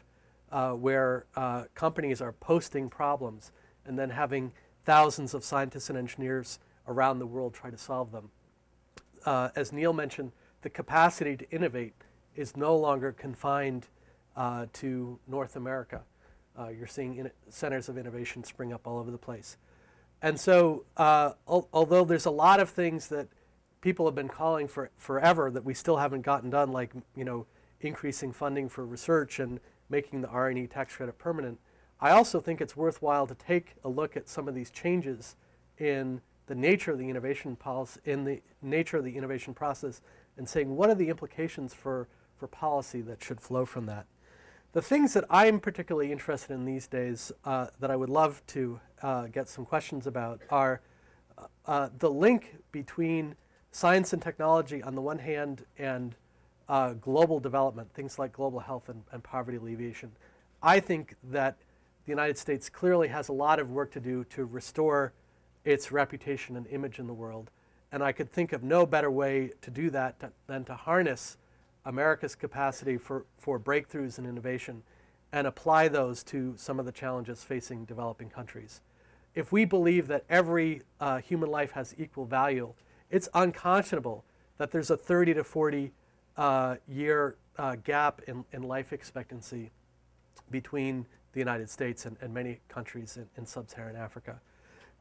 uh, 0.51 0.71
where 0.71 1.27
uh, 1.35 1.65
companies 1.75 2.21
are 2.21 2.31
posting 2.31 2.89
problems 2.89 3.51
and 3.85 3.99
then 3.99 4.09
having 4.09 4.51
thousands 4.83 5.35
of 5.35 5.43
scientists 5.43 5.89
and 5.89 5.97
engineers 5.97 6.57
around 6.87 7.19
the 7.19 7.27
world 7.27 7.53
try 7.53 7.69
to 7.69 7.77
solve 7.77 8.11
them. 8.11 8.31
Uh, 9.23 9.49
as 9.55 9.71
Neal 9.71 9.93
mentioned, 9.93 10.31
the 10.63 10.71
capacity 10.71 11.37
to 11.37 11.47
innovate 11.51 11.93
is 12.35 12.57
no 12.57 12.75
longer 12.75 13.11
confined 13.11 13.85
uh, 14.35 14.65
to 14.73 15.19
North 15.27 15.55
America. 15.55 16.01
You're 16.75 16.87
seeing 16.87 17.17
in- 17.17 17.31
centers 17.49 17.89
of 17.89 17.99
innovation 17.99 18.43
spring 18.43 18.73
up 18.73 18.87
all 18.87 18.97
over 18.97 19.11
the 19.11 19.19
place. 19.19 19.57
And 20.21 20.39
so, 20.39 20.85
uh, 20.95 21.33
al- 21.47 21.69
although 21.71 22.03
there's 22.03 22.25
a 22.25 22.31
lot 22.31 22.59
of 22.59 22.69
things 22.69 23.07
that 23.09 23.27
people 23.81 24.05
have 24.05 24.15
been 24.15 24.29
calling 24.29 24.67
for 24.67 24.89
forever 24.97 25.51
that 25.51 25.63
we 25.63 25.73
still 25.73 25.97
haven't 25.97 26.21
gotten 26.21 26.49
done, 26.49 26.71
like 26.71 26.91
you 27.15 27.23
know, 27.23 27.45
increasing 27.81 28.31
funding 28.31 28.67
for 28.67 28.85
research 28.85 29.39
and 29.39 29.59
making 29.89 30.21
the 30.21 30.27
R&E 30.27 30.67
tax 30.67 30.95
credit 30.95 31.17
permanent. 31.17 31.59
I 31.99 32.11
also 32.11 32.39
think 32.39 32.61
it's 32.61 32.75
worthwhile 32.75 33.27
to 33.27 33.35
take 33.35 33.75
a 33.83 33.89
look 33.89 34.17
at 34.17 34.29
some 34.29 34.47
of 34.47 34.55
these 34.55 34.69
changes 34.69 35.35
in 35.77 36.21
the 36.47 36.55
nature 36.55 36.91
of 36.91 36.99
the 36.99 37.09
innovation 37.09 37.55
policy, 37.55 37.99
in 38.05 38.23
the 38.23 38.41
nature 38.61 38.97
of 38.97 39.03
the 39.03 39.15
innovation 39.15 39.53
process, 39.53 40.01
and 40.37 40.47
saying 40.47 40.75
what 40.75 40.89
are 40.89 40.95
the 40.95 41.09
implications 41.09 41.73
for, 41.73 42.07
for 42.37 42.47
policy 42.47 43.01
that 43.01 43.23
should 43.23 43.41
flow 43.41 43.65
from 43.65 43.85
that. 43.85 44.05
The 44.77 44.83
things 44.83 45.13
that 45.13 45.25
I'm 45.31 45.59
particularly 45.59 46.11
interested 46.11 46.53
in 46.53 46.63
these 46.63 46.85
days 46.85 47.31
uh, 47.45 47.65
that 47.79 47.89
I 47.89 47.95
would 47.95 48.11
love 48.11 48.43
to 48.49 48.79
uh, 49.01 49.25
get 49.25 49.49
some 49.49 49.65
questions 49.65 50.05
about 50.05 50.39
are 50.51 50.81
uh, 51.35 51.45
uh 51.65 51.89
the 51.97 52.11
link 52.11 52.57
between 52.71 53.33
science 53.71 54.13
and 54.13 54.21
technology 54.21 54.83
on 54.83 54.93
the 54.93 55.01
one 55.01 55.17
hand 55.17 55.65
and 55.79 56.13
uh, 56.69 56.93
global 56.93 57.39
development, 57.39 57.91
things 57.95 58.19
like 58.19 58.33
global 58.33 58.59
health 58.59 58.87
and, 58.89 59.01
and 59.11 59.23
poverty 59.23 59.57
alleviation. 59.57 60.11
I 60.61 60.79
think 60.79 61.15
that 61.31 61.57
the 62.05 62.11
United 62.11 62.37
States 62.37 62.69
clearly 62.69 63.07
has 63.07 63.29
a 63.29 63.33
lot 63.33 63.57
of 63.57 63.71
work 63.71 63.89
to 63.93 63.99
do 63.99 64.25
to 64.25 64.45
restore 64.45 65.11
its 65.65 65.91
reputation 65.91 66.55
and 66.55 66.67
image 66.67 66.99
in 66.99 67.07
the 67.07 67.15
world. 67.15 67.49
And 67.91 68.03
I 68.03 68.11
could 68.11 68.31
think 68.31 68.53
of 68.53 68.61
no 68.61 68.85
better 68.85 69.09
way 69.09 69.53
to 69.63 69.71
do 69.71 69.89
that 69.89 70.19
to, 70.19 70.31
than 70.45 70.65
to 70.65 70.75
harness 70.75 71.37
America's 71.87 72.35
capacity 72.35 72.97
for, 72.97 73.25
for 73.37 73.57
breakthroughs 73.57 74.17
and 74.17 74.27
innovation 74.27 74.83
and 75.31 75.47
apply 75.47 75.87
those 75.87 76.21
to 76.23 76.53
some 76.57 76.79
of 76.79 76.85
the 76.85 76.91
challenges 76.91 77.43
facing 77.43 77.85
developing 77.85 78.29
countries. 78.29 78.81
If 79.33 79.51
we 79.51 79.65
believe 79.65 80.07
that 80.07 80.25
every 80.29 80.81
uh, 80.99 81.19
human 81.19 81.49
life 81.49 81.71
has 81.71 81.95
equal 81.97 82.25
value, 82.25 82.73
it's 83.09 83.29
unconscionable 83.33 84.25
that 84.57 84.71
there's 84.71 84.89
a 84.89 84.97
30 84.97 85.35
to 85.35 85.43
40 85.43 85.91
uh, 86.35 86.75
year 86.87 87.37
uh, 87.57 87.75
gap 87.75 88.21
in, 88.27 88.43
in 88.51 88.63
life 88.63 88.91
expectancy 88.91 89.71
between 90.51 91.05
the 91.31 91.39
United 91.39 91.69
States 91.69 92.05
and, 92.05 92.17
and 92.21 92.33
many 92.33 92.59
countries 92.67 93.15
in, 93.15 93.27
in 93.37 93.45
sub-Saharan 93.45 93.95
Africa. 93.95 94.39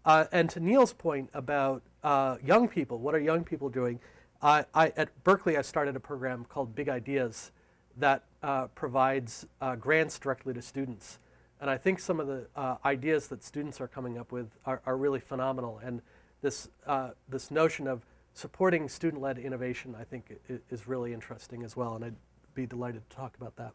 Uh, 0.04 0.26
and 0.30 0.48
to 0.50 0.60
Neal's 0.60 0.92
point 0.92 1.30
about 1.34 1.82
uh, 2.04 2.36
young 2.44 2.68
people, 2.68 2.98
what 2.98 3.14
are 3.14 3.18
young 3.18 3.42
people 3.42 3.68
doing? 3.68 3.98
I, 4.42 4.64
I, 4.74 4.92
at 4.96 5.24
Berkeley, 5.24 5.56
I 5.56 5.62
started 5.62 5.96
a 5.96 6.00
program 6.00 6.44
called 6.44 6.74
Big 6.74 6.88
Ideas 6.88 7.52
that 7.96 8.24
uh, 8.42 8.66
provides 8.68 9.46
uh, 9.60 9.76
grants 9.76 10.18
directly 10.18 10.52
to 10.54 10.62
students. 10.62 11.18
And 11.60 11.70
I 11.70 11.78
think 11.78 11.98
some 11.98 12.20
of 12.20 12.26
the 12.26 12.46
uh, 12.54 12.76
ideas 12.84 13.28
that 13.28 13.42
students 13.42 13.80
are 13.80 13.88
coming 13.88 14.18
up 14.18 14.30
with 14.30 14.48
are, 14.66 14.82
are 14.84 14.96
really 14.96 15.20
phenomenal. 15.20 15.80
And 15.82 16.02
this, 16.42 16.68
uh, 16.86 17.10
this 17.28 17.50
notion 17.50 17.86
of 17.86 18.04
supporting 18.34 18.88
student-led 18.88 19.38
innovation, 19.38 19.96
I 19.98 20.04
think, 20.04 20.38
is 20.70 20.86
really 20.86 21.14
interesting 21.14 21.62
as 21.62 21.74
well. 21.74 21.94
And 21.94 22.04
I'd 22.04 22.16
be 22.54 22.66
delighted 22.66 23.08
to 23.08 23.16
talk 23.16 23.34
about 23.36 23.56
that. 23.56 23.72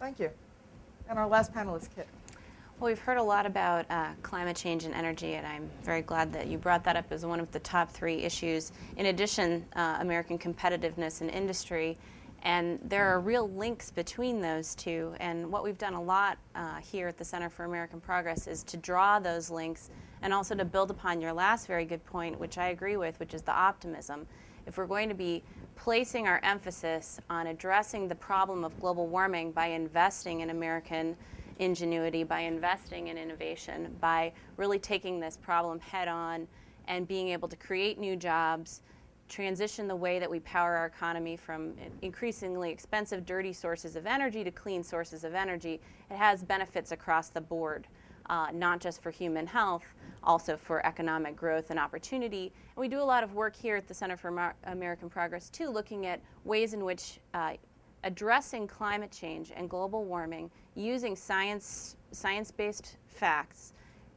Thank 0.00 0.18
you. 0.18 0.30
And 1.08 1.18
our 1.18 1.28
last 1.28 1.52
panelist, 1.52 1.88
Kit. 1.94 2.08
Well, 2.80 2.88
we've 2.88 2.98
heard 2.98 3.18
a 3.18 3.22
lot 3.22 3.46
about 3.46 3.88
uh, 3.88 4.08
climate 4.22 4.56
change 4.56 4.82
and 4.82 4.92
energy, 4.94 5.34
and 5.34 5.46
I'm 5.46 5.70
very 5.84 6.02
glad 6.02 6.32
that 6.32 6.48
you 6.48 6.58
brought 6.58 6.82
that 6.84 6.96
up 6.96 7.12
as 7.12 7.24
one 7.24 7.38
of 7.38 7.52
the 7.52 7.60
top 7.60 7.88
three 7.88 8.16
issues. 8.16 8.72
In 8.96 9.06
addition, 9.06 9.64
uh, 9.76 9.98
American 10.00 10.36
competitiveness 10.36 11.22
in 11.22 11.30
industry, 11.30 11.96
and 12.42 12.80
there 12.82 13.06
are 13.06 13.20
real 13.20 13.48
links 13.48 13.92
between 13.92 14.40
those 14.40 14.74
two. 14.74 15.14
And 15.20 15.52
what 15.52 15.62
we've 15.62 15.78
done 15.78 15.94
a 15.94 16.02
lot 16.02 16.36
uh, 16.56 16.80
here 16.80 17.06
at 17.06 17.16
the 17.16 17.24
Center 17.24 17.48
for 17.48 17.64
American 17.64 18.00
Progress 18.00 18.48
is 18.48 18.64
to 18.64 18.76
draw 18.76 19.20
those 19.20 19.50
links 19.50 19.90
and 20.22 20.34
also 20.34 20.56
to 20.56 20.64
build 20.64 20.90
upon 20.90 21.20
your 21.20 21.32
last 21.32 21.68
very 21.68 21.84
good 21.84 22.04
point, 22.04 22.40
which 22.40 22.58
I 22.58 22.70
agree 22.70 22.96
with, 22.96 23.20
which 23.20 23.34
is 23.34 23.42
the 23.42 23.52
optimism. 23.52 24.26
If 24.66 24.78
we're 24.78 24.86
going 24.86 25.08
to 25.08 25.14
be 25.14 25.44
placing 25.76 26.26
our 26.26 26.40
emphasis 26.42 27.20
on 27.30 27.46
addressing 27.46 28.08
the 28.08 28.16
problem 28.16 28.64
of 28.64 28.78
global 28.80 29.06
warming 29.06 29.52
by 29.52 29.66
investing 29.66 30.40
in 30.40 30.50
American 30.50 31.16
ingenuity, 31.58 32.24
by 32.24 32.40
investing 32.40 33.08
in 33.08 33.18
innovation, 33.18 33.94
by 34.00 34.32
really 34.56 34.78
taking 34.78 35.20
this 35.20 35.36
problem 35.36 35.80
head 35.80 36.08
on 36.08 36.46
and 36.88 37.08
being 37.08 37.28
able 37.28 37.48
to 37.48 37.56
create 37.56 37.98
new 37.98 38.16
jobs, 38.16 38.82
transition 39.28 39.88
the 39.88 39.96
way 39.96 40.18
that 40.18 40.30
we 40.30 40.40
power 40.40 40.76
our 40.76 40.86
economy 40.86 41.36
from 41.36 41.72
increasingly 42.02 42.70
expensive, 42.70 43.24
dirty 43.24 43.52
sources 43.52 43.96
of 43.96 44.06
energy 44.06 44.44
to 44.44 44.50
clean 44.50 44.82
sources 44.82 45.24
of 45.24 45.34
energy, 45.34 45.80
it 46.10 46.16
has 46.16 46.42
benefits 46.42 46.92
across 46.92 47.28
the 47.28 47.40
board, 47.40 47.86
uh, 48.28 48.48
not 48.52 48.80
just 48.80 49.02
for 49.02 49.10
human 49.10 49.46
health, 49.46 49.84
also 50.22 50.56
for 50.56 50.84
economic 50.86 51.36
growth 51.36 51.70
and 51.70 51.78
opportunity. 51.78 52.52
And 52.76 52.80
we 52.80 52.88
do 52.88 53.00
a 53.00 53.04
lot 53.04 53.24
of 53.24 53.34
work 53.34 53.56
here 53.56 53.76
at 53.76 53.88
the 53.88 53.94
Center 53.94 54.16
for 54.16 54.30
Mar- 54.30 54.56
American 54.64 55.08
Progress, 55.08 55.48
too, 55.48 55.68
looking 55.68 56.06
at 56.06 56.20
ways 56.44 56.74
in 56.74 56.84
which 56.84 57.18
uh, 57.32 57.54
addressing 58.04 58.66
climate 58.66 59.10
change 59.10 59.52
and 59.56 59.68
global 59.68 60.04
warming 60.04 60.50
using 60.74 61.16
science, 61.16 61.96
science-based 62.12 62.96
facts 63.08 63.72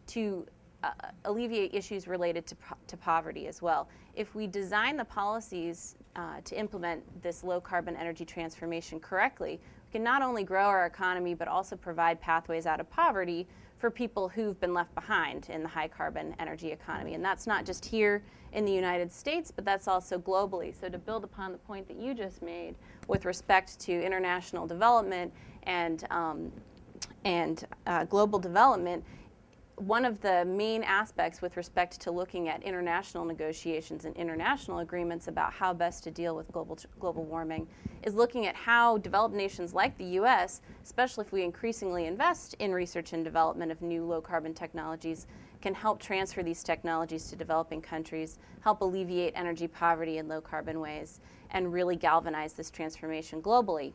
to 0.08 0.45
uh, 0.84 0.91
alleviate 1.26 1.74
issues 1.74 2.08
related 2.08 2.45
to, 2.47 2.55
po- 2.55 2.78
to 2.88 2.97
poverty 2.97 3.47
as 3.47 3.62
well. 3.62 3.89
If 4.16 4.36
we 4.36 4.47
design 4.47 4.97
the 4.97 5.05
policies 5.05 5.95
uh, 6.16 6.41
to 6.43 6.60
implement 6.60 7.22
this 7.22 7.43
low 7.43 7.60
carbon 7.60 7.95
energy 7.95 8.26
transformation 8.26 8.99
correctly, 8.99 9.60
we 9.88 9.91
can 9.91 10.03
not 10.03 10.22
only 10.22 10.43
grow 10.43 10.66
our 10.66 10.86
economy 10.86 11.34
but 11.34 11.47
also 11.47 11.76
provide 11.76 12.20
pathways 12.22 12.66
out 12.66 12.80
of 12.80 12.89
poverty 12.89 13.47
for 13.78 13.91
people 13.91 14.28
who've 14.28 14.60
been 14.60 14.74
left 14.74 14.93
behind 14.95 15.49
in 15.49 15.62
the 15.62 15.70
high 15.70 15.88
carbon 15.88 16.36
energy 16.39 16.72
economy. 16.72 17.14
And 17.14 17.24
that's 17.24 17.45
not 17.45 17.66
just 17.66 17.86
here 17.86 18.24
in 18.53 18.66
the 18.66 18.72
United 18.72 19.12
States, 19.12 19.51
but 19.51 19.66
that's 19.66 19.88
also 19.88 20.18
globally. 20.18 20.74
So, 20.80 20.89
to 20.89 20.97
build 20.97 21.24
upon 21.24 21.51
the 21.51 21.58
point 21.60 21.88
that 21.88 21.97
you 21.97 22.14
just 22.14 22.41
made 22.41 22.76
with 23.08 23.26
respect 23.26 23.80
to 23.82 23.91
international 23.91 24.66
development 24.66 25.32
and, 25.68 26.05
um, 26.09 26.51
and 27.26 27.68
uh, 27.86 28.05
global 28.05 28.39
development, 28.39 29.03
one 29.76 30.05
of 30.05 30.20
the 30.22 30.43
main 30.45 30.82
aspects 30.82 31.39
with 31.39 31.55
respect 31.55 32.01
to 32.01 32.09
looking 32.09 32.49
at 32.49 32.63
international 32.63 33.24
negotiations 33.24 34.05
and 34.05 34.15
international 34.15 34.80
agreements 34.80 35.28
about 35.28 35.53
how 35.53 35.72
best 35.72 36.03
to 36.03 36.09
deal 36.09 36.36
with 36.36 36.51
global, 36.51 36.80
global 36.99 37.24
warming 37.26 37.68
is 38.01 38.15
looking 38.15 38.47
at 38.47 38.55
how 38.55 38.97
developed 38.97 39.36
nations 39.36 39.76
like 39.76 39.95
the 39.99 40.05
US, 40.22 40.61
especially 40.84 41.26
if 41.26 41.32
we 41.32 41.43
increasingly 41.43 42.07
invest 42.07 42.55
in 42.57 42.74
research 42.74 43.13
and 43.13 43.24
development 43.24 43.72
of 43.72 43.80
new 43.84 44.03
low 44.03 44.20
carbon 44.20 44.55
technologies, 44.55 45.28
can 45.61 45.76
help 45.76 46.01
transfer 46.01 46.41
these 46.41 46.63
technologies 46.63 47.30
to 47.30 47.36
developing 47.36 47.82
countries, 47.82 48.39
help 48.61 48.82
alleviate 48.82 49.34
energy 49.36 49.68
poverty 49.68 50.18
in 50.18 50.28
low 50.28 50.41
carbon 50.41 50.80
ways, 50.80 51.20
and 51.51 51.72
really 51.72 51.95
galvanize 51.95 52.53
this 52.53 52.72
transformation 52.72 53.43
globally. 53.43 53.93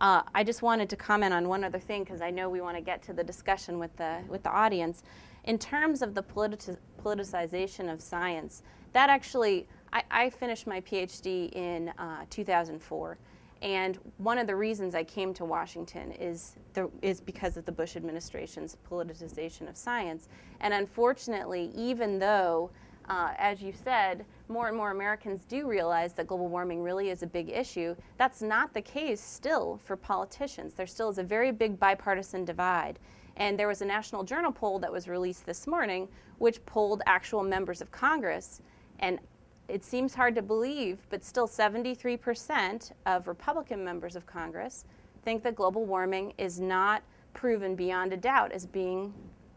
Uh, 0.00 0.22
I 0.34 0.44
just 0.44 0.62
wanted 0.62 0.88
to 0.90 0.96
comment 0.96 1.34
on 1.34 1.48
one 1.48 1.64
other 1.64 1.78
thing 1.78 2.04
because 2.04 2.20
I 2.20 2.30
know 2.30 2.48
we 2.48 2.60
want 2.60 2.76
to 2.76 2.82
get 2.82 3.02
to 3.04 3.12
the 3.12 3.24
discussion 3.24 3.78
with 3.78 3.96
the 3.96 4.18
with 4.28 4.42
the 4.42 4.50
audience. 4.50 5.02
In 5.44 5.58
terms 5.58 6.02
of 6.02 6.14
the 6.14 6.22
politi- 6.22 6.76
politicization 7.02 7.92
of 7.92 8.00
science, 8.00 8.62
that 8.92 9.10
actually 9.10 9.66
I, 9.92 10.02
I 10.10 10.30
finished 10.30 10.66
my 10.66 10.80
PhD 10.82 11.50
in 11.52 11.88
uh, 11.98 12.24
2004, 12.30 13.18
and 13.62 13.98
one 14.18 14.38
of 14.38 14.46
the 14.46 14.54
reasons 14.54 14.94
I 14.94 15.02
came 15.02 15.34
to 15.34 15.44
Washington 15.44 16.12
is 16.12 16.54
the, 16.74 16.88
is 17.02 17.20
because 17.20 17.56
of 17.56 17.64
the 17.64 17.72
Bush 17.72 17.96
administration's 17.96 18.76
politicization 18.88 19.68
of 19.68 19.76
science. 19.76 20.28
And 20.60 20.72
unfortunately, 20.74 21.72
even 21.74 22.18
though 22.20 22.70
uh, 23.08 23.32
as 23.38 23.62
you 23.62 23.72
said, 23.72 24.24
more 24.48 24.68
and 24.68 24.76
more 24.76 24.90
Americans 24.90 25.44
do 25.48 25.66
realize 25.66 26.12
that 26.14 26.26
global 26.26 26.48
warming 26.48 26.82
really 26.82 27.10
is 27.10 27.22
a 27.22 27.26
big 27.26 27.48
issue. 27.48 27.94
That's 28.18 28.42
not 28.42 28.74
the 28.74 28.82
case 28.82 29.20
still 29.20 29.80
for 29.84 29.96
politicians. 29.96 30.74
There 30.74 30.86
still 30.86 31.08
is 31.08 31.18
a 31.18 31.22
very 31.22 31.50
big 31.50 31.78
bipartisan 31.78 32.44
divide. 32.44 32.98
And 33.36 33.58
there 33.58 33.68
was 33.68 33.82
a 33.82 33.86
National 33.86 34.24
Journal 34.24 34.52
poll 34.52 34.78
that 34.80 34.92
was 34.92 35.08
released 35.08 35.46
this 35.46 35.66
morning, 35.66 36.08
which 36.38 36.64
polled 36.66 37.02
actual 37.06 37.42
members 37.42 37.80
of 37.80 37.90
Congress. 37.90 38.60
And 38.98 39.20
it 39.68 39.84
seems 39.84 40.14
hard 40.14 40.34
to 40.34 40.42
believe, 40.42 40.98
but 41.08 41.24
still 41.24 41.46
73% 41.46 42.92
of 43.06 43.28
Republican 43.28 43.84
members 43.84 44.16
of 44.16 44.26
Congress 44.26 44.84
think 45.24 45.42
that 45.44 45.54
global 45.54 45.84
warming 45.84 46.32
is 46.38 46.58
not 46.58 47.02
proven 47.32 47.74
beyond 47.74 48.12
a 48.12 48.16
doubt 48.16 48.50
as 48.52 48.66
being, 48.66 49.14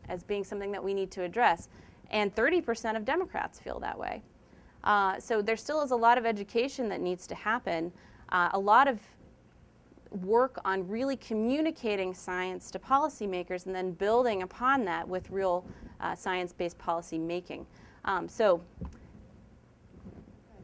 as 0.09 0.23
being 0.23 0.43
something 0.43 0.71
that 0.71 0.83
we 0.83 0.93
need 0.93 1.11
to 1.11 1.23
address 1.23 1.69
and 2.11 2.33
30% 2.35 2.95
of 2.95 3.05
Democrats 3.05 3.59
feel 3.59 3.79
that 3.79 3.97
way. 3.97 4.21
Uh, 4.83 5.19
so 5.19 5.41
there 5.41 5.57
still 5.57 5.81
is 5.81 5.91
a 5.91 5.95
lot 5.95 6.17
of 6.17 6.25
education 6.25 6.89
that 6.89 7.01
needs 7.01 7.27
to 7.27 7.35
happen, 7.35 7.91
uh, 8.29 8.49
a 8.53 8.59
lot 8.59 8.87
of 8.87 8.99
work 10.23 10.59
on 10.65 10.87
really 10.87 11.15
communicating 11.15 12.13
science 12.13 12.69
to 12.71 12.79
policymakers 12.79 13.65
and 13.65 13.73
then 13.73 13.91
building 13.91 14.41
upon 14.43 14.83
that 14.85 15.07
with 15.07 15.29
real 15.31 15.65
uh, 16.01 16.15
science 16.15 16.51
based 16.51 16.77
policy 16.77 17.17
making. 17.17 17.65
Um, 18.03 18.27
so, 18.27 18.61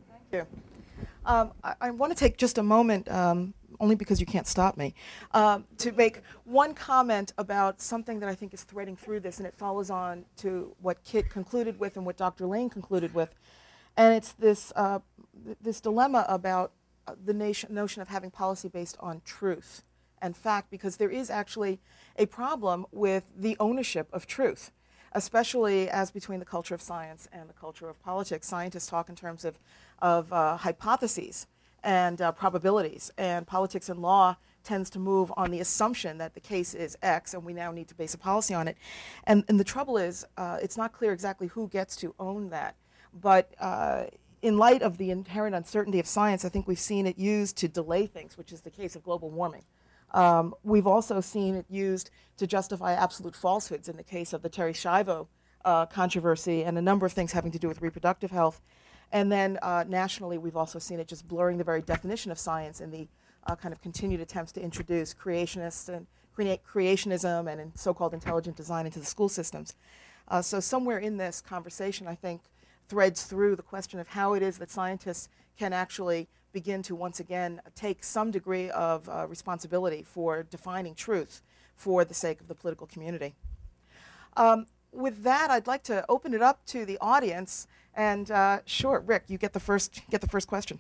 thank 0.09 0.23
you. 0.33 0.45
Um, 1.25 1.51
I, 1.63 1.75
I 1.81 1.89
want 1.91 2.11
to 2.11 2.17
take 2.17 2.37
just 2.37 2.57
a 2.57 2.63
moment 2.63 3.09
um, 3.09 3.53
only 3.79 3.95
because 3.95 4.19
you 4.19 4.25
can't 4.25 4.47
stop 4.47 4.77
me, 4.77 4.93
uh, 5.33 5.59
to 5.77 5.91
make 5.91 6.21
one 6.45 6.73
comment 6.73 7.33
about 7.37 7.81
something 7.81 8.19
that 8.19 8.29
I 8.29 8.35
think 8.35 8.53
is 8.53 8.63
threading 8.63 8.95
through 8.95 9.21
this, 9.21 9.37
and 9.37 9.47
it 9.47 9.53
follows 9.53 9.89
on 9.89 10.25
to 10.37 10.75
what 10.81 11.03
Kit 11.03 11.29
concluded 11.29 11.79
with 11.79 11.97
and 11.97 12.05
what 12.05 12.17
Dr. 12.17 12.45
Lane 12.45 12.69
concluded 12.69 13.13
with. 13.13 13.35
And 13.95 14.13
it's 14.13 14.33
this, 14.33 14.71
uh, 14.75 14.99
th- 15.45 15.57
this 15.61 15.81
dilemma 15.81 16.25
about 16.27 16.71
uh, 17.07 17.15
the 17.23 17.33
nation, 17.33 17.73
notion 17.73 18.01
of 18.01 18.07
having 18.07 18.31
policy 18.31 18.67
based 18.67 18.97
on 18.99 19.21
truth 19.25 19.83
and 20.21 20.35
fact, 20.35 20.71
because 20.71 20.97
there 20.97 21.09
is 21.09 21.29
actually 21.29 21.79
a 22.17 22.25
problem 22.25 22.85
with 22.91 23.25
the 23.37 23.55
ownership 23.59 24.07
of 24.11 24.25
truth, 24.25 24.71
especially 25.13 25.89
as 25.89 26.09
between 26.09 26.39
the 26.39 26.45
culture 26.45 26.73
of 26.73 26.81
science 26.81 27.27
and 27.31 27.47
the 27.47 27.53
culture 27.53 27.87
of 27.87 28.01
politics. 28.01 28.47
Scientists 28.47 28.87
talk 28.87 29.09
in 29.09 29.15
terms 29.15 29.45
of, 29.45 29.59
of 29.99 30.33
uh, 30.33 30.57
hypotheses 30.57 31.45
and 31.87 32.21
uh, 32.21 32.33
probabilities. 32.33 33.11
And 33.17 33.47
politics 33.47 33.87
and 33.87 34.01
law 34.01 34.35
tends 34.63 34.89
to 34.89 34.99
move 34.99 35.31
on 35.37 35.51
the 35.51 35.61
assumption 35.61 36.17
that 36.17 36.33
the 36.33 36.41
case 36.41 36.73
is 36.73 36.97
X, 37.01 37.33
and 37.33 37.45
we 37.45 37.53
now 37.53 37.71
need 37.71 37.87
to 37.87 37.95
base 37.95 38.13
a 38.13 38.17
policy 38.17 38.53
on 38.53 38.67
it. 38.67 38.75
And, 39.23 39.45
and 39.47 39.57
the 39.57 39.63
trouble 39.63 39.97
is, 39.97 40.25
uh, 40.37 40.57
it's 40.61 40.75
not 40.75 40.91
clear 40.91 41.13
exactly 41.13 41.47
who 41.47 41.69
gets 41.69 41.95
to 41.97 42.13
own 42.19 42.49
that. 42.49 42.75
But 43.13 43.53
uh, 43.61 44.03
in 44.41 44.57
light 44.57 44.81
of 44.81 44.97
the 44.97 45.11
inherent 45.11 45.55
uncertainty 45.55 45.97
of 45.99 46.07
science, 46.07 46.43
I 46.43 46.49
think 46.49 46.67
we've 46.67 46.77
seen 46.77 47.07
it 47.07 47.17
used 47.17 47.55
to 47.59 47.69
delay 47.69 48.05
things, 48.05 48.37
which 48.37 48.51
is 48.51 48.59
the 48.61 48.69
case 48.69 48.97
of 48.97 49.03
global 49.03 49.29
warming. 49.29 49.63
Um, 50.11 50.53
we've 50.63 50.87
also 50.87 51.21
seen 51.21 51.55
it 51.55 51.65
used 51.69 52.11
to 52.35 52.45
justify 52.45 52.93
absolute 52.93 53.35
falsehoods 53.35 53.87
in 53.87 53.95
the 53.95 54.03
case 54.03 54.33
of 54.33 54.41
the 54.41 54.49
Terri 54.49 54.73
Schiavo 54.73 55.27
uh, 55.63 55.85
controversy 55.85 56.65
and 56.65 56.77
a 56.77 56.81
number 56.81 57.05
of 57.05 57.13
things 57.13 57.31
having 57.31 57.51
to 57.51 57.59
do 57.59 57.69
with 57.69 57.81
reproductive 57.81 58.31
health. 58.31 58.59
And 59.11 59.31
then 59.31 59.57
uh, 59.61 59.85
nationally, 59.87 60.37
we've 60.37 60.57
also 60.57 60.79
seen 60.79 60.99
it 60.99 61.07
just 61.07 61.27
blurring 61.27 61.57
the 61.57 61.63
very 61.63 61.81
definition 61.81 62.31
of 62.31 62.37
science 62.37 62.81
in 62.81 62.91
the 62.91 63.07
uh, 63.45 63.55
kind 63.55 63.73
of 63.73 63.81
continued 63.81 64.19
attempts 64.19 64.51
to 64.53 64.61
introduce 64.61 65.13
creationists 65.13 65.87
and 65.87 66.07
crea- 66.35 66.59
creationism 66.69 67.51
and 67.51 67.71
so-called 67.75 68.13
intelligent 68.13 68.57
design 68.57 68.85
into 68.85 68.99
the 68.99 69.05
school 69.05 69.29
systems. 69.29 69.75
Uh, 70.27 70.41
so 70.41 70.59
somewhere 70.59 70.97
in 70.97 71.17
this 71.17 71.41
conversation, 71.41 72.07
I 72.07 72.15
think, 72.15 72.41
threads 72.89 73.23
through 73.23 73.55
the 73.55 73.63
question 73.63 73.99
of 73.99 74.09
how 74.09 74.33
it 74.33 74.43
is 74.43 74.57
that 74.57 74.69
scientists 74.69 75.29
can 75.57 75.73
actually 75.73 76.27
begin 76.53 76.81
to 76.83 76.95
once 76.95 77.19
again 77.19 77.61
take 77.75 78.03
some 78.03 78.31
degree 78.31 78.69
of 78.71 79.07
uh, 79.09 79.25
responsibility 79.27 80.03
for 80.03 80.43
defining 80.43 80.95
truth 80.95 81.41
for 81.75 82.03
the 82.03 82.13
sake 82.13 82.41
of 82.41 82.47
the 82.47 82.55
political 82.55 82.87
community. 82.87 83.35
Um, 84.35 84.67
with 84.91 85.23
that, 85.23 85.51
I'd 85.51 85.67
like 85.67 85.83
to 85.83 86.05
open 86.09 86.33
it 86.33 86.41
up 86.41 86.65
to 86.67 86.85
the 86.85 86.97
audience. 86.99 87.67
And 87.97 88.29
uh, 88.29 88.59
sure, 88.65 88.99
Rick, 88.99 89.23
you 89.27 89.39
get 89.39 89.53
the 89.53 89.59
first 89.59 90.01
get 90.11 90.21
the 90.21 90.27
first 90.27 90.47
question. 90.47 90.79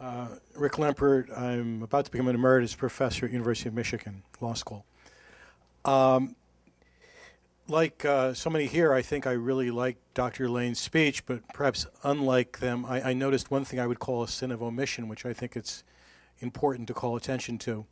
Uh, 0.00 0.28
Rick 0.54 0.74
Lempert. 0.74 1.36
I'm 1.36 1.82
about 1.82 2.04
to 2.04 2.10
become 2.12 2.28
an 2.28 2.36
emeritus 2.36 2.76
professor 2.76 3.26
at 3.26 3.32
University 3.32 3.68
of 3.68 3.74
Michigan 3.74 4.22
Law 4.40 4.54
School. 4.54 4.86
Um, 5.84 6.36
like 7.66 8.04
uh, 8.04 8.32
so 8.32 8.48
many 8.48 8.66
here, 8.66 8.92
I 8.92 9.02
think 9.02 9.26
I 9.26 9.32
really 9.32 9.72
liked 9.72 9.98
Dr. 10.14 10.48
Lane's 10.48 10.78
speech, 10.78 11.26
but 11.26 11.42
perhaps 11.52 11.84
unlike 12.04 12.60
them, 12.60 12.86
I, 12.86 13.10
I, 13.10 13.12
noticed 13.12 13.50
one 13.50 13.64
thing 13.64 13.78
I 13.78 13.86
would 13.86 13.98
call 13.98 14.22
a 14.22 14.28
sin 14.28 14.50
of 14.50 14.62
omission, 14.62 15.08
which 15.08 15.26
I 15.26 15.32
think 15.32 15.56
it's 15.56 15.82
important 16.38 16.88
to 16.88 16.94
call 16.94 17.16
attention 17.16 17.58
to. 17.58 17.84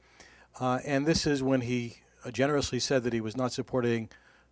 Uh, 0.60 0.78
and 0.86 1.06
this 1.06 1.26
is 1.26 1.42
when 1.42 1.62
he 1.62 1.98
generously 2.32 2.78
said 2.78 3.02
that 3.02 3.12
he 3.12 3.20
was 3.20 3.36
not 3.36 3.52
supporting 3.52 4.08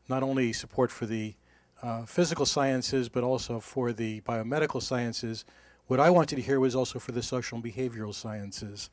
not 0.08 0.22
only 0.22 0.52
support 0.52 0.90
for 0.90 1.06
the 1.06 1.34
uh, 1.82 2.04
physical 2.06 2.46
sciences, 2.46 3.08
but 3.08 3.24
also 3.24 3.60
for 3.60 3.92
the 3.92 4.20
biomedical 4.22 4.82
sciences. 4.82 5.44
What 5.86 6.00
I 6.00 6.10
wanted 6.10 6.36
to 6.36 6.42
hear 6.42 6.60
was 6.60 6.74
also 6.74 6.98
for 6.98 7.12
the 7.12 7.22
social 7.22 7.56
and 7.56 7.64
behavioral 7.64 8.14
sciences. 8.14 8.90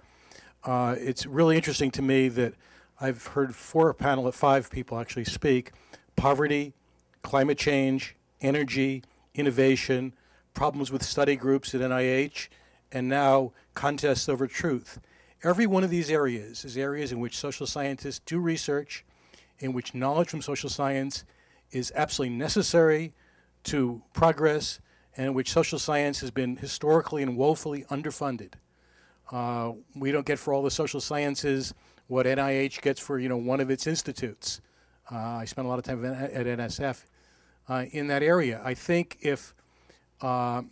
Uh, 0.63 0.95
it's 0.97 1.25
really 1.25 1.55
interesting 1.55 1.91
to 1.91 2.01
me 2.01 2.27
that 2.29 2.53
I've 2.99 3.27
heard 3.27 3.55
four 3.55 3.93
panel 3.93 4.27
at 4.27 4.33
five 4.33 4.69
people 4.69 4.99
actually 4.99 5.25
speak 5.25 5.71
poverty, 6.15 6.73
climate 7.23 7.57
change, 7.57 8.15
energy, 8.41 9.03
innovation, 9.33 10.13
problems 10.53 10.91
with 10.91 11.01
study 11.01 11.35
groups 11.35 11.73
at 11.73 11.81
NIH, 11.81 12.49
and 12.91 13.07
now 13.07 13.53
contests 13.73 14.27
over 14.27 14.47
truth. 14.47 14.99
Every 15.43 15.65
one 15.65 15.83
of 15.83 15.89
these 15.89 16.11
areas 16.11 16.65
is 16.65 16.77
areas 16.77 17.11
in 17.11 17.19
which 17.19 17.37
social 17.37 17.65
scientists 17.65 18.19
do 18.25 18.39
research, 18.39 19.05
in 19.61 19.73
which 19.73 19.93
knowledge 19.93 20.29
from 20.29 20.41
social 20.41 20.69
science 20.69 21.23
is 21.71 21.91
absolutely 21.95 22.35
necessary 22.35 23.13
to 23.63 24.01
progress, 24.13 24.79
and 25.15 25.27
in 25.27 25.33
which 25.33 25.51
social 25.51 25.79
science 25.79 26.19
has 26.19 26.31
been 26.31 26.57
historically 26.57 27.23
and 27.23 27.37
woefully 27.37 27.85
underfunded. 27.89 28.53
Uh, 29.31 29.73
we 29.95 30.11
don't 30.11 30.25
get 30.25 30.39
for 30.39 30.53
all 30.53 30.61
the 30.61 30.71
social 30.71 30.99
sciences 30.99 31.73
what 32.07 32.25
NIH 32.25 32.81
gets 32.81 32.99
for 32.99 33.17
you 33.19 33.29
know 33.29 33.37
one 33.37 33.61
of 33.61 33.69
its 33.69 33.87
institutes. 33.87 34.59
Uh, 35.09 35.15
I 35.15 35.45
spent 35.45 35.65
a 35.65 35.69
lot 35.69 35.79
of 35.79 35.85
time 35.85 36.03
at 36.03 36.45
NSF 36.45 37.05
uh, 37.69 37.85
in 37.91 38.07
that 38.07 38.23
area. 38.23 38.61
I 38.63 38.73
think 38.73 39.17
if, 39.21 39.53
uh, 40.21 40.63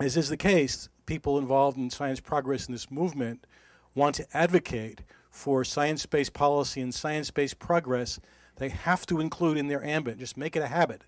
as 0.00 0.16
is 0.16 0.28
the 0.28 0.36
case, 0.36 0.88
people 1.06 1.38
involved 1.38 1.76
in 1.76 1.90
science 1.90 2.20
progress 2.20 2.66
in 2.66 2.72
this 2.72 2.90
movement 2.90 3.46
want 3.94 4.14
to 4.16 4.26
advocate 4.36 5.00
for 5.36 5.62
science 5.64 6.06
based 6.06 6.32
policy 6.32 6.80
and 6.80 6.94
science 6.94 7.30
based 7.30 7.58
progress, 7.58 8.18
they 8.56 8.70
have 8.70 9.04
to 9.04 9.20
include 9.20 9.58
in 9.58 9.68
their 9.68 9.84
ambit, 9.84 10.18
just 10.18 10.36
make 10.36 10.56
it 10.56 10.62
a 10.62 10.66
habit, 10.66 11.02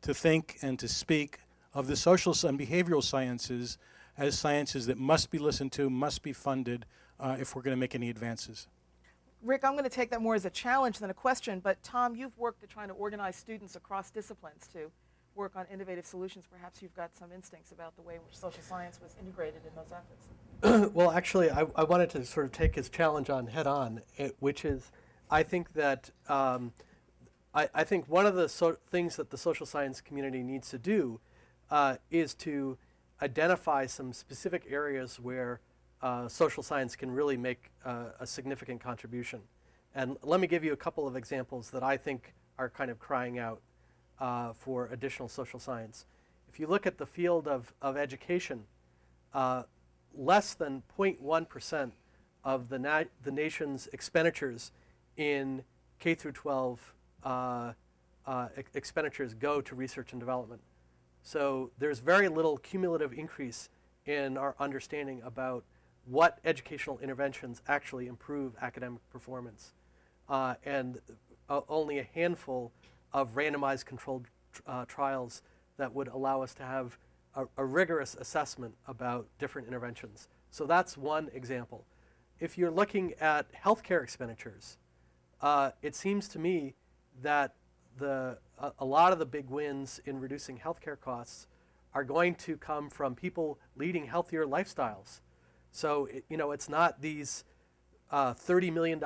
to 0.00 0.14
think 0.14 0.56
and 0.62 0.78
to 0.78 0.88
speak 0.88 1.40
of 1.74 1.86
the 1.86 1.94
social 1.94 2.34
and 2.48 2.58
behavioral 2.58 3.02
sciences 3.02 3.76
as 4.16 4.38
sciences 4.38 4.86
that 4.86 4.96
must 4.96 5.30
be 5.30 5.38
listened 5.38 5.70
to, 5.70 5.90
must 5.90 6.22
be 6.22 6.32
funded 6.32 6.86
uh, 7.20 7.36
if 7.38 7.54
we're 7.54 7.60
going 7.60 7.76
to 7.76 7.80
make 7.80 7.94
any 7.94 8.08
advances. 8.08 8.68
Rick, 9.42 9.64
I'm 9.64 9.72
going 9.72 9.84
to 9.84 9.90
take 9.90 10.10
that 10.10 10.22
more 10.22 10.34
as 10.34 10.46
a 10.46 10.50
challenge 10.50 10.98
than 10.98 11.10
a 11.10 11.14
question, 11.14 11.60
but 11.60 11.82
Tom, 11.82 12.16
you've 12.16 12.36
worked 12.38 12.62
at 12.62 12.70
trying 12.70 12.88
to 12.88 12.94
organize 12.94 13.36
students 13.36 13.76
across 13.76 14.10
disciplines 14.10 14.66
to 14.68 14.90
work 15.36 15.56
on 15.56 15.66
innovative 15.72 16.06
solutions. 16.06 16.44
Perhaps 16.50 16.82
you've 16.82 16.94
got 16.94 17.14
some 17.16 17.32
instincts 17.32 17.72
about 17.72 17.96
the 17.96 18.02
way 18.02 18.14
in 18.14 18.20
which 18.20 18.36
social 18.36 18.62
science 18.62 19.00
was 19.02 19.16
integrated 19.20 19.62
in 19.66 19.74
those 19.74 19.92
efforts. 19.92 20.92
well, 20.94 21.10
actually, 21.10 21.50
I, 21.50 21.66
I, 21.74 21.84
wanted 21.84 22.10
to 22.10 22.24
sort 22.24 22.46
of 22.46 22.52
take 22.52 22.74
his 22.74 22.88
challenge 22.88 23.30
on 23.30 23.48
head 23.48 23.66
on, 23.66 24.02
eh, 24.18 24.30
which 24.38 24.64
is 24.64 24.90
I 25.30 25.42
think 25.42 25.72
that 25.74 26.10
um, 26.28 26.72
I, 27.54 27.68
I, 27.74 27.84
think 27.84 28.08
one 28.08 28.26
of 28.26 28.34
the 28.34 28.48
so 28.48 28.76
things 28.90 29.16
that 29.16 29.30
the 29.30 29.38
social 29.38 29.66
science 29.66 30.00
community 30.00 30.42
needs 30.42 30.70
to 30.70 30.78
do 30.78 31.20
uh, 31.70 31.96
is 32.10 32.34
to 32.34 32.78
identify 33.22 33.86
some 33.86 34.12
specific 34.12 34.66
areas 34.70 35.18
where 35.20 35.60
uh, 36.02 36.28
social 36.28 36.62
science 36.62 36.94
can 36.96 37.10
really 37.10 37.36
make 37.36 37.70
uh, 37.84 38.06
a 38.20 38.26
significant 38.26 38.80
contribution. 38.80 39.40
And 39.94 40.16
let 40.22 40.40
me 40.40 40.46
give 40.46 40.64
you 40.64 40.72
a 40.72 40.76
couple 40.76 41.06
of 41.06 41.16
examples 41.16 41.70
that 41.70 41.82
I 41.82 41.96
think 41.96 42.34
are 42.58 42.68
kind 42.68 42.90
of 42.90 42.98
crying 42.98 43.38
out 43.38 43.60
uh, 44.20 44.52
for 44.52 44.86
additional 44.86 45.28
social 45.28 45.58
science. 45.58 46.06
If 46.48 46.60
you 46.60 46.66
look 46.66 46.86
at 46.86 46.98
the 46.98 47.06
field 47.06 47.48
of, 47.48 47.72
of 47.82 47.96
education, 47.96 48.64
uh, 49.32 49.64
less 50.16 50.54
than 50.54 50.82
0.1% 50.98 51.92
of 52.44 52.68
the, 52.68 52.78
na- 52.78 53.04
the 53.22 53.32
nation's 53.32 53.88
expenditures 53.92 54.70
in 55.16 55.64
K 55.98 56.14
through 56.14 56.32
12 56.32 56.94
uh, 57.24 57.72
uh, 58.26 58.48
e- 58.56 58.62
expenditures 58.74 59.34
go 59.34 59.60
to 59.60 59.74
research 59.74 60.12
and 60.12 60.20
development. 60.20 60.60
So 61.22 61.70
there's 61.78 61.98
very 61.98 62.28
little 62.28 62.58
cumulative 62.58 63.12
increase 63.12 63.68
in 64.06 64.36
our 64.36 64.54
understanding 64.60 65.22
about 65.24 65.64
what 66.06 66.38
educational 66.44 66.98
interventions 66.98 67.62
actually 67.66 68.06
improve 68.06 68.52
academic 68.60 69.00
performance. 69.10 69.72
Uh, 70.28 70.54
and 70.64 71.00
uh, 71.48 71.60
only 71.68 71.98
a 71.98 72.06
handful 72.14 72.72
of 73.14 73.34
randomized 73.34 73.86
controlled 73.86 74.26
uh, 74.66 74.84
trials 74.84 75.40
that 75.78 75.94
would 75.94 76.08
allow 76.08 76.42
us 76.42 76.52
to 76.54 76.62
have 76.62 76.98
a, 77.34 77.46
a, 77.56 77.64
rigorous 77.64 78.14
assessment 78.14 78.74
about 78.86 79.26
different 79.38 79.66
interventions. 79.66 80.28
So 80.50 80.66
that's 80.66 80.96
one 80.96 81.30
example. 81.32 81.86
If 82.38 82.58
you're 82.58 82.70
looking 82.70 83.14
at 83.20 83.46
healthcare 83.54 84.02
expenditures, 84.02 84.76
uh, 85.40 85.70
it 85.80 85.96
seems 85.96 86.28
to 86.28 86.38
me 86.38 86.74
that 87.22 87.54
the, 87.96 88.38
a, 88.58 88.72
a 88.80 88.84
lot 88.84 89.12
of 89.12 89.18
the 89.18 89.26
big 89.26 89.48
wins 89.48 90.00
in 90.04 90.20
reducing 90.20 90.58
healthcare 90.58 91.00
costs 91.00 91.46
are 91.94 92.04
going 92.04 92.34
to 92.34 92.56
come 92.58 92.90
from 92.90 93.14
people 93.14 93.58
leading 93.76 94.06
healthier 94.06 94.44
lifestyles 94.44 95.20
so 95.74 96.06
it, 96.06 96.24
you 96.28 96.36
know, 96.36 96.52
it's 96.52 96.68
not 96.68 97.02
these 97.02 97.42
uh, 98.12 98.32
$30 98.32 98.72
million 98.72 99.02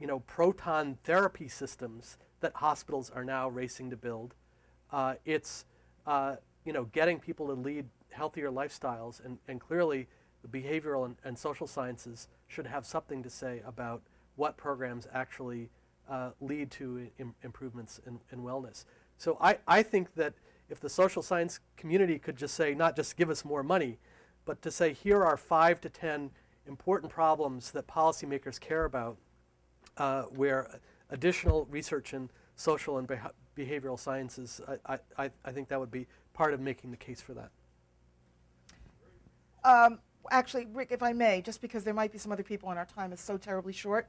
you 0.00 0.06
know, 0.06 0.20
proton 0.20 0.96
therapy 1.04 1.46
systems 1.46 2.16
that 2.46 2.54
hospitals 2.54 3.10
are 3.10 3.24
now 3.24 3.48
racing 3.48 3.90
to 3.90 3.96
build. 3.96 4.32
Uh, 4.92 5.14
it's 5.24 5.64
uh, 6.06 6.36
you 6.64 6.72
know, 6.72 6.84
getting 6.92 7.18
people 7.18 7.48
to 7.48 7.54
lead 7.54 7.86
healthier 8.10 8.50
lifestyles, 8.50 9.24
and, 9.24 9.38
and 9.48 9.60
clearly 9.60 10.06
the 10.42 10.48
behavioral 10.48 11.04
and, 11.04 11.16
and 11.24 11.36
social 11.36 11.66
sciences 11.66 12.28
should 12.46 12.68
have 12.68 12.86
something 12.86 13.20
to 13.20 13.28
say 13.28 13.62
about 13.66 14.00
what 14.36 14.56
programs 14.56 15.08
actually 15.12 15.70
uh, 16.08 16.30
lead 16.40 16.70
to 16.70 17.08
Im- 17.18 17.34
improvements 17.42 18.00
in, 18.06 18.20
in 18.30 18.44
wellness. 18.44 18.84
So 19.18 19.36
I, 19.40 19.58
I 19.66 19.82
think 19.82 20.14
that 20.14 20.34
if 20.68 20.78
the 20.78 20.88
social 20.88 21.22
science 21.22 21.58
community 21.76 22.16
could 22.16 22.36
just 22.36 22.54
say, 22.54 22.74
not 22.74 22.94
just 22.94 23.16
give 23.16 23.28
us 23.28 23.44
more 23.44 23.64
money, 23.64 23.98
but 24.44 24.62
to 24.62 24.70
say 24.70 24.92
here 24.92 25.24
are 25.24 25.36
five 25.36 25.80
to 25.80 25.88
ten 25.88 26.30
important 26.68 27.10
problems 27.10 27.72
that 27.72 27.88
policymakers 27.88 28.60
care 28.60 28.84
about, 28.84 29.16
uh, 29.96 30.22
where 30.22 30.78
additional 31.10 31.66
research 31.70 32.14
in 32.14 32.30
social 32.56 32.98
and 32.98 33.06
beha- 33.06 33.32
behavioral 33.56 33.98
sciences, 33.98 34.60
I, 34.86 34.98
I, 35.18 35.30
I 35.44 35.52
think 35.52 35.68
that 35.68 35.80
would 35.80 35.90
be 35.90 36.06
part 36.34 36.52
of 36.54 36.60
making 36.60 36.90
the 36.90 36.96
case 36.96 37.20
for 37.20 37.34
that. 37.34 37.50
Um, 39.64 39.98
actually, 40.30 40.66
Rick, 40.72 40.88
if 40.92 41.02
I 41.02 41.12
may, 41.12 41.42
just 41.42 41.60
because 41.60 41.84
there 41.84 41.94
might 41.94 42.12
be 42.12 42.18
some 42.18 42.32
other 42.32 42.42
people 42.42 42.70
and 42.70 42.78
our 42.78 42.86
time 42.86 43.12
is 43.12 43.20
so 43.20 43.36
terribly 43.36 43.72
short, 43.72 44.08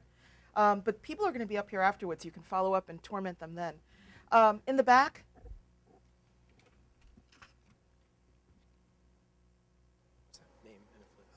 um, 0.56 0.82
but 0.82 1.02
people 1.02 1.26
are 1.26 1.32
going 1.32 1.42
to 1.42 1.48
be 1.48 1.58
up 1.58 1.70
here 1.70 1.82
afterwards. 1.82 2.26
You 2.26 2.32
can 2.32 2.44
follow 2.44 2.74
up 2.74 2.90
and 2.90 3.02
torment 3.04 3.40
them 3.40 3.56
then. 3.56 3.76
Um, 4.32 4.62
in 4.68 4.76
the 4.76 4.84
back, 4.84 5.24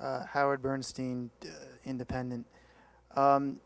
Uh, 0.01 0.25
Howard 0.25 0.63
Bernstein, 0.63 1.31
uh, 1.45 1.49
Independent. 1.85 2.47
Um, 3.17 3.61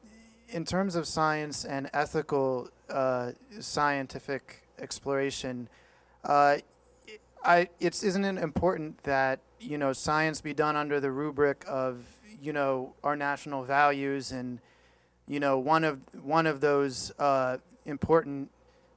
in 0.48 0.64
terms 0.64 0.94
of 0.94 1.06
science 1.06 1.64
and 1.64 1.90
ethical 1.92 2.68
uh, 2.88 3.32
scientific 3.60 4.66
exploration, 4.78 5.68
uh, 6.24 6.58
I, 7.44 7.68
it's 7.80 8.02
isn't 8.02 8.24
it 8.24 8.38
important 8.38 9.02
that 9.04 9.40
you 9.60 9.78
know 9.78 9.92
science 9.92 10.40
be 10.40 10.54
done 10.54 10.76
under 10.76 11.00
the 11.00 11.10
rubric 11.10 11.64
of 11.68 12.04
you 12.40 12.52
know 12.52 12.94
our 13.02 13.16
national 13.16 13.64
values 13.64 14.32
and 14.32 14.60
you 15.26 15.40
know 15.40 15.58
one 15.58 15.84
of 15.84 16.00
one 16.22 16.46
of 16.46 16.60
those 16.60 17.12
uh, 17.18 17.58
important 17.84 18.50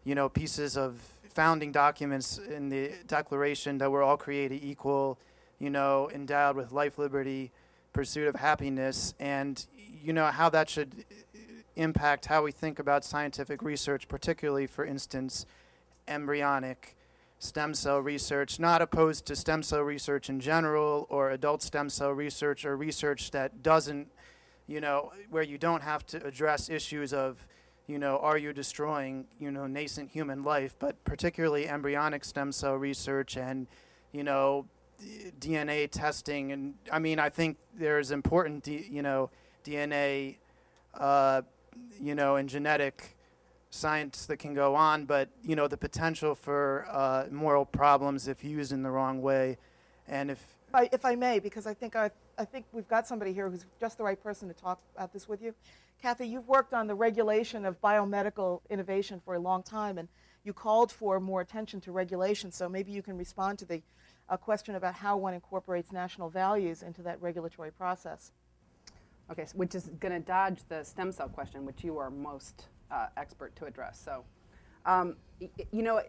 you 0.04 0.16
know 0.16 0.30
pieces 0.30 0.78
of 0.78 1.00
founding 1.30 1.72
documents 1.72 2.38
in 2.38 2.70
the 2.70 2.92
Declaration 3.06 3.78
that 3.78 3.92
we're 3.92 4.04
all 4.04 4.18
created 4.18 4.64
equal 4.64 5.20
you 5.60 5.70
know, 5.70 6.10
endowed 6.14 6.56
with 6.56 6.72
life, 6.72 6.98
liberty, 6.98 7.52
pursuit 7.94 8.28
of 8.28 8.36
happiness, 8.36 9.14
and 9.20 9.66
you 9.76 10.14
know 10.14 10.28
how 10.28 10.50
that 10.50 10.70
should 10.70 11.06
impact 11.78 12.26
how 12.26 12.44
we 12.44 12.52
think 12.52 12.80
about 12.80 13.06
scientific 13.06 13.62
research, 13.62 14.08
particularly, 14.08 14.68
for 14.68 14.86
instance, 14.86 15.46
embryonic 16.08 16.96
stem 17.40 17.74
cell 17.74 18.00
research, 18.00 18.60
not 18.60 18.82
opposed 18.82 19.26
to 19.28 19.36
stem 19.36 19.62
cell 19.62 19.82
research 19.82 20.30
in 20.30 20.40
general 20.40 21.06
or 21.10 21.30
adult 21.30 21.62
stem 21.62 21.90
cell 21.90 22.12
research 22.12 22.66
or 22.66 22.76
research 22.76 23.32
that 23.32 23.62
doesn't, 23.62 24.08
you 24.66 24.82
know, 24.82 25.12
where 25.30 25.44
you 25.44 25.58
don't 25.58 25.84
have 25.84 26.06
to 26.08 26.26
address 26.26 26.70
issues 26.70 27.14
of, 27.14 27.48
you 27.86 28.00
know, 28.00 28.18
are 28.18 28.38
you 28.38 28.52
destroying, 28.54 29.26
you 29.40 29.52
know, 29.52 29.68
nascent 29.68 30.10
human 30.10 30.44
life, 30.44 30.76
but 30.80 31.04
particularly 31.04 31.70
embryonic 31.70 32.26
stem 32.26 32.52
cell 32.52 32.76
research 32.76 33.38
and, 33.38 33.68
you 34.12 34.24
know, 34.24 34.66
DNA 35.40 35.90
testing. 35.90 36.52
And 36.52 36.74
I 36.92 37.00
mean, 37.00 37.20
I 37.20 37.30
think 37.30 37.58
there's 37.76 38.12
important, 38.12 38.68
you 38.68 39.04
know, 39.04 39.30
DNA, 39.64 40.38
uh, 40.96 41.44
you 42.02 42.16
know, 42.16 42.36
and 42.36 42.50
genetic 42.50 43.18
science 43.70 44.26
that 44.26 44.38
can 44.38 44.54
go 44.54 44.76
on, 44.76 45.06
but 45.06 45.30
you 45.44 45.56
know 45.56 45.68
the 45.68 45.78
potential 45.78 46.36
for 46.36 46.88
uh, 46.90 47.26
moral 47.32 47.66
problems 47.66 48.28
if 48.28 48.44
used 48.44 48.72
in 48.72 48.84
the 48.84 48.90
wrong 48.90 49.22
way, 49.22 49.58
and 50.08 50.32
if 50.32 50.40
If 50.68 50.76
I, 50.76 50.90
if 50.92 51.06
I 51.06 51.16
may, 51.16 51.40
because 51.40 51.66
I 51.66 51.74
think 51.74 51.96
I, 51.96 52.12
I 52.38 52.46
think 52.46 52.66
we've 52.72 52.88
got 52.88 53.08
somebody 53.08 53.34
here 53.34 53.50
who's 53.50 53.66
just 53.80 53.98
the 53.98 54.04
right 54.04 54.22
person 54.22 54.48
to 54.48 54.54
talk 54.54 54.80
about 54.96 55.14
this 55.14 55.28
with 55.28 55.42
you. 55.42 55.54
Kathy, 56.02 56.28
you've 56.28 56.48
worked 56.48 56.74
on 56.74 56.88
the 56.88 56.96
regulation 56.96 57.66
of 57.66 57.82
biomedical 57.82 58.62
innovation 58.70 59.22
for 59.24 59.36
a 59.36 59.40
long 59.40 59.64
time, 59.64 59.98
and 59.98 60.08
you 60.44 60.54
called 60.54 60.92
for 60.92 61.20
more 61.20 61.42
attention 61.42 61.82
to 61.82 61.92
regulation. 61.92 62.52
So 62.52 62.70
maybe 62.70 62.92
you 62.92 63.02
can 63.02 63.18
respond 63.18 63.60
to 63.60 63.66
the 63.66 63.82
uh, 64.30 64.38
question 64.38 64.76
about 64.76 64.94
how 64.94 65.18
one 65.18 65.34
incorporates 65.34 65.92
national 65.92 66.30
values 66.30 66.84
into 66.84 67.02
that 67.04 67.22
regulatory 67.22 67.72
process. 67.72 68.32
Okay, 69.30 69.46
so 69.46 69.58
which 69.58 69.76
is 69.76 69.90
going 70.00 70.14
to 70.14 70.20
dodge 70.26 70.60
the 70.70 70.84
stem 70.84 71.12
cell 71.12 71.28
question, 71.28 71.66
which 71.66 71.84
you 71.84 71.98
are 71.98 72.10
most 72.10 72.70
uh, 72.92 73.08
expert 73.18 73.56
to 73.58 73.66
address. 73.66 74.00
So, 74.04 74.24
um, 74.86 75.16
y- 75.42 75.50
you 75.72 75.84
know, 75.84 76.02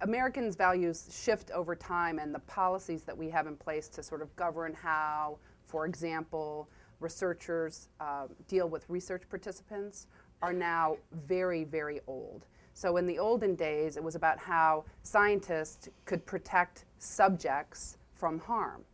Americans' 0.00 0.56
values 0.56 1.08
shift 1.12 1.50
over 1.52 1.76
time, 1.76 2.18
and 2.18 2.34
the 2.34 2.40
policies 2.40 3.02
that 3.04 3.16
we 3.16 3.30
have 3.30 3.46
in 3.46 3.56
place 3.56 3.88
to 3.90 4.02
sort 4.02 4.20
of 4.20 4.34
govern 4.34 4.74
how, 4.74 5.38
for 5.66 5.86
example, 5.86 6.68
researchers 6.98 7.88
uh, 8.00 8.26
deal 8.48 8.68
with 8.68 8.84
research 8.88 9.22
participants 9.28 10.08
are 10.42 10.52
now 10.52 10.96
very, 11.26 11.64
very 11.64 12.00
old. 12.08 12.46
So, 12.74 12.96
in 12.96 13.06
the 13.06 13.18
olden 13.18 13.54
days, 13.54 13.96
it 13.96 14.02
was 14.02 14.16
about 14.16 14.38
how 14.38 14.84
scientists 15.02 15.88
could 16.04 16.26
protect 16.26 16.84
subjects 16.98 17.96
from 18.14 18.40
harm. 18.40 18.84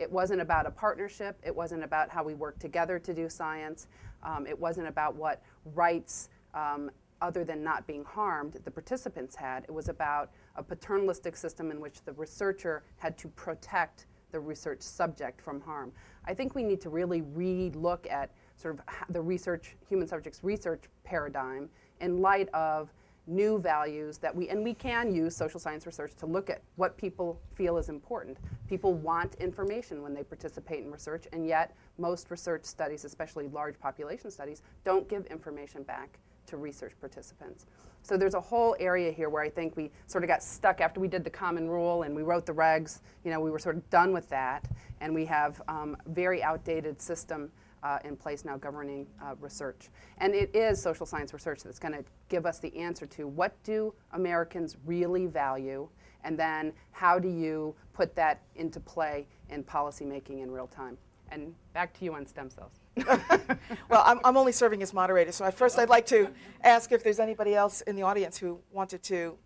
It 0.00 0.10
wasn't 0.10 0.40
about 0.40 0.66
a 0.66 0.70
partnership. 0.70 1.38
It 1.44 1.54
wasn't 1.54 1.84
about 1.84 2.08
how 2.08 2.24
we 2.24 2.32
work 2.32 2.58
together 2.58 2.98
to 2.98 3.12
do 3.12 3.28
science. 3.28 3.86
Um, 4.22 4.46
it 4.46 4.58
wasn't 4.58 4.88
about 4.88 5.14
what 5.14 5.42
rights, 5.74 6.30
um, 6.54 6.90
other 7.20 7.44
than 7.44 7.62
not 7.62 7.86
being 7.86 8.02
harmed, 8.02 8.56
the 8.64 8.70
participants 8.70 9.36
had. 9.36 9.64
It 9.64 9.72
was 9.72 9.90
about 9.90 10.30
a 10.56 10.62
paternalistic 10.62 11.36
system 11.36 11.70
in 11.70 11.80
which 11.80 12.02
the 12.06 12.12
researcher 12.14 12.82
had 12.96 13.18
to 13.18 13.28
protect 13.28 14.06
the 14.32 14.40
research 14.40 14.80
subject 14.80 15.38
from 15.42 15.60
harm. 15.60 15.92
I 16.24 16.32
think 16.32 16.54
we 16.54 16.62
need 16.62 16.80
to 16.80 16.88
really 16.88 17.20
re-look 17.20 18.06
at 18.08 18.30
sort 18.56 18.78
of 18.78 18.80
the 19.10 19.20
research, 19.20 19.76
human 19.86 20.08
subjects 20.08 20.42
research 20.42 20.84
paradigm 21.04 21.68
in 22.00 22.22
light 22.22 22.48
of 22.54 22.90
new 23.30 23.58
values 23.58 24.18
that 24.18 24.34
we 24.34 24.48
and 24.48 24.62
we 24.64 24.74
can 24.74 25.14
use 25.14 25.36
social 25.36 25.60
science 25.60 25.86
research 25.86 26.12
to 26.16 26.26
look 26.26 26.50
at 26.50 26.62
what 26.76 26.96
people 26.96 27.40
feel 27.54 27.78
is 27.78 27.88
important. 27.88 28.38
People 28.68 28.94
want 28.94 29.36
information 29.36 30.02
when 30.02 30.12
they 30.12 30.24
participate 30.24 30.84
in 30.84 30.90
research, 30.90 31.26
and 31.32 31.46
yet 31.46 31.74
most 31.96 32.30
research 32.30 32.64
studies, 32.64 33.04
especially 33.04 33.48
large 33.48 33.78
population 33.78 34.30
studies, 34.30 34.62
don't 34.84 35.08
give 35.08 35.26
information 35.26 35.82
back 35.84 36.18
to 36.46 36.56
research 36.56 36.92
participants. 37.00 37.66
So 38.02 38.16
there's 38.16 38.34
a 38.34 38.40
whole 38.40 38.74
area 38.80 39.12
here 39.12 39.28
where 39.28 39.42
I 39.42 39.50
think 39.50 39.76
we 39.76 39.90
sort 40.06 40.24
of 40.24 40.28
got 40.28 40.42
stuck 40.42 40.80
after 40.80 40.98
we 40.98 41.06
did 41.06 41.22
the 41.22 41.30
common 41.30 41.68
rule 41.68 42.02
and 42.02 42.14
we 42.14 42.22
wrote 42.22 42.46
the 42.46 42.52
regs. 42.52 43.00
You 43.24 43.30
know, 43.30 43.40
we 43.40 43.50
were 43.50 43.58
sort 43.58 43.76
of 43.76 43.88
done 43.90 44.12
with 44.12 44.28
that, 44.30 44.68
and 45.00 45.14
we 45.14 45.24
have 45.26 45.62
um, 45.68 45.96
very 46.06 46.42
outdated 46.42 47.00
system 47.00 47.52
uh, 47.82 47.98
in 48.04 48.16
place 48.16 48.44
now 48.44 48.56
governing 48.56 49.06
uh, 49.22 49.34
research. 49.40 49.88
And 50.18 50.34
it 50.34 50.54
is 50.54 50.80
social 50.80 51.06
science 51.06 51.32
research 51.32 51.62
that's 51.62 51.78
going 51.78 51.94
to 51.94 52.04
give 52.28 52.46
us 52.46 52.58
the 52.58 52.74
answer 52.76 53.06
to 53.06 53.26
what 53.26 53.52
do 53.64 53.94
Americans 54.12 54.76
really 54.84 55.26
value, 55.26 55.88
and 56.24 56.38
then 56.38 56.72
how 56.92 57.18
do 57.18 57.28
you 57.28 57.74
put 57.92 58.14
that 58.16 58.42
into 58.56 58.80
play 58.80 59.26
in 59.48 59.64
policymaking 59.64 60.42
in 60.42 60.50
real 60.50 60.66
time. 60.66 60.96
And 61.32 61.54
back 61.72 61.96
to 61.98 62.04
you 62.04 62.14
on 62.14 62.26
stem 62.26 62.50
cells. 62.50 62.80
Well, 63.88 64.02
I'm, 64.04 64.20
I'm 64.24 64.36
only 64.36 64.52
serving 64.52 64.82
as 64.82 64.92
moderator, 64.92 65.32
so 65.32 65.50
first 65.50 65.78
I'd 65.78 65.88
like 65.88 66.06
to 66.06 66.28
ask 66.62 66.92
if 66.92 67.02
there's 67.02 67.18
anybody 67.18 67.54
else 67.54 67.80
in 67.82 67.96
the 67.96 68.02
audience 68.02 68.38
who 68.38 68.60
wanted 68.70 69.02
to 69.04 69.36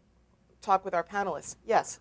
talk 0.61 0.85
with 0.85 0.93
our 0.95 1.03
panelists. 1.05 1.57
Yes. 1.67 2.01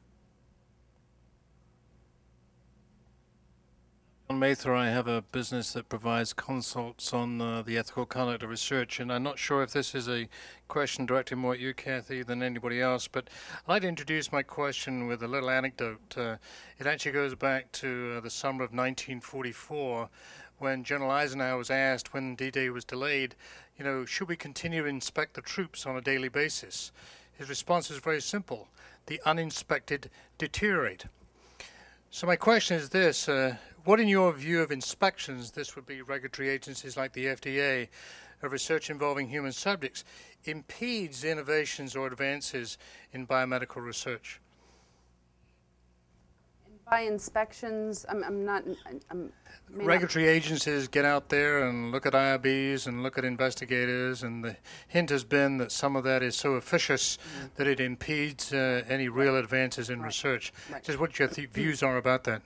On 4.34 4.40
Mather, 4.40 4.74
I 4.74 4.90
have 4.90 5.08
a 5.08 5.22
business 5.22 5.74
that 5.74 5.90
provides 5.90 6.34
consults 6.34 7.14
on 7.14 7.40
uh, 7.40 7.62
the 7.62 7.78
ethical 7.78 8.08
conduct 8.08 8.42
of 8.42 8.50
research, 8.50 9.00
and 9.00 9.14
I'm 9.14 9.22
not 9.22 9.38
sure 9.38 9.62
if 9.62 9.74
this 9.74 9.94
is 9.94 10.10
a 10.10 10.28
question 10.68 11.06
directed 11.06 11.36
more 11.36 11.54
at 11.54 11.60
you, 11.60 11.76
Kathy, 11.76 12.24
than 12.24 12.42
anybody 12.42 12.82
else, 12.82 13.08
but 13.08 13.30
I'd 13.68 13.72
like 13.74 13.82
to 13.84 13.88
introduce 13.88 14.32
my 14.32 14.42
question 14.42 15.06
with 15.06 15.22
a 15.22 15.28
little 15.28 15.52
anecdote. 15.52 16.18
Uh, 16.18 16.38
it 16.80 16.88
actually 16.88 17.12
goes 17.12 17.36
back 17.36 17.72
to 17.74 18.16
uh, 18.18 18.22
the 18.22 18.32
summer 18.32 18.64
of 18.64 18.72
1944 18.72 20.10
when 20.58 20.84
General 20.84 21.12
Eisenhower 21.12 21.60
was 21.60 21.70
asked 21.70 22.12
when 22.12 22.34
D-Day 22.34 22.72
was 22.72 22.86
delayed, 22.86 23.36
you 23.78 23.86
know, 23.86 24.04
should 24.04 24.30
we 24.30 24.36
continue 24.36 24.82
to 24.82 24.90
inspect 24.90 25.36
the 25.36 25.42
troops 25.42 25.86
on 25.86 25.96
a 25.96 26.02
daily 26.02 26.30
basis? 26.30 26.92
His 27.34 27.50
response 27.50 27.92
is 27.92 28.00
very 28.00 28.20
simple. 28.20 28.68
The 29.06 29.22
uninspected 29.28 30.10
deteriorate. 30.40 31.06
So 32.10 32.26
my 32.28 32.36
question 32.36 32.78
is 32.78 32.90
this: 32.90 33.28
uh, 33.28 33.58
What, 33.86 34.00
in 34.00 34.08
your 34.08 34.32
view 34.32 34.62
of 34.62 34.72
inspections, 34.72 35.52
this 35.52 35.76
would 35.76 35.86
be 35.86 36.02
regulatory 36.02 36.50
agencies 36.50 36.96
like 36.96 37.12
the 37.14 37.26
FDA, 37.26 37.90
of 38.42 38.52
research 38.52 38.90
involving 38.90 39.28
human 39.30 39.52
subjects, 39.52 40.04
impedes 40.46 41.24
innovations 41.24 41.96
or 41.96 42.08
advances 42.08 42.78
in 43.12 43.26
biomedical 43.28 43.78
research? 43.78 44.40
By 46.90 47.02
inspections, 47.02 48.06
I'm, 48.10 48.24
I'm 48.24 48.46
not. 48.46 48.64
I'm, 49.10 49.32
may 49.70 49.78
not- 49.78 49.86
Regulatory 49.88 50.28
agencies 50.28 50.88
get 50.90 51.06
out 51.06 51.30
there 51.30 51.66
and 51.68 51.92
look 51.92 52.06
at 52.06 52.12
IRBs 52.14 52.88
and 52.88 53.02
look 53.02 53.18
at 53.18 53.24
investigators, 53.26 54.22
and 54.22 54.44
the 54.44 54.58
hint 54.90 55.10
has 55.10 55.24
been 55.24 55.58
that 55.58 55.72
some 55.72 55.96
of 55.96 56.04
that 56.04 56.22
is 56.22 56.36
so 56.36 56.54
officious 56.54 57.18
that 57.56 57.68
it 57.68 57.80
impedes 57.80 58.54
uh, 58.54 58.84
any 58.88 59.08
real 59.08 59.38
advances 59.38 59.90
in 59.90 60.00
Right. 60.02 60.08
research. 60.08 60.52
Right. 60.72 60.84
Just 60.84 61.00
what 61.00 61.18
your 61.20 61.30
th- 61.30 61.50
views 61.50 61.82
are 61.82 61.98
about 61.98 62.26
that. 62.26 62.42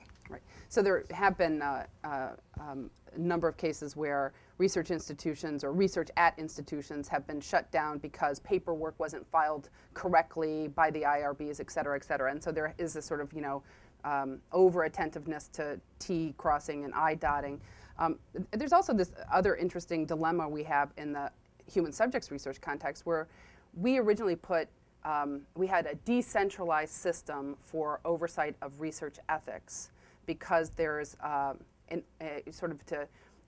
So 0.70 0.82
there 0.82 1.04
have 1.12 1.38
been 1.38 1.62
uh, 1.62 1.86
uh, 2.04 2.30
um, 2.60 2.90
a 3.16 3.20
number 3.20 3.48
of 3.48 3.58
cases 3.58 3.96
where 3.96 4.34
research 4.58 4.92
institutions 4.92 5.64
or 5.64 5.72
research 5.72 6.10
at 6.18 6.38
institutions 6.38 7.08
have 7.08 7.26
been 7.26 7.40
shut 7.40 7.70
down 7.72 8.00
because 8.00 8.40
paperwork 8.40 9.00
wasn't 9.00 9.26
filed 9.28 9.70
correctly 9.94 10.68
by 10.70 10.92
the 10.92 11.04
IRBs, 11.04 11.60
et 11.60 11.72
cetera, 11.72 11.96
et 11.96 12.04
cetera. 12.04 12.32
And 12.32 12.44
so 12.44 12.52
there 12.52 12.74
is 12.78 12.94
this 12.94 13.06
sort 13.06 13.22
of, 13.22 13.32
you 13.34 13.42
know, 13.42 13.64
um, 14.04 14.40
over 14.52 14.84
attentiveness 14.84 15.48
to 15.54 15.80
T 16.00 16.34
crossing 16.38 16.84
and 16.86 16.94
I 16.94 17.16
dotting. 17.16 17.62
Um, 17.98 18.20
there's 18.52 18.74
also 18.74 18.94
this 18.94 19.12
other 19.32 19.56
interesting 19.56 20.06
dilemma 20.06 20.48
we 20.48 20.64
have 20.64 20.92
in 20.98 21.14
the 21.14 21.32
human 21.72 21.92
subjects 21.92 22.30
research 22.30 22.62
context 22.62 23.06
where 23.06 23.28
we 23.76 23.98
originally 23.98 24.36
put 24.36 24.68
um, 25.04 25.42
we 25.56 25.68
had 25.68 25.86
a 25.86 25.96
decentralized 25.96 26.92
system 26.92 27.56
for 27.62 28.02
oversight 28.04 28.56
of 28.62 28.82
research 28.82 29.18
ethics 29.30 29.92
because 30.28 30.70
there's 30.76 31.18
um, 31.24 31.58
an, 31.90 32.04
a, 32.22 32.44
sort 32.52 32.72
of 32.72 32.86
to 32.86 33.08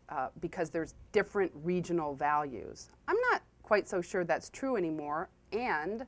uh, 0.09 0.29
because 0.39 0.71
there's 0.71 0.95
different 1.11 1.51
regional 1.63 2.15
values. 2.15 2.89
I'm 3.07 3.17
not 3.29 3.43
quite 3.61 3.87
so 3.87 4.01
sure 4.01 4.23
that's 4.23 4.49
true 4.49 4.75
anymore. 4.75 5.29
And 5.51 6.07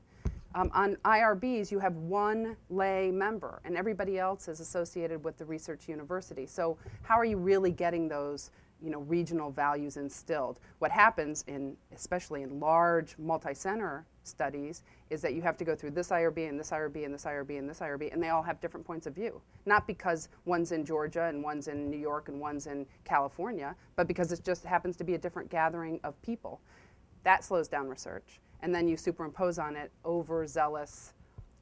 um, 0.55 0.72
on 0.74 0.95
IRBs, 1.05 1.72
you 1.72 1.78
have 1.78 1.95
one 1.95 2.57
lay 2.72 3.11
member, 3.11 3.61
and 3.63 3.78
everybody 3.78 4.17
else 4.17 4.47
is 4.47 4.59
associated 4.59 5.24
with 5.24 5.38
the 5.38 5.45
research 5.45 5.88
university. 5.88 6.47
So 6.47 6.78
how 7.03 7.15
are 7.15 7.26
you 7.26 7.38
really 7.38 7.72
getting 7.72 8.07
those? 8.07 8.49
You 8.84 8.89
know, 8.89 9.01
regional 9.01 9.51
values 9.51 9.97
instilled. 9.97 10.59
What 10.80 10.89
happens 10.89 11.43
in, 11.45 11.78
especially 11.93 12.41
in 12.41 12.59
large 12.59 13.15
multi-center 13.19 14.07
studies, 14.24 14.84
is 15.09 15.22
that 15.22 15.34
you 15.34 15.41
have 15.41 15.57
to 15.57 15.65
go 15.65 15.76
through 15.76 15.91
this 15.91 16.09
IRB 16.09 16.47
and 16.47 16.59
this 16.59 16.72
IRB 16.72 17.05
and 17.05 17.13
this 17.13 17.26
IRB 17.26 17.57
and 17.57 17.69
this 17.69 17.80
IRB, 17.80 18.13
and 18.13 18.22
they 18.22 18.30
all 18.30 18.41
have 18.41 18.59
different 18.61 18.86
points 18.86 19.07
of 19.07 19.15
view. 19.15 19.41
Not 19.65 19.88
because 19.88 20.30
one's 20.45 20.72
in 20.72 20.86
Georgia 20.86 21.26
and 21.26 21.43
one's 21.43 21.67
in 21.67 21.89
New 21.89 21.97
York 21.97 22.30
and 22.30 22.39
one's 22.39 22.67
in 22.67 22.86
California, 23.03 23.76
but 23.95 24.07
because 24.07 24.32
it 24.32 24.43
just 24.43 24.63
happens 24.63 24.95
to 24.97 25.03
be 25.03 25.15
a 25.15 25.17
different 25.17 25.49
gathering 25.49 25.99
of 26.03 26.19
people. 26.22 26.61
That 27.24 27.43
slows 27.43 27.67
down 27.67 27.88
research. 27.88 28.39
And 28.61 28.74
then 28.74 28.88
you 28.88 28.95
superimpose 28.95 29.57
on 29.57 29.76
it 29.76 29.91
overzealous 30.05 31.13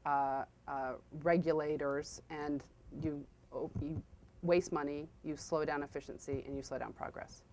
uh, 0.05 0.43
uh, 0.67 0.93
regulators, 1.23 2.21
and 2.29 2.63
you, 3.01 3.23
oh, 3.53 3.69
you 3.81 4.01
waste 4.41 4.71
money, 4.71 5.07
you 5.23 5.35
slow 5.37 5.65
down 5.65 5.83
efficiency, 5.83 6.43
and 6.45 6.55
you 6.55 6.63
slow 6.63 6.77
down 6.77 6.93
progress. 6.93 7.43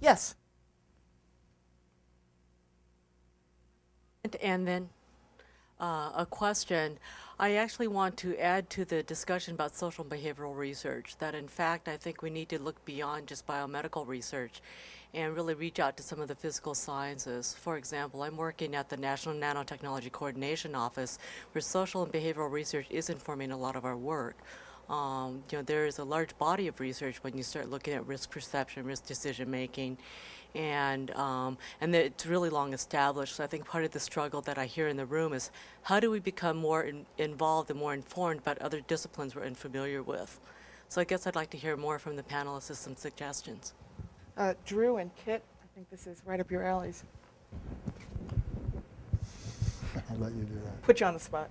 Yes. 0.00 0.34
And 4.42 4.66
then, 4.66 4.88
uh, 5.80 6.10
a 6.14 6.26
question. 6.28 6.98
I 7.38 7.54
actually 7.54 7.88
want 7.88 8.18
to 8.18 8.36
add 8.36 8.68
to 8.70 8.84
the 8.84 9.02
discussion 9.02 9.54
about 9.54 9.74
social 9.74 10.04
and 10.04 10.12
behavioral 10.12 10.54
research 10.54 11.16
that, 11.20 11.34
in 11.34 11.48
fact, 11.48 11.88
I 11.88 11.96
think 11.96 12.20
we 12.20 12.28
need 12.28 12.50
to 12.50 12.60
look 12.60 12.84
beyond 12.84 13.28
just 13.28 13.46
biomedical 13.46 14.06
research 14.06 14.60
and 15.14 15.34
really 15.34 15.54
reach 15.54 15.80
out 15.80 15.96
to 15.96 16.02
some 16.02 16.20
of 16.20 16.28
the 16.28 16.34
physical 16.34 16.74
sciences. 16.74 17.56
For 17.58 17.76
example, 17.76 18.22
I'm 18.22 18.36
working 18.36 18.74
at 18.74 18.90
the 18.90 18.96
National 18.96 19.34
Nanotechnology 19.34 20.12
Coordination 20.12 20.74
Office, 20.74 21.18
where 21.52 21.62
social 21.62 22.02
and 22.02 22.12
behavioral 22.12 22.50
research 22.50 22.86
is 22.90 23.08
informing 23.08 23.50
a 23.50 23.56
lot 23.56 23.74
of 23.74 23.84
our 23.84 23.96
work. 23.96 24.36
Um, 24.90 25.44
you 25.50 25.58
know, 25.58 25.62
there 25.62 25.86
is 25.86 25.98
a 25.98 26.04
large 26.04 26.36
body 26.36 26.66
of 26.66 26.80
research 26.80 27.22
when 27.22 27.36
you 27.36 27.42
start 27.42 27.70
looking 27.70 27.94
at 27.94 28.06
risk 28.06 28.30
perception, 28.30 28.84
risk 28.84 29.06
decision 29.06 29.50
making, 29.50 29.98
and 30.54 31.10
um, 31.12 31.58
and 31.80 31.94
it's 31.94 32.26
really 32.26 32.50
long 32.50 32.72
established. 32.72 33.36
So 33.36 33.44
I 33.44 33.46
think 33.46 33.64
part 33.66 33.84
of 33.84 33.90
the 33.90 34.00
struggle 34.00 34.40
that 34.42 34.58
I 34.58 34.66
hear 34.66 34.88
in 34.88 34.96
the 34.96 35.06
room 35.06 35.32
is 35.32 35.50
how 35.82 36.00
do 36.00 36.10
we 36.10 36.20
become 36.20 36.56
more 36.56 36.82
in, 36.82 37.06
involved 37.18 37.70
and 37.70 37.78
more 37.78 37.94
informed 37.94 38.40
about 38.40 38.58
other 38.58 38.80
disciplines 38.80 39.34
we're 39.34 39.44
unfamiliar 39.44 40.02
with. 40.02 40.40
So 40.88 41.00
I 41.00 41.04
guess 41.04 41.26
I'd 41.26 41.36
like 41.36 41.50
to 41.50 41.56
hear 41.56 41.76
more 41.76 41.98
from 41.98 42.16
the 42.16 42.22
panelists 42.22 42.68
with 42.68 42.78
some 42.78 42.96
suggestions. 42.96 43.74
Uh, 44.36 44.54
Drew 44.64 44.96
and 44.96 45.10
Kit, 45.14 45.42
I 45.62 45.66
think 45.74 45.88
this 45.90 46.06
is 46.06 46.22
right 46.24 46.40
up 46.40 46.50
your 46.50 46.64
alleys. 46.64 47.04
I'll 50.10 50.16
let 50.18 50.32
you 50.32 50.42
do 50.42 50.54
that. 50.64 50.82
Put 50.82 51.00
you 51.00 51.06
on 51.06 51.14
the 51.14 51.20
spot. 51.20 51.50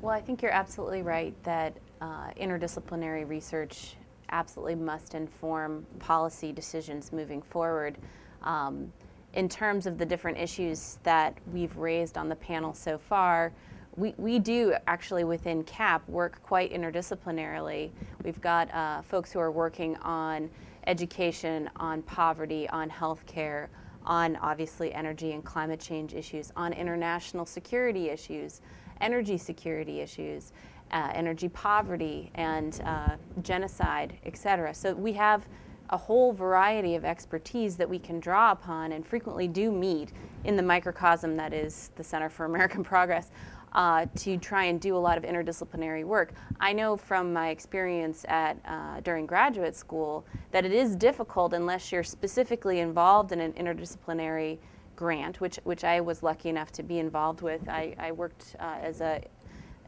Well, 0.00 0.14
I 0.14 0.20
think 0.20 0.42
you're 0.42 0.52
absolutely 0.52 1.02
right 1.02 1.34
that 1.44 1.76
uh, 2.00 2.30
interdisciplinary 2.40 3.28
research 3.28 3.96
absolutely 4.30 4.74
must 4.74 5.14
inform 5.14 5.86
policy 5.98 6.52
decisions 6.52 7.12
moving 7.12 7.42
forward. 7.42 7.98
Um, 8.42 8.92
in 9.34 9.48
terms 9.48 9.86
of 9.86 9.98
the 9.98 10.06
different 10.06 10.38
issues 10.38 10.98
that 11.02 11.36
we've 11.52 11.76
raised 11.76 12.16
on 12.16 12.28
the 12.28 12.36
panel 12.36 12.72
so 12.72 12.98
far, 12.98 13.52
we, 13.96 14.14
we 14.16 14.38
do 14.38 14.74
actually 14.86 15.24
within 15.24 15.64
CAP 15.64 16.08
work 16.08 16.40
quite 16.42 16.72
interdisciplinarily. 16.72 17.90
We've 18.22 18.40
got 18.40 18.72
uh, 18.72 19.02
folks 19.02 19.32
who 19.32 19.40
are 19.40 19.50
working 19.50 19.96
on 19.96 20.48
education, 20.86 21.68
on 21.76 22.02
poverty, 22.02 22.68
on 22.68 22.88
healthcare, 22.88 23.68
on 24.06 24.36
obviously 24.36 24.94
energy 24.94 25.32
and 25.32 25.44
climate 25.44 25.80
change 25.80 26.14
issues, 26.14 26.52
on 26.56 26.72
international 26.72 27.44
security 27.44 28.08
issues, 28.08 28.60
energy 29.00 29.36
security 29.36 30.00
issues 30.00 30.52
uh, 30.90 31.10
energy 31.14 31.48
poverty 31.48 32.30
and 32.34 32.80
uh, 32.84 33.16
genocide, 33.42 34.18
et 34.24 34.36
cetera. 34.36 34.74
So 34.74 34.94
we 34.94 35.12
have 35.14 35.46
a 35.90 35.96
whole 35.96 36.32
variety 36.32 36.94
of 36.94 37.04
expertise 37.04 37.76
that 37.76 37.88
we 37.88 37.98
can 37.98 38.20
draw 38.20 38.52
upon 38.52 38.92
and 38.92 39.06
frequently 39.06 39.48
do 39.48 39.70
meet 39.70 40.12
in 40.44 40.56
the 40.56 40.62
microcosm 40.62 41.36
that 41.36 41.52
is 41.52 41.90
the 41.96 42.04
Center 42.04 42.28
for 42.28 42.44
American 42.44 42.84
Progress 42.92 43.30
uh, 43.72 44.06
to 44.16 44.36
try 44.38 44.64
and 44.64 44.80
do 44.80 44.96
a 44.96 44.98
lot 44.98 45.18
of 45.18 45.24
interdisciplinary 45.24 46.04
work. 46.04 46.32
I 46.60 46.72
know 46.72 46.96
from 46.96 47.32
my 47.32 47.50
experience 47.50 48.24
at 48.28 48.58
uh, 48.66 49.00
during 49.00 49.26
graduate 49.26 49.76
school 49.76 50.26
that 50.52 50.64
it 50.64 50.72
is 50.72 50.96
difficult 50.96 51.52
unless 51.52 51.92
you're 51.92 52.02
specifically 52.02 52.80
involved 52.80 53.32
in 53.32 53.40
an 53.40 53.52
interdisciplinary 53.52 54.58
grant, 54.96 55.40
which 55.40 55.60
which 55.64 55.84
I 55.84 56.00
was 56.00 56.22
lucky 56.22 56.48
enough 56.48 56.72
to 56.72 56.82
be 56.82 56.98
involved 56.98 57.40
with. 57.40 57.68
I, 57.68 57.94
I 57.98 58.12
worked 58.12 58.56
uh, 58.58 58.78
as 58.82 59.00
a 59.00 59.22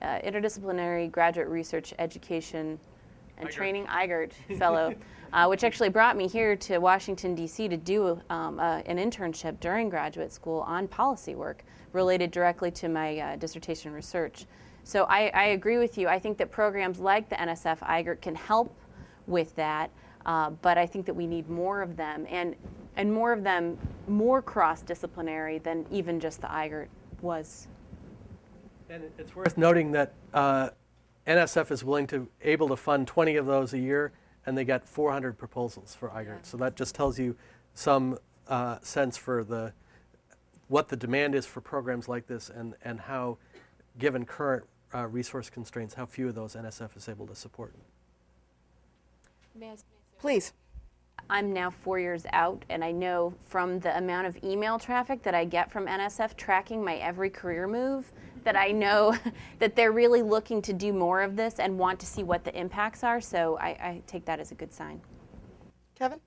uh, 0.02 0.18
interdisciplinary 0.20 1.10
graduate 1.10 1.48
research 1.48 1.94
education 1.98 2.78
and 3.38 3.48
IGERT. 3.48 3.52
training 3.52 3.86
IGERT 3.86 4.32
fellow, 4.58 4.94
uh, 5.32 5.46
which 5.46 5.64
actually 5.64 5.88
brought 5.88 6.16
me 6.16 6.28
here 6.28 6.56
to 6.56 6.78
Washington 6.78 7.34
D.C. 7.34 7.68
to 7.68 7.76
do 7.76 8.20
um, 8.30 8.58
uh, 8.58 8.78
an 8.86 8.98
internship 8.98 9.58
during 9.60 9.88
graduate 9.88 10.32
school 10.32 10.60
on 10.60 10.88
policy 10.88 11.34
work 11.34 11.64
related 11.92 12.30
directly 12.30 12.70
to 12.70 12.88
my 12.88 13.18
uh, 13.18 13.36
dissertation 13.36 13.92
research. 13.92 14.46
So 14.84 15.04
I, 15.04 15.28
I, 15.28 15.44
agree 15.48 15.78
with 15.78 15.98
you. 15.98 16.08
I 16.08 16.18
think 16.18 16.38
that 16.38 16.50
programs 16.50 17.00
like 17.00 17.28
the 17.28 17.36
NSF 17.36 17.78
IGERT 17.80 18.22
can 18.22 18.34
help 18.34 18.74
with 19.26 19.54
that, 19.56 19.90
uh, 20.24 20.50
but 20.50 20.78
I 20.78 20.86
think 20.86 21.06
that 21.06 21.14
we 21.14 21.26
need 21.26 21.48
more 21.48 21.82
of 21.82 21.96
them 21.96 22.26
and 22.28 22.56
and 22.96 23.12
more 23.12 23.32
of 23.32 23.44
them 23.44 23.78
more 24.08 24.42
cross-disciplinary 24.42 25.58
than 25.58 25.86
even 25.90 26.18
just 26.18 26.40
the 26.40 26.48
IGERT 26.48 26.88
was. 27.22 27.68
And 28.90 29.04
it's 29.18 29.36
worth 29.36 29.56
noting 29.56 29.92
that 29.92 30.12
uh, 30.34 30.70
NSF 31.26 31.70
is 31.70 31.84
willing 31.84 32.08
to 32.08 32.26
able 32.42 32.68
to 32.68 32.76
fund 32.76 33.06
20 33.06 33.36
of 33.36 33.46
those 33.46 33.72
a 33.72 33.78
year, 33.78 34.10
and 34.44 34.58
they 34.58 34.64
got 34.64 34.86
400 34.86 35.38
proposals 35.38 35.94
for 35.94 36.08
IGERT. 36.08 36.26
Yeah. 36.26 36.42
So 36.42 36.56
that 36.56 36.74
just 36.74 36.94
tells 36.94 37.18
you 37.18 37.36
some 37.72 38.18
uh, 38.48 38.78
sense 38.82 39.16
for 39.16 39.44
the 39.44 39.72
what 40.66 40.88
the 40.88 40.96
demand 40.96 41.34
is 41.34 41.46
for 41.46 41.60
programs 41.60 42.08
like 42.08 42.26
this, 42.26 42.50
and 42.50 42.74
and 42.82 43.00
how, 43.00 43.38
given 43.98 44.24
current 44.24 44.64
uh, 44.92 45.06
resource 45.06 45.50
constraints, 45.50 45.94
how 45.94 46.06
few 46.06 46.28
of 46.28 46.34
those 46.34 46.56
NSF 46.56 46.96
is 46.96 47.08
able 47.08 47.26
to 47.28 47.34
support. 47.34 47.74
Please. 50.18 50.52
I'm 51.28 51.52
now 51.52 51.70
four 51.70 52.00
years 52.00 52.24
out, 52.32 52.64
and 52.70 52.82
I 52.82 52.90
know 52.90 53.34
from 53.46 53.78
the 53.78 53.96
amount 53.96 54.26
of 54.26 54.42
email 54.42 54.80
traffic 54.80 55.22
that 55.22 55.34
I 55.34 55.44
get 55.44 55.70
from 55.70 55.86
NSF 55.86 56.36
tracking 56.36 56.84
my 56.84 56.96
every 56.96 57.30
career 57.30 57.68
move 57.68 58.10
that 58.44 58.56
I 58.56 58.72
know 58.72 59.16
that 59.58 59.76
they're 59.76 59.92
really 59.92 60.22
looking 60.22 60.62
to 60.62 60.72
do 60.72 60.92
more 60.92 61.22
of 61.22 61.36
this 61.36 61.58
and 61.58 61.78
want 61.78 62.00
to 62.00 62.06
see 62.06 62.22
what 62.22 62.44
the 62.44 62.58
impacts 62.58 63.04
are. 63.04 63.20
So 63.20 63.58
I, 63.58 63.68
I 63.68 64.02
take 64.06 64.24
that 64.26 64.40
as 64.40 64.52
a 64.52 64.54
good 64.54 64.72
sign. 64.72 65.00
Kevin? 65.94 66.20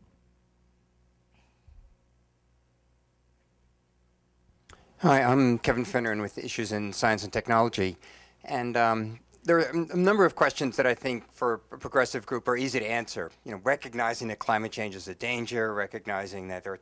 Hi, 4.98 5.22
I'm 5.22 5.58
Kevin 5.58 5.84
Finneran 5.84 6.22
with 6.22 6.38
Issues 6.38 6.72
in 6.72 6.94
Science 6.94 7.24
and 7.26 7.34
Technology. 7.34 7.98
And 8.46 8.78
um, 8.78 9.20
there 9.44 9.58
are 9.58 9.70
a 9.92 9.98
number 9.98 10.24
of 10.24 10.36
questions 10.36 10.78
that 10.78 10.88
I 10.88 10.94
think 10.94 11.30
for 11.34 11.62
a 11.72 11.78
progressive 11.78 12.26
group 12.26 12.48
are 12.48 12.56
easy 12.56 12.80
to 12.80 12.86
answer. 12.86 13.32
You 13.44 13.52
know, 13.52 13.62
recognizing 13.64 14.30
that 14.30 14.40
climate 14.40 14.72
change 14.72 14.96
is 14.96 15.10
a 15.10 15.16
danger, 15.16 15.74
recognizing 15.74 16.48
that 16.48 16.64
there 16.64 16.74
are 16.74 16.80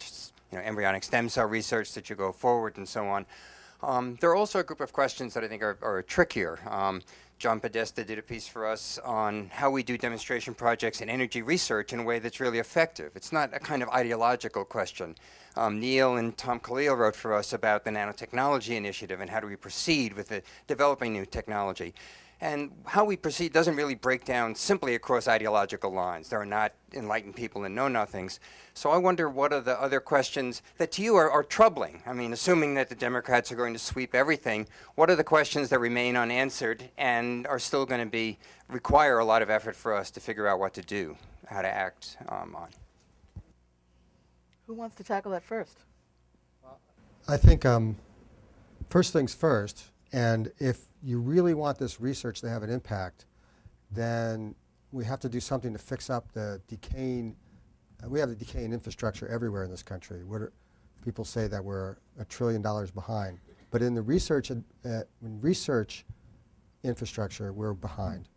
you 0.52 0.58
know, 0.58 0.64
embryonic 0.64 1.04
stem 1.04 1.30
cell 1.30 1.48
research 1.48 1.94
that 1.94 2.06
should 2.06 2.18
go 2.18 2.32
forward 2.32 2.78
and 2.78 2.88
so 2.88 3.08
on. 3.08 3.26
Um, 3.84 4.18
there 4.22 4.30
are 4.30 4.36
also 4.36 4.60
a 4.60 4.64
group 4.64 4.82
of 4.82 4.94
questions 4.94 5.34
that 5.34 5.44
I 5.44 5.48
think 5.48 5.64
are, 5.64 5.78
are 5.82 6.02
trickier. 6.02 6.60
Um, 6.70 7.02
John 7.40 7.60
Podesta 7.60 8.04
did 8.04 8.20
a 8.20 8.22
piece 8.22 8.48
for 8.48 8.68
us 8.68 9.00
on 9.00 9.50
how 9.52 9.72
we 9.72 9.82
do 9.82 9.98
demonstration 9.98 10.54
projects 10.54 11.02
in 11.02 11.10
energy 11.10 11.42
research 11.42 11.92
in 11.92 12.00
a 12.00 12.04
way 12.04 12.20
that's 12.20 12.40
really 12.40 12.60
effective. 12.60 13.14
It's 13.16 13.32
not 13.32 13.50
a 13.52 13.60
kind 13.60 13.82
of 13.82 13.90
ideological 13.90 14.64
question. 14.64 15.16
Um, 15.58 15.80
Neal 15.80 16.18
and 16.18 16.38
Tom 16.38 16.60
Kalil 16.60 16.94
wrote 16.94 17.16
for 17.16 17.34
us 17.34 17.54
about 17.54 17.84
the 17.84 17.90
nanotechnology 17.90 18.76
initiative 18.76 19.22
and 19.22 19.30
how 19.30 19.40
do 19.40 19.48
we 19.48 19.56
proceed 19.56 20.14
with 20.14 20.28
the 20.28 20.44
developing 20.68 21.14
new 21.14 21.26
technology. 21.26 21.96
And 22.42 22.72
how 22.86 23.06
we 23.06 23.18
proceed 23.18 23.54
doesn't 23.54 23.76
really 23.76 23.94
break 23.94 24.26
down 24.26 24.56
simply 24.56 24.96
across 24.96 25.28
ideological 25.28 25.92
lines. 25.92 26.30
There 26.30 26.42
are 26.42 26.46
not 26.46 26.74
enlightened 26.92 27.36
people 27.36 27.66
and 27.66 27.76
know 27.76 27.88
nothings. 27.88 28.40
So 28.74 28.90
I 28.90 28.98
wonder 28.98 29.30
what 29.30 29.54
are 29.54 29.62
the 29.62 29.80
other 29.80 30.00
questions 30.00 30.64
that 30.78 30.92
to 30.94 31.04
you 31.04 31.16
are, 31.16 31.30
are, 31.30 31.44
troubling? 31.44 32.02
I 32.08 32.14
mean, 32.14 32.34
assuming 32.34 32.74
that 32.76 32.90
the 32.90 32.96
Democrats 32.96 33.52
are 33.52 33.56
going 33.56 33.74
to 33.74 33.80
sweep 33.80 34.16
everything, 34.16 34.68
what 34.96 35.12
are 35.12 35.16
the 35.16 35.24
questions 35.24 35.70
that 35.70 35.80
remain 35.80 36.18
unanswered 36.18 36.90
and 36.98 37.46
are 37.46 37.60
still 37.60 37.86
going 37.86 38.02
to 38.02 38.10
be 38.10 38.40
require 38.68 39.20
a 39.20 39.26
lot 39.26 39.44
of 39.44 39.52
effort 39.52 39.76
for 39.76 39.94
us 39.94 40.10
to 40.12 40.20
figure 40.20 40.48
out 40.48 40.58
what 40.60 40.74
to 40.74 40.82
do, 40.82 41.16
how 41.48 41.62
to 41.62 41.68
act 41.70 42.18
um, 42.28 42.56
on? 42.56 42.70
Who 44.66 44.74
wants 44.74 44.96
to 44.96 45.04
tackle 45.04 45.32
that 45.34 45.44
first? 45.44 45.78
I 47.28 47.38
think 47.38 47.68
um, 47.68 47.98
first 48.90 49.14
things 49.14 49.36
first, 49.36 49.91
and 50.14 50.52
if 50.60 50.88
you 51.04 51.20
really 51.20 51.54
want 51.54 51.78
this 51.78 52.02
research 52.02 52.42
to 52.42 52.50
have 52.50 52.64
an 52.64 52.70
impact, 52.70 53.26
then 53.92 54.56
we 54.92 55.06
have 55.06 55.20
to 55.22 55.30
do 55.30 55.40
something 55.40 55.72
to 55.74 55.80
fix 55.80 56.10
up 56.10 56.32
the 56.34 56.62
decaying. 56.68 57.36
Uh, 58.04 58.10
we 58.10 58.20
have 58.20 58.30
the 58.30 58.36
decaying 58.36 58.74
infrastructure 58.74 59.28
everywhere 59.28 59.64
in 59.64 59.72
this 59.72 59.84
country. 59.84 60.24
We're, 60.24 60.52
people 61.04 61.24
say 61.24 61.48
that 61.48 61.64
we're 61.64 61.98
a 62.20 62.26
trillion 62.26 62.62
dollars 62.62 62.92
behind, 62.92 63.40
but 63.70 63.82
in 63.82 63.96
the 63.96 64.02
research, 64.02 64.52
uh, 64.52 64.56
in 64.84 65.42
research 65.42 66.06
infrastructure, 66.84 67.54
we're 67.54 67.74
behind. 67.74 68.28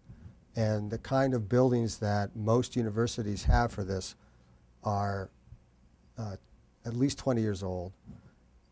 And 0.57 0.91
the 0.91 0.99
kind 0.99 1.35
of 1.35 1.49
buildings 1.49 1.99
that 1.99 2.37
most 2.37 2.77
universities 2.77 3.45
have 3.45 3.73
for 3.73 3.83
this 3.83 4.15
are 4.85 5.31
uh, 6.17 6.37
at 6.85 6.95
least 6.95 7.19
20 7.19 7.41
years 7.41 7.63
old 7.65 7.93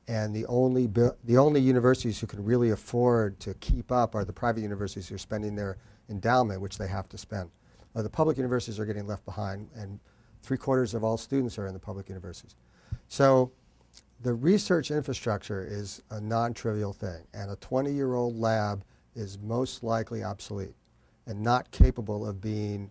and 0.09 0.35
the 0.35 0.47
only 0.47 0.87
the 0.87 1.37
only 1.37 1.61
universities 1.61 2.19
who 2.19 2.27
can 2.27 2.45
really 2.45 2.71
afford 2.71 3.39
to 3.41 3.55
keep 3.55 3.93
up 3.93 4.15
are 4.15 4.25
the 4.25 4.33
private 4.33 4.61
universities 4.61 5.09
who 5.09 5.15
are 5.15 5.19
spending 5.19 5.55
their 5.55 5.79
endowment, 6.09 6.61
which 6.61 6.79
they 6.79 6.89
have 6.89 7.09
to 7.09 7.19
spend. 7.19 7.51
Uh, 7.95 8.03
the 8.03 8.11
public 8.11 8.37
universities 8.37 8.79
are 8.81 8.87
getting 8.87 9.07
left 9.07 9.25
behind, 9.25 9.69
and 9.77 10.01
three 10.43 10.57
quarters 10.57 10.95
of 10.95 11.05
all 11.05 11.17
students 11.17 11.59
are 11.59 11.67
in 11.67 11.75
the 11.75 11.79
public 11.79 12.09
universities. 12.09 12.57
So, 13.09 13.53
the 14.23 14.33
research 14.33 14.91
infrastructure 14.91 15.67
is 15.69 16.03
a 16.11 16.21
non-trivial 16.21 16.93
thing, 16.93 17.27
and 17.35 17.51
a 17.51 17.57
20-year-old 17.57 18.37
lab 18.37 18.85
is 19.15 19.39
most 19.39 19.83
likely 19.83 20.23
obsolete 20.23 20.75
and 21.27 21.41
not 21.41 21.71
capable 21.71 22.27
of 22.27 22.41
being 22.41 22.91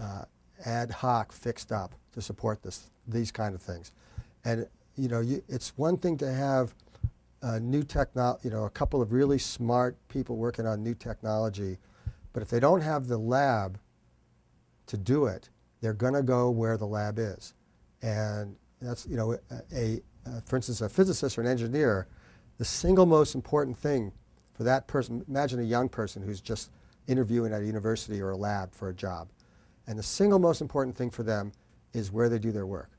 uh, 0.00 0.24
ad 0.64 0.90
hoc 0.90 1.32
fixed 1.32 1.72
up 1.72 1.94
to 2.12 2.20
support 2.20 2.62
this, 2.62 2.90
these 3.06 3.30
kind 3.30 3.54
of 3.54 3.62
things. 3.62 3.92
And 4.44 4.66
you 5.02 5.08
know, 5.08 5.18
you, 5.18 5.42
it's 5.48 5.76
one 5.76 5.96
thing 5.96 6.16
to 6.18 6.32
have 6.32 6.74
new 7.60 7.82
techno, 7.82 8.38
you 8.44 8.50
know, 8.50 8.66
a 8.66 8.70
couple 8.70 9.02
of 9.02 9.12
really 9.12 9.36
smart 9.36 9.96
people 10.06 10.36
working 10.36 10.64
on 10.64 10.80
new 10.80 10.94
technology, 10.94 11.76
but 12.32 12.40
if 12.40 12.48
they 12.48 12.60
don't 12.60 12.82
have 12.82 13.08
the 13.08 13.18
lab 13.18 13.80
to 14.86 14.96
do 14.96 15.26
it, 15.26 15.50
they're 15.80 15.92
going 15.92 16.14
to 16.14 16.22
go 16.22 16.50
where 16.50 16.76
the 16.76 16.86
lab 16.86 17.18
is, 17.18 17.54
and 18.00 18.54
that's 18.80 19.04
you 19.04 19.16
know, 19.16 19.36
a, 19.74 19.74
a 19.74 20.00
for 20.46 20.54
instance, 20.54 20.80
a 20.80 20.88
physicist 20.88 21.36
or 21.36 21.40
an 21.40 21.48
engineer, 21.48 22.06
the 22.58 22.64
single 22.64 23.04
most 23.04 23.34
important 23.34 23.76
thing 23.76 24.12
for 24.54 24.62
that 24.62 24.86
person. 24.86 25.24
Imagine 25.28 25.58
a 25.58 25.64
young 25.64 25.88
person 25.88 26.22
who's 26.22 26.40
just 26.40 26.70
interviewing 27.08 27.52
at 27.52 27.60
a 27.60 27.66
university 27.66 28.20
or 28.20 28.30
a 28.30 28.36
lab 28.36 28.72
for 28.72 28.88
a 28.90 28.94
job, 28.94 29.26
and 29.88 29.98
the 29.98 30.02
single 30.04 30.38
most 30.38 30.60
important 30.60 30.94
thing 30.94 31.10
for 31.10 31.24
them 31.24 31.50
is 31.92 32.12
where 32.12 32.28
they 32.28 32.38
do 32.38 32.52
their 32.52 32.66
work 32.66 32.90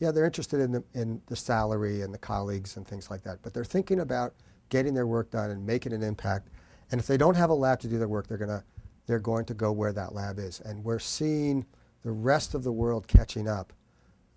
yeah, 0.00 0.10
they're 0.10 0.24
interested 0.24 0.60
in 0.60 0.72
the, 0.72 0.82
in 0.94 1.20
the 1.26 1.36
salary 1.36 2.00
and 2.00 2.12
the 2.12 2.18
colleagues 2.18 2.76
and 2.76 2.88
things 2.88 3.10
like 3.10 3.22
that, 3.22 3.38
but 3.42 3.52
they're 3.52 3.64
thinking 3.64 4.00
about 4.00 4.34
getting 4.70 4.94
their 4.94 5.06
work 5.06 5.30
done 5.30 5.50
and 5.50 5.64
making 5.64 5.92
an 5.92 6.02
impact. 6.02 6.48
And 6.90 6.98
if 6.98 7.06
they 7.06 7.18
don't 7.18 7.36
have 7.36 7.50
a 7.50 7.54
lab 7.54 7.80
to 7.80 7.88
do 7.88 7.98
their 7.98 8.08
work, 8.08 8.26
they're 8.26 8.38
gonna 8.38 8.64
they're 9.06 9.18
going 9.18 9.44
to 9.44 9.54
go 9.54 9.72
where 9.72 9.92
that 9.92 10.14
lab 10.14 10.38
is. 10.38 10.60
And 10.60 10.82
we're 10.84 10.98
seeing 10.98 11.66
the 12.02 12.10
rest 12.10 12.54
of 12.54 12.64
the 12.64 12.72
world 12.72 13.08
catching 13.08 13.48
up. 13.48 13.72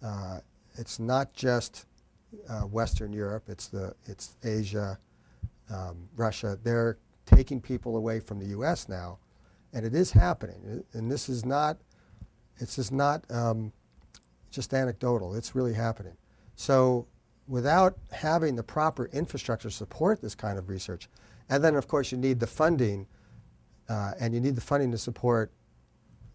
Uh, 0.03 0.39
it's 0.75 0.99
not 0.99 1.33
just 1.33 1.85
uh, 2.49 2.61
Western 2.61 3.13
Europe; 3.13 3.43
it's 3.47 3.67
the 3.67 3.95
it's 4.05 4.35
Asia, 4.43 4.99
um, 5.73 6.09
Russia. 6.15 6.57
They're 6.61 6.97
taking 7.25 7.61
people 7.61 7.95
away 7.95 8.19
from 8.19 8.39
the 8.39 8.47
U.S. 8.47 8.89
now, 8.89 9.19
and 9.73 9.85
it 9.85 9.95
is 9.95 10.11
happening. 10.11 10.83
And 10.93 11.09
this 11.09 11.29
is 11.29 11.45
not. 11.45 11.77
It's 12.57 12.75
just 12.75 12.91
not. 12.91 13.23
Um, 13.31 13.71
just 14.53 14.73
anecdotal. 14.73 15.35
It's 15.35 15.55
really 15.55 15.73
happening. 15.73 16.13
So 16.55 17.07
without 17.47 17.97
having 18.11 18.55
the 18.55 18.63
proper 18.63 19.05
infrastructure 19.07 19.69
to 19.69 19.75
support 19.75 20.21
this 20.21 20.35
kind 20.35 20.57
of 20.57 20.69
research, 20.69 21.09
and 21.49 21.63
then 21.63 21.75
of 21.75 21.87
course 21.87 22.11
you 22.11 22.17
need 22.17 22.39
the 22.39 22.47
funding, 22.47 23.07
uh, 23.89 24.13
and 24.19 24.33
you 24.33 24.39
need 24.39 24.55
the 24.55 24.61
funding 24.61 24.91
to 24.91 24.97
support 24.97 25.51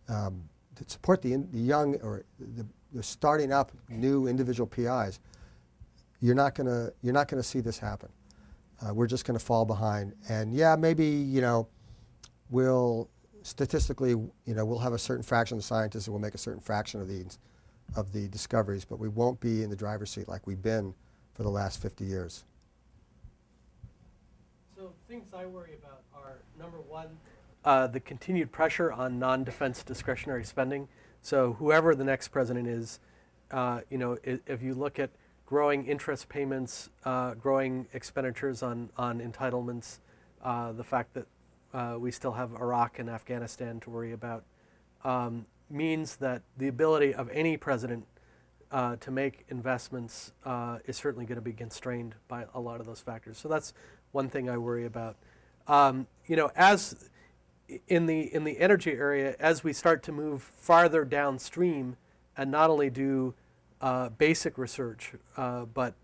um, 0.08 0.42
to 0.74 0.84
support 0.86 1.22
the, 1.22 1.32
in, 1.32 1.50
the 1.50 1.58
young 1.58 1.96
or 1.96 2.24
the, 2.38 2.66
the, 2.92 3.02
starting 3.02 3.52
up 3.52 3.72
new 3.88 4.26
individual 4.26 4.66
PIs. 4.66 5.20
You're 6.20 6.34
not 6.34 6.54
gonna 6.54 6.90
you're 7.02 7.14
not 7.14 7.28
gonna 7.28 7.42
see 7.42 7.60
this 7.60 7.78
happen. 7.78 8.08
Uh, 8.82 8.92
we're 8.92 9.06
just 9.06 9.24
gonna 9.24 9.38
fall 9.38 9.64
behind. 9.64 10.14
And 10.28 10.52
yeah, 10.52 10.76
maybe 10.76 11.06
you 11.06 11.40
know 11.40 11.68
we'll 12.50 13.08
statistically 13.42 14.10
you 14.10 14.54
know 14.54 14.64
we'll 14.64 14.80
have 14.80 14.92
a 14.92 14.98
certain 14.98 15.22
fraction 15.22 15.56
of 15.56 15.62
the 15.62 15.66
scientists 15.66 16.06
that 16.06 16.12
will 16.12 16.18
make 16.18 16.34
a 16.34 16.38
certain 16.38 16.60
fraction 16.60 17.00
of 17.00 17.06
these 17.06 17.38
of 17.96 18.12
the 18.12 18.28
discoveries, 18.28 18.84
but 18.84 18.98
we 18.98 19.08
won't 19.08 19.40
be 19.40 19.62
in 19.62 19.70
the 19.70 19.76
driver's 19.76 20.10
seat 20.10 20.28
like 20.28 20.46
we've 20.46 20.62
been 20.62 20.94
for 21.34 21.42
the 21.42 21.50
last 21.50 21.80
50 21.80 22.04
years. 22.04 22.44
So 24.76 24.92
things 25.08 25.26
I 25.34 25.46
worry 25.46 25.74
about 25.82 26.02
are 26.14 26.38
number 26.58 26.78
one, 26.78 27.08
uh, 27.64 27.86
the 27.86 28.00
continued 28.00 28.52
pressure 28.52 28.92
on 28.92 29.18
non-defense 29.18 29.82
discretionary 29.82 30.44
spending. 30.44 30.88
So 31.22 31.54
whoever 31.54 31.94
the 31.94 32.04
next 32.04 32.28
president 32.28 32.68
is, 32.68 33.00
uh, 33.50 33.80
you 33.90 33.98
know, 33.98 34.18
if, 34.22 34.40
if, 34.46 34.62
you 34.62 34.74
look 34.74 34.98
at 34.98 35.10
growing 35.46 35.86
interest 35.86 36.28
payments, 36.28 36.90
uh, 37.04 37.34
growing 37.34 37.86
expenditures 37.92 38.62
on 38.62 38.90
on 38.96 39.20
entitlements, 39.20 39.98
uh, 40.44 40.72
the 40.72 40.84
fact 40.84 41.14
that 41.14 41.26
uh, 41.74 41.96
we 41.98 42.10
still 42.10 42.32
have 42.32 42.52
Iraq 42.54 42.98
and 42.98 43.08
Afghanistan 43.10 43.80
to 43.80 43.90
worry 43.90 44.12
about. 44.12 44.44
Um, 45.04 45.46
means 45.70 46.16
that 46.16 46.42
the 46.56 46.68
ability 46.68 47.14
of 47.14 47.28
any 47.30 47.56
president 47.56 48.06
uh, 48.70 48.96
to 48.96 49.10
make 49.10 49.44
investments 49.48 50.32
uh, 50.44 50.78
is 50.86 50.96
certainly 50.96 51.24
going 51.24 51.36
to 51.36 51.42
be 51.42 51.52
constrained 51.52 52.14
by 52.28 52.44
a 52.54 52.60
lot 52.60 52.80
of 52.80 52.86
those 52.86 53.00
factors. 53.00 53.38
So 53.38 53.48
that's 53.48 53.72
one 54.12 54.28
thing 54.28 54.48
I 54.48 54.58
worry 54.58 54.84
about. 54.84 55.16
Um, 55.66 56.06
you 56.26 56.36
know, 56.36 56.50
as 56.56 57.08
in 57.86 58.06
the 58.06 58.34
in 58.34 58.44
the 58.44 58.58
energy 58.58 58.92
area, 58.92 59.36
as 59.38 59.62
we 59.62 59.72
start 59.72 60.02
to 60.04 60.12
move 60.12 60.42
farther 60.42 61.04
downstream, 61.04 61.96
and 62.36 62.50
not 62.50 62.70
only 62.70 62.90
do 62.90 63.34
uh, 63.80 64.08
basic 64.10 64.58
research, 64.58 65.12
uh, 65.36 65.64
but 65.66 65.94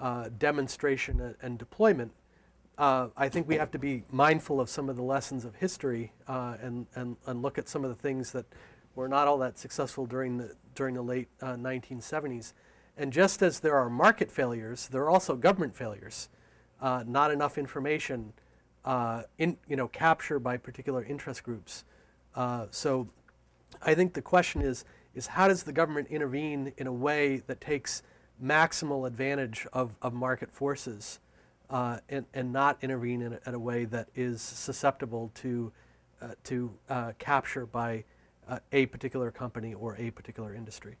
uh, 0.00 0.28
demonstration 0.38 1.34
and, 1.40 1.58
deployment, 1.58 2.12
uh, 2.76 3.08
I 3.16 3.28
think 3.28 3.46
we 3.46 3.56
have 3.56 3.70
to 3.70 3.78
be 3.78 4.02
mindful 4.10 4.60
of 4.60 4.68
some 4.68 4.88
of 4.88 4.96
the 4.96 5.02
lessons 5.02 5.44
of 5.44 5.54
history 5.54 6.12
and, 6.26 6.86
and, 6.94 7.16
and 7.26 7.40
look 7.40 7.56
at 7.56 7.68
some 7.68 7.84
of 7.84 7.90
the 7.90 8.02
things 8.02 8.32
that 8.32 8.46
were 8.94 9.08
not 9.08 9.28
all 9.28 9.38
that 9.38 9.58
successful 9.58 10.06
during 10.06 10.38
the, 10.38 10.54
during 10.74 10.94
the 10.94 11.02
late 11.02 11.28
uh, 11.40 11.54
1970s. 11.54 12.52
And 12.96 13.12
just 13.12 13.42
as 13.42 13.60
there 13.60 13.74
are 13.74 13.88
market 13.88 14.30
failures, 14.30 14.88
there 14.88 15.02
are 15.02 15.10
also 15.10 15.34
government 15.34 15.74
failures. 15.74 16.28
Uh, 16.80 17.04
not 17.06 17.30
enough 17.30 17.56
information, 17.56 18.32
uh, 18.84 19.22
in, 19.38 19.56
you 19.68 19.76
know, 19.76 19.88
captured 19.88 20.40
by 20.40 20.56
particular 20.56 21.04
interest 21.04 21.44
groups. 21.44 21.84
Uh, 22.34 22.66
so 22.70 23.08
I 23.80 23.94
think 23.94 24.14
the 24.14 24.22
question 24.22 24.62
is, 24.62 24.84
is 25.14 25.28
how 25.28 25.48
does 25.48 25.62
the 25.62 25.72
government 25.72 26.08
intervene 26.08 26.72
in 26.76 26.86
a 26.86 26.92
way 26.92 27.42
that 27.46 27.60
takes 27.60 28.02
maximal 28.42 29.06
advantage 29.06 29.66
of, 29.72 29.96
of 30.02 30.12
market 30.12 30.50
forces 30.50 31.20
uh, 31.70 31.98
and, 32.08 32.26
and 32.34 32.52
not 32.52 32.76
intervene 32.82 33.22
in 33.22 33.32
a, 33.34 33.40
in 33.46 33.54
a 33.54 33.58
way 33.58 33.84
that 33.84 34.08
is 34.14 34.42
susceptible 34.42 35.30
to, 35.34 35.72
uh, 36.20 36.28
to 36.44 36.72
uh, 36.88 37.12
capture 37.18 37.66
by 37.66 38.04
uh, 38.52 38.58
a 38.72 38.86
particular 38.86 39.30
company 39.30 39.72
or 39.72 39.96
a 39.96 40.10
particular 40.10 40.54
industry. 40.54 40.96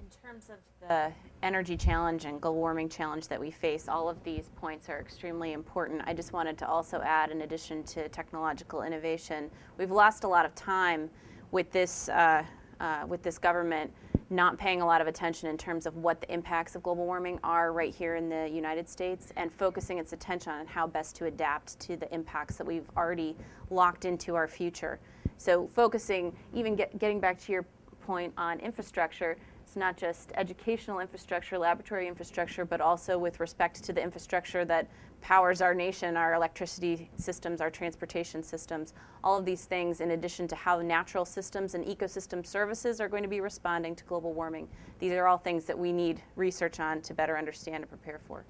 In 0.00 0.30
terms 0.30 0.48
of 0.48 0.56
the 0.88 1.12
energy 1.42 1.76
challenge 1.76 2.24
and 2.24 2.40
global 2.40 2.58
warming 2.58 2.88
challenge 2.88 3.28
that 3.28 3.38
we 3.38 3.50
face, 3.50 3.88
all 3.88 4.08
of 4.08 4.22
these 4.24 4.48
points 4.56 4.88
are 4.88 4.98
extremely 4.98 5.52
important. 5.52 6.02
I 6.06 6.14
just 6.14 6.32
wanted 6.32 6.56
to 6.58 6.68
also 6.68 7.02
add, 7.02 7.30
in 7.30 7.42
addition 7.42 7.82
to 7.84 8.08
technological 8.08 8.82
innovation, 8.82 9.50
we've 9.76 9.90
lost 9.90 10.24
a 10.24 10.28
lot 10.28 10.46
of 10.46 10.54
time 10.54 11.10
with 11.50 11.70
this, 11.72 12.08
uh, 12.08 12.42
uh, 12.80 13.04
with 13.06 13.22
this 13.22 13.38
government 13.38 13.92
not 14.34 14.58
paying 14.58 14.82
a 14.82 14.86
lot 14.86 15.00
of 15.00 15.06
attention 15.06 15.48
in 15.48 15.56
terms 15.56 15.86
of 15.86 15.96
what 15.96 16.20
the 16.20 16.32
impacts 16.32 16.74
of 16.74 16.82
global 16.82 17.06
warming 17.06 17.38
are 17.44 17.72
right 17.72 17.94
here 17.94 18.16
in 18.16 18.28
the 18.28 18.48
United 18.48 18.88
States 18.88 19.32
and 19.36 19.52
focusing 19.52 19.98
its 19.98 20.12
attention 20.12 20.52
on 20.52 20.66
how 20.66 20.86
best 20.86 21.14
to 21.16 21.26
adapt 21.26 21.78
to 21.80 21.96
the 21.96 22.12
impacts 22.12 22.56
that 22.56 22.66
we've 22.66 22.88
already 22.96 23.36
locked 23.70 24.04
into 24.04 24.34
our 24.34 24.48
future. 24.48 24.98
So 25.38 25.68
focusing, 25.68 26.34
even 26.52 26.76
get, 26.76 26.98
getting 26.98 27.20
back 27.20 27.38
to 27.42 27.52
your 27.52 27.64
point 28.04 28.32
on 28.36 28.60
infrastructure, 28.60 29.36
it's 29.62 29.76
not 29.76 29.96
just 29.96 30.32
educational 30.34 31.00
infrastructure, 31.00 31.58
laboratory 31.58 32.06
infrastructure, 32.06 32.64
but 32.64 32.80
also 32.80 33.18
with 33.18 33.40
respect 33.40 33.82
to 33.84 33.92
the 33.92 34.02
infrastructure 34.02 34.64
that 34.64 34.88
powers 35.24 35.62
our 35.62 35.72
nation, 35.72 36.18
our 36.18 36.34
electricity 36.34 37.10
systems, 37.16 37.62
our 37.62 37.70
transportation 37.70 38.42
systems, 38.42 38.92
all 39.24 39.38
of 39.38 39.46
these 39.46 39.64
things, 39.64 40.02
in 40.02 40.10
addition 40.10 40.46
to 40.46 40.54
how 40.54 40.82
natural 40.82 41.24
systems 41.24 41.74
and 41.74 41.82
ecosystem 41.86 42.44
services 42.46 43.00
are 43.00 43.08
going 43.08 43.22
to 43.22 43.28
be 43.28 43.40
responding 43.40 43.96
to 43.96 44.04
global 44.04 44.34
warming. 44.34 44.68
These 44.98 45.12
are 45.12 45.26
all 45.26 45.38
things 45.38 45.64
that 45.64 45.78
we 45.78 45.92
need 45.92 46.20
research 46.36 46.78
on 46.78 47.00
to 47.00 47.14
better 47.14 47.38
understand 47.38 47.76
and 47.76 47.88
prepare 47.88 48.20
for. 48.28 48.44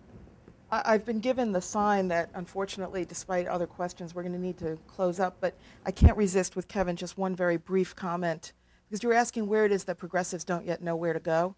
I've 0.69 1.05
been 1.07 1.21
given 1.21 1.53
the 1.53 1.61
sign 1.61 2.09
that, 2.09 2.31
unfortunately, 2.35 3.05
despite 3.05 3.47
other 3.47 3.69
questions, 3.69 4.13
we're 4.13 4.23
going 4.23 4.35
to 4.35 4.41
need 4.41 4.59
to 4.59 4.77
close 4.89 5.21
up. 5.21 5.37
But 5.39 5.55
I 5.87 5.93
can't 5.93 6.17
resist 6.17 6.57
with 6.57 6.67
Kevin 6.67 6.97
just 6.97 7.17
one 7.17 7.37
very 7.37 7.57
brief 7.57 7.95
comment 7.95 8.53
because 8.89 9.01
you 9.05 9.11
were 9.11 9.15
asking 9.15 9.47
where 9.47 9.65
it 9.65 9.71
is 9.71 9.85
that 9.85 9.99
progressives 9.99 10.43
don't 10.43 10.67
yet 10.67 10.83
know 10.83 10.97
where 10.97 11.13
to 11.13 11.21
go. 11.21 11.55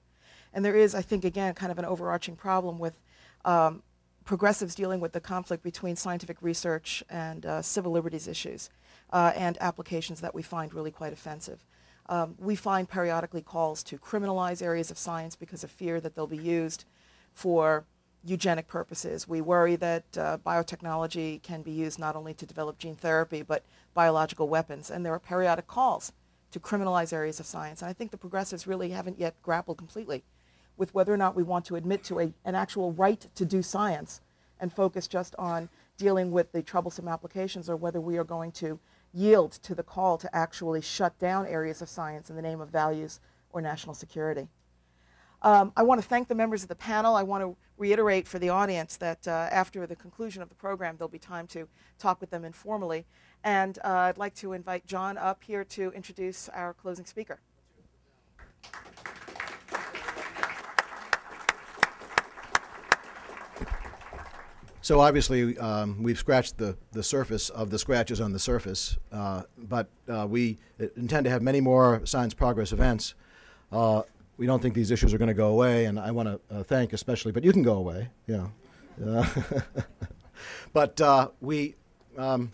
And 0.53 0.63
there 0.63 0.77
is, 0.77 0.95
I 0.95 1.01
think, 1.01 1.25
again, 1.25 1.55
kind 1.55 1.73
of 1.73 1.79
an 1.79 1.87
overarching 1.87 2.37
problem 2.37 2.79
with 2.79 3.01
um, 3.47 3.83
progressives 4.27 4.75
dealing 4.75 5.01
with 5.01 5.13
the 5.13 5.21
conflict 5.21 5.63
between 5.63 5.97
scientific 5.97 6.37
research 6.43 7.03
and 7.09 7.47
uh, 7.47 7.63
civil 7.63 7.93
liberties 7.93 8.29
issues 8.29 8.69
uh, 9.13 9.33
and 9.35 9.57
applications 9.61 10.21
that 10.21 10.35
we 10.35 10.43
find 10.43 10.75
really 10.75 10.91
quite 10.91 11.13
offensive. 11.13 11.65
Um, 12.09 12.35
we 12.39 12.57
find 12.57 12.89
periodically 12.89 13.41
calls 13.41 13.83
to 13.85 13.99
criminalize 13.99 14.63
areas 14.63 14.91
of 14.91 14.99
science 14.99 15.37
because 15.37 15.65
of 15.65 15.71
fear 15.71 16.01
that 16.01 16.15
they'll 16.15 16.27
be 16.27 16.37
used 16.37 16.85
for 17.33 17.85
eugenic 18.25 18.67
purposes. 18.67 19.29
We 19.29 19.41
worry 19.41 19.77
that 19.77 20.05
uh, 20.19 20.39
biotechnology 20.45 21.43
can 21.43 21.63
be 21.63 21.71
used 21.71 21.99
not 21.99 22.17
only 22.17 22.35
to 22.35 22.47
develop 22.47 22.79
gene 22.79 22.97
therapy, 22.97 23.43
but 23.43 23.65
biological 23.95 24.49
weapons. 24.49 24.91
And 24.91 25.07
there 25.07 25.13
are 25.13 25.21
periodic 25.21 25.69
calls 25.69 26.13
to 26.51 26.59
criminalize 26.59 27.13
areas 27.13 27.39
of 27.39 27.47
science. 27.47 27.81
And 27.81 27.89
I 27.89 27.93
think 27.93 28.11
the 28.11 28.17
progressives 28.17 28.67
really 28.67 28.91
haven't 28.91 29.21
yet 29.21 29.41
grappled 29.43 29.79
completely 29.79 30.25
with 30.77 30.95
whether 30.95 31.13
or 31.13 31.17
not 31.17 31.35
we 31.35 31.43
want 31.43 31.65
to 31.67 31.77
admit 31.77 32.05
to 32.05 32.21
a, 32.21 32.33
an 32.45 32.55
actual 32.55 32.93
right 32.93 33.27
to 33.35 33.45
do 33.45 33.63
science 33.63 34.21
and 34.61 34.73
focus 34.73 35.07
just 35.07 35.35
on 35.39 35.69
dealing 35.97 36.31
with 36.31 36.53
the 36.53 36.63
troublesome 36.63 37.09
applications 37.09 37.69
or 37.69 37.77
whether 37.77 38.01
we 38.01 38.19
are 38.19 38.25
going 38.25 38.53
to 38.53 38.79
yield 39.13 39.53
to 39.53 39.75
the 39.75 39.83
call 39.83 40.19
to 40.19 40.37
actually 40.37 40.81
shut 40.81 41.19
down 41.19 41.47
areas 41.47 41.81
of 41.81 41.89
science 41.89 42.29
in 42.29 42.37
the 42.37 42.43
name 42.43 42.61
of 42.61 42.69
values 42.69 43.21
or 43.51 43.61
national 43.61 43.95
security. 43.95 44.49
Um, 45.43 45.73
I 45.77 45.83
want 45.83 46.01
to 46.01 46.07
thank 46.07 46.29
the 46.29 46.35
members 46.35 46.63
of 46.63 46.69
the 46.69 46.75
panel. 46.75 47.15
I 47.15 47.23
want 47.23 47.43
to 47.43 47.57
reiterate 47.77 48.27
for 48.27 48.39
the 48.39 48.49
audience 48.49 48.97
that 48.97 49.29
uh, 49.29 49.49
after 49.51 49.87
the 49.87 49.97
conclusion 49.97 50.43
of 50.43 50.49
the 50.49 50.55
program, 50.55 50.97
there'll 50.97 51.09
be 51.09 51.19
time 51.19 51.47
to 51.49 51.69
talk 51.99 52.21
with 52.21 52.31
them 52.31 52.45
informally. 52.45 53.07
And 53.45 53.79
uh, 53.85 53.89
I'd 53.89 54.19
like 54.19 54.35
to 54.37 54.55
invite 54.55 54.87
John 54.87 55.19
up 55.19 55.45
here 55.45 55.63
to 55.65 55.93
introduce 55.93 56.49
our 56.49 56.75
closing 56.75 57.05
speaker. 57.05 57.41
So 64.87 65.01
obviously, 65.01 65.59
um, 65.59 66.01
we've 66.01 66.17
scratched 66.17 66.59
the, 66.59 66.77
the 66.93 67.03
surface 67.03 67.51
of 67.51 67.71
the 67.71 67.79
scratches 67.81 68.21
on 68.21 68.33
the 68.33 68.39
surface, 68.39 68.99
uh, 69.11 69.43
but 69.59 69.89
uh, 70.09 70.29
we 70.31 70.59
intend 70.97 71.25
to 71.25 71.31
have 71.31 71.43
many 71.43 71.61
more 71.61 72.03
science 72.05 72.35
progress 72.35 72.71
events. 72.71 73.17
Uh, 73.73 74.03
we 74.37 74.47
don't 74.47 74.63
think 74.63 74.75
these 74.75 74.93
issues 74.93 75.13
are 75.13 75.19
going 75.19 75.27
to 75.27 75.35
go 75.35 75.49
away, 75.49 75.87
and 75.87 75.99
I 75.99 76.13
want 76.13 76.29
to 76.29 76.57
uh, 76.57 76.63
thank 76.63 76.93
especially, 76.93 77.33
but 77.33 77.43
you 77.43 77.51
can 77.51 77.65
go 77.65 77.73
away, 77.73 78.11
yeah. 78.29 78.47
Uh, 79.05 79.27
but 80.73 81.01
uh, 81.01 81.31
we, 81.41 81.75
um, 82.17 82.53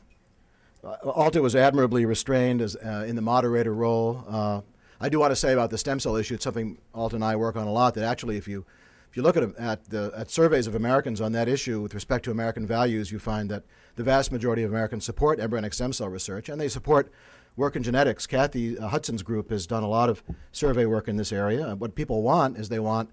Alta 0.83 1.43
was 1.43 1.55
admirably 1.55 2.07
restrained 2.07 2.63
as, 2.63 2.77
in 2.77 3.15
the 3.15 3.21
moderator 3.21 3.75
role. 3.75 4.65
I 5.03 5.11
do 5.11 5.19
want 5.19 5.33
to 5.33 5.37
say 5.37 5.53
about 5.53 5.69
the 5.69 5.77
stem 5.77 6.01
cell 6.01 6.17
issue, 6.17 6.33
it's 6.33 6.45
something 6.45 6.79
Alta 6.95 7.17
and 7.17 7.25
I 7.27 7.37
work 7.37 7.57
on 7.57 7.67
a 7.67 7.73
lot, 7.73 7.93
that 7.93 8.05
actually 8.05 8.39
if 8.39 8.49
you 8.49 8.65
if 9.13 9.17
you 9.19 9.23
look 9.23 9.37
at, 9.37 9.43
at, 9.59 9.91
the, 9.91 10.11
at 10.17 10.31
surveys 10.31 10.67
of 10.67 10.75
Americans 10.75 11.21
on 11.21 11.33
that 11.33 11.47
issue 11.47 11.83
with 11.83 11.93
respect 11.93 12.25
to 12.25 12.31
American 12.31 12.67
values, 12.67 13.13
you 13.13 13.19
find 13.19 13.51
that 13.51 13.63
the 13.97 14.03
vast 14.03 14.33
majority 14.33 14.63
of 14.63 14.71
Americans 14.71 15.05
support 15.05 15.39
embryonic 15.39 15.75
stem 15.75 15.93
cell 15.93 16.09
research, 16.09 16.49
and 16.49 16.59
they 16.59 16.67
support 16.67 17.13
work 17.55 17.77
in 17.77 17.83
genetics. 17.83 18.27
Kathy 18.27 18.79
uh, 18.79 18.89
Hudson's 18.89 19.23
group 19.23 19.51
has 19.51 19.67
done 19.67 19.83
a 19.83 19.87
lot 19.87 20.09
of 20.09 20.23
survey 20.51 20.87
work 20.87 21.09
in 21.09 21.19
this 21.19 21.31
area. 21.31 21.77
What 21.77 21.95
people 21.95 22.23
want 22.23 22.57
is 22.57 22.71
they 22.71 22.79
want 22.79 23.11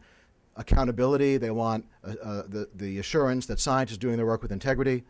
accountability, 0.56 1.36
they 1.36 1.52
want 1.52 1.86
uh, 2.06 2.14
uh, 2.24 2.44
the, 2.48 2.70
the 2.74 2.98
assurance 3.00 3.46
that 3.48 3.60
science 3.60 3.92
is 3.92 3.98
doing 3.98 4.16
their 4.16 4.26
work 4.26 4.42
with 4.42 4.54
integrity. 4.54 5.04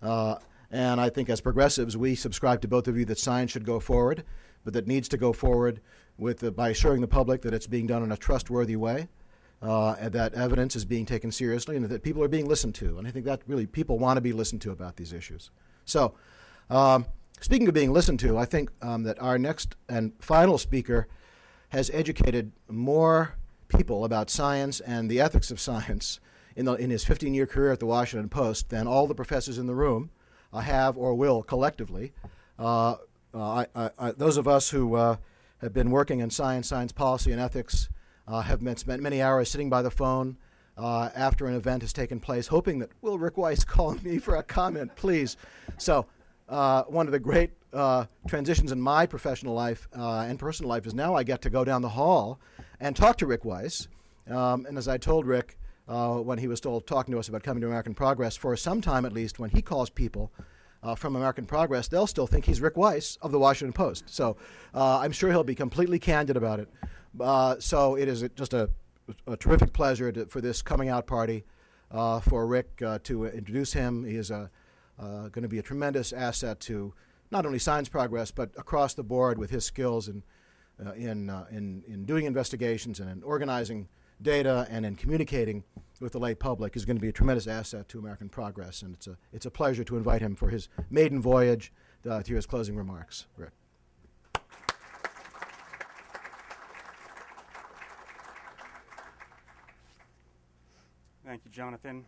Uh, 0.00 0.36
and 0.70 1.00
I 1.00 1.10
think 1.10 1.28
as 1.30 1.40
progressives, 1.40 1.96
we 1.96 2.14
subscribe 2.14 2.60
to 2.60 2.68
both 2.68 2.86
of 2.86 2.96
you 2.96 3.04
that 3.06 3.18
science 3.18 3.50
should 3.50 3.66
go 3.66 3.80
forward, 3.80 4.22
but 4.62 4.72
that 4.74 4.86
needs 4.86 5.08
to 5.08 5.16
go 5.16 5.32
forward 5.32 5.80
with 6.16 6.38
the, 6.38 6.52
by 6.52 6.68
assuring 6.68 7.00
the 7.00 7.08
public 7.08 7.42
that 7.42 7.52
it's 7.52 7.66
being 7.66 7.88
done 7.88 8.04
in 8.04 8.12
a 8.12 8.16
trustworthy 8.16 8.76
way 8.76 9.08
uh, 9.60 10.08
that 10.08 10.34
evidence 10.34 10.76
is 10.76 10.84
being 10.84 11.04
taken 11.04 11.32
seriously 11.32 11.76
and 11.76 11.84
that 11.86 12.02
people 12.02 12.22
are 12.22 12.28
being 12.28 12.46
listened 12.46 12.74
to. 12.76 12.98
And 12.98 13.06
I 13.06 13.10
think 13.10 13.24
that 13.24 13.42
really 13.46 13.66
people 13.66 13.98
want 13.98 14.16
to 14.16 14.20
be 14.20 14.32
listened 14.32 14.62
to 14.62 14.70
about 14.70 14.96
these 14.96 15.12
issues. 15.12 15.50
So, 15.84 16.14
um, 16.70 17.06
speaking 17.40 17.66
of 17.66 17.74
being 17.74 17.92
listened 17.92 18.20
to, 18.20 18.38
I 18.38 18.44
think 18.44 18.70
um, 18.82 19.02
that 19.04 19.20
our 19.20 19.38
next 19.38 19.74
and 19.88 20.12
final 20.20 20.58
speaker 20.58 21.08
has 21.70 21.90
educated 21.92 22.52
more 22.68 23.34
people 23.68 24.04
about 24.04 24.30
science 24.30 24.80
and 24.80 25.10
the 25.10 25.20
ethics 25.20 25.50
of 25.50 25.60
science 25.60 26.20
in, 26.56 26.64
the, 26.64 26.74
in 26.74 26.90
his 26.90 27.04
15 27.04 27.34
year 27.34 27.46
career 27.46 27.72
at 27.72 27.80
the 27.80 27.86
Washington 27.86 28.28
Post 28.28 28.70
than 28.70 28.86
all 28.86 29.06
the 29.06 29.14
professors 29.14 29.58
in 29.58 29.66
the 29.66 29.74
room 29.74 30.10
uh, 30.52 30.60
have 30.60 30.96
or 30.96 31.14
will 31.14 31.42
collectively. 31.42 32.12
Uh, 32.58 32.96
uh 33.34 33.66
I, 33.74 33.90
I, 33.98 34.12
those 34.12 34.36
of 34.36 34.48
us 34.48 34.70
who 34.70 34.94
uh, 34.94 35.16
have 35.60 35.72
been 35.72 35.90
working 35.90 36.20
in 36.20 36.30
science, 36.30 36.68
science 36.68 36.92
policy, 36.92 37.32
and 37.32 37.40
ethics 37.40 37.88
uh, 38.28 38.42
have 38.42 38.62
been, 38.62 38.76
spent 38.76 39.02
many 39.02 39.22
hours 39.22 39.50
sitting 39.50 39.70
by 39.70 39.82
the 39.82 39.90
phone 39.90 40.36
uh, 40.76 41.08
after 41.14 41.46
an 41.46 41.54
event 41.54 41.82
has 41.82 41.92
taken 41.92 42.20
place, 42.20 42.46
hoping 42.46 42.78
that, 42.78 42.90
will 43.02 43.18
Rick 43.18 43.36
Weiss 43.36 43.64
call 43.64 43.94
me 43.94 44.18
for 44.18 44.36
a 44.36 44.42
comment, 44.42 44.94
please? 44.94 45.36
So, 45.78 46.06
uh, 46.48 46.84
one 46.84 47.06
of 47.06 47.12
the 47.12 47.18
great 47.18 47.50
uh, 47.72 48.06
transitions 48.26 48.72
in 48.72 48.80
my 48.80 49.06
professional 49.06 49.54
life 49.54 49.88
uh, 49.96 50.20
and 50.20 50.38
personal 50.38 50.68
life 50.68 50.86
is 50.86 50.94
now 50.94 51.14
I 51.14 51.22
get 51.22 51.42
to 51.42 51.50
go 51.50 51.64
down 51.64 51.82
the 51.82 51.90
hall 51.90 52.40
and 52.80 52.96
talk 52.96 53.18
to 53.18 53.26
Rick 53.26 53.44
Weiss. 53.44 53.88
Um, 54.30 54.64
and 54.66 54.78
as 54.78 54.88
I 54.88 54.96
told 54.96 55.26
Rick 55.26 55.58
uh, 55.88 56.16
when 56.16 56.38
he 56.38 56.46
was 56.46 56.58
still 56.58 56.80
talking 56.80 57.12
to 57.12 57.18
us 57.18 57.28
about 57.28 57.42
coming 57.42 57.60
to 57.62 57.66
American 57.66 57.94
Progress, 57.94 58.36
for 58.36 58.56
some 58.56 58.80
time 58.80 59.04
at 59.04 59.12
least, 59.12 59.38
when 59.38 59.50
he 59.50 59.60
calls 59.60 59.90
people, 59.90 60.32
uh, 60.82 60.94
from 60.94 61.16
American 61.16 61.44
Progress, 61.44 61.88
they'll 61.88 62.06
still 62.06 62.26
think 62.26 62.44
he's 62.44 62.60
Rick 62.60 62.76
Weiss 62.76 63.18
of 63.20 63.32
the 63.32 63.38
Washington 63.38 63.72
Post. 63.72 64.04
So 64.06 64.36
uh, 64.74 64.98
I'm 64.98 65.12
sure 65.12 65.30
he'll 65.30 65.44
be 65.44 65.54
completely 65.54 65.98
candid 65.98 66.36
about 66.36 66.60
it. 66.60 66.68
Uh, 67.20 67.56
so 67.58 67.94
it 67.96 68.08
is 68.08 68.24
just 68.34 68.54
a, 68.54 68.70
a 69.26 69.36
terrific 69.36 69.72
pleasure 69.72 70.12
to, 70.12 70.26
for 70.26 70.40
this 70.40 70.62
coming 70.62 70.88
out 70.88 71.06
party 71.06 71.44
uh, 71.90 72.20
for 72.20 72.46
Rick 72.46 72.82
uh, 72.82 72.98
to 73.04 73.26
introduce 73.26 73.72
him. 73.72 74.04
He 74.04 74.16
is 74.16 74.30
uh, 74.30 74.48
going 74.98 75.42
to 75.42 75.48
be 75.48 75.58
a 75.58 75.62
tremendous 75.62 76.12
asset 76.12 76.60
to 76.60 76.94
not 77.30 77.44
only 77.46 77.58
science 77.58 77.88
progress, 77.88 78.30
but 78.30 78.50
across 78.56 78.94
the 78.94 79.02
board 79.02 79.38
with 79.38 79.50
his 79.50 79.64
skills 79.64 80.08
in, 80.08 80.22
uh, 80.84 80.92
in, 80.92 81.30
in, 81.50 81.82
in 81.86 82.04
doing 82.04 82.24
investigations 82.24 83.00
and 83.00 83.10
in 83.10 83.22
organizing 83.22 83.88
data 84.20 84.66
and 84.70 84.84
in 84.84 84.96
communicating 84.96 85.62
with 86.00 86.12
the 86.12 86.18
lay 86.18 86.34
public 86.34 86.76
is 86.76 86.84
going 86.84 86.96
to 86.96 87.00
be 87.00 87.08
a 87.08 87.12
tremendous 87.12 87.46
asset 87.46 87.88
to 87.88 87.98
American 87.98 88.28
progress. 88.28 88.82
And 88.82 88.94
it's 88.94 89.06
a, 89.06 89.16
it's 89.32 89.46
a 89.46 89.50
pleasure 89.50 89.84
to 89.84 89.96
invite 89.96 90.22
him 90.22 90.34
for 90.34 90.48
his 90.48 90.68
maiden 90.90 91.20
voyage 91.20 91.72
to 92.04 92.22
hear 92.26 92.36
his 92.36 92.46
closing 92.46 92.76
remarks. 92.76 93.26
Rick. 93.36 93.50
Thank 101.28 101.44
you, 101.44 101.50
Jonathan. 101.50 102.06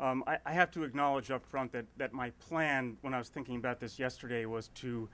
Um, 0.00 0.24
I, 0.26 0.38
I, 0.44 0.52
have 0.52 0.72
to 0.72 0.82
acknowledge 0.82 1.30
up 1.30 1.46
front 1.46 1.70
that, 1.70 1.84
that 1.96 2.12
my 2.12 2.30
plan 2.48 2.96
when 3.02 3.14
I 3.14 3.18
was 3.18 3.28
thinking 3.28 3.54
about 3.54 3.78
this 3.78 4.00
yesterday 4.00 4.46
was 4.46 4.66
to 4.80 5.08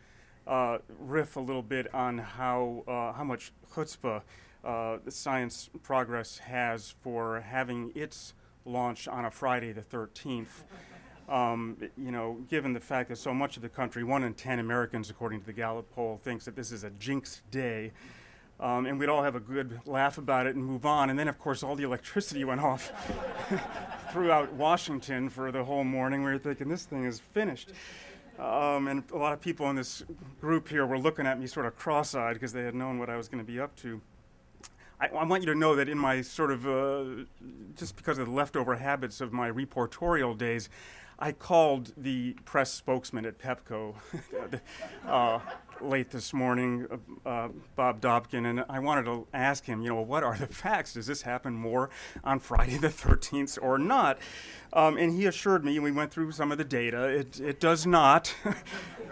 uh, 0.46 0.78
riff 0.98 1.36
a 1.36 1.40
little 1.40 1.60
bit 1.60 1.92
on 1.94 2.16
how, 2.16 2.84
uh, 2.88 3.12
how 3.12 3.22
much 3.22 3.52
chutzpah 3.74 4.22
uh, 4.64 4.96
the 5.04 5.10
science 5.10 5.68
progress 5.82 6.38
has 6.38 6.94
for 7.02 7.40
having 7.40 7.92
its 7.94 8.32
launch 8.64 9.06
on 9.08 9.26
a 9.26 9.30
Friday 9.30 9.72
the 9.72 9.82
13th. 9.82 10.64
Um, 11.28 11.76
you 11.98 12.10
know, 12.10 12.38
given 12.48 12.72
the 12.72 12.80
fact 12.80 13.10
that 13.10 13.16
so 13.16 13.34
much 13.34 13.56
of 13.56 13.62
the 13.62 13.68
country, 13.68 14.04
one 14.04 14.24
in 14.24 14.32
10 14.32 14.58
Americans, 14.58 15.10
according 15.10 15.40
to 15.40 15.46
the 15.46 15.52
Gallup 15.52 15.90
poll, 15.94 16.16
thinks 16.16 16.46
that 16.46 16.56
this 16.56 16.72
is 16.72 16.82
a 16.82 16.88
jinx 16.92 17.42
day. 17.50 17.92
Um, 18.60 18.86
and 18.86 18.98
we'd 18.98 19.08
all 19.08 19.22
have 19.22 19.36
a 19.36 19.40
good 19.40 19.80
laugh 19.86 20.18
about 20.18 20.46
it 20.46 20.56
and 20.56 20.64
move 20.64 20.84
on. 20.84 21.10
And 21.10 21.18
then, 21.18 21.28
of 21.28 21.38
course, 21.38 21.62
all 21.62 21.76
the 21.76 21.84
electricity 21.84 22.44
went 22.44 22.60
off 22.60 22.90
throughout 24.12 24.52
Washington 24.54 25.28
for 25.28 25.52
the 25.52 25.62
whole 25.62 25.84
morning. 25.84 26.24
We 26.24 26.32
were 26.32 26.38
thinking, 26.38 26.68
this 26.68 26.84
thing 26.84 27.04
is 27.04 27.20
finished. 27.20 27.70
Um, 28.38 28.88
and 28.88 29.02
a 29.12 29.16
lot 29.16 29.32
of 29.32 29.40
people 29.40 29.68
in 29.70 29.76
this 29.76 30.02
group 30.40 30.68
here 30.68 30.86
were 30.86 30.98
looking 30.98 31.26
at 31.26 31.38
me 31.38 31.46
sort 31.46 31.66
of 31.66 31.76
cross 31.76 32.14
eyed 32.14 32.34
because 32.34 32.52
they 32.52 32.62
had 32.62 32.74
known 32.74 32.98
what 32.98 33.10
I 33.10 33.16
was 33.16 33.28
going 33.28 33.44
to 33.44 33.52
be 33.52 33.60
up 33.60 33.74
to. 33.76 34.00
I, 35.00 35.08
I, 35.08 35.24
want 35.24 35.42
you 35.42 35.52
to 35.52 35.58
know 35.58 35.76
that 35.76 35.88
in 35.88 35.98
my 35.98 36.22
sort 36.22 36.50
of, 36.50 36.66
uh, 36.66 37.24
just 37.76 37.96
because 37.96 38.18
of 38.18 38.26
the 38.26 38.32
leftover 38.32 38.76
habits 38.76 39.20
of 39.20 39.32
my 39.32 39.50
reportorial 39.50 40.36
days, 40.36 40.68
I 41.18 41.32
called 41.32 41.92
the 41.96 42.34
press 42.44 42.72
spokesman 42.72 43.26
at 43.26 43.38
Pepco 43.38 43.96
uh, 45.06 45.40
late 45.80 46.10
this 46.10 46.32
morning, 46.32 46.86
uh, 47.26 47.28
uh, 47.28 47.48
Bob 47.74 48.00
Dobkin, 48.00 48.46
and 48.46 48.64
I 48.68 48.78
wanted 48.78 49.06
to 49.06 49.26
ask 49.34 49.64
him, 49.64 49.82
you 49.82 49.88
know, 49.88 50.00
what 50.00 50.22
are 50.22 50.36
the 50.36 50.46
facts? 50.46 50.94
Does 50.94 51.08
this 51.08 51.22
happen 51.22 51.54
more 51.54 51.90
on 52.22 52.38
Friday 52.38 52.76
the 52.76 52.88
13th 52.88 53.58
or 53.60 53.78
not? 53.78 54.18
Um, 54.72 54.96
and 54.96 55.12
he 55.12 55.26
assured 55.26 55.64
me, 55.64 55.74
and 55.74 55.82
we 55.82 55.90
went 55.90 56.12
through 56.12 56.30
some 56.32 56.52
of 56.52 56.58
the 56.58 56.64
data, 56.64 57.04
it, 57.08 57.40
it 57.40 57.60
does 57.60 57.86
not. 57.86 58.34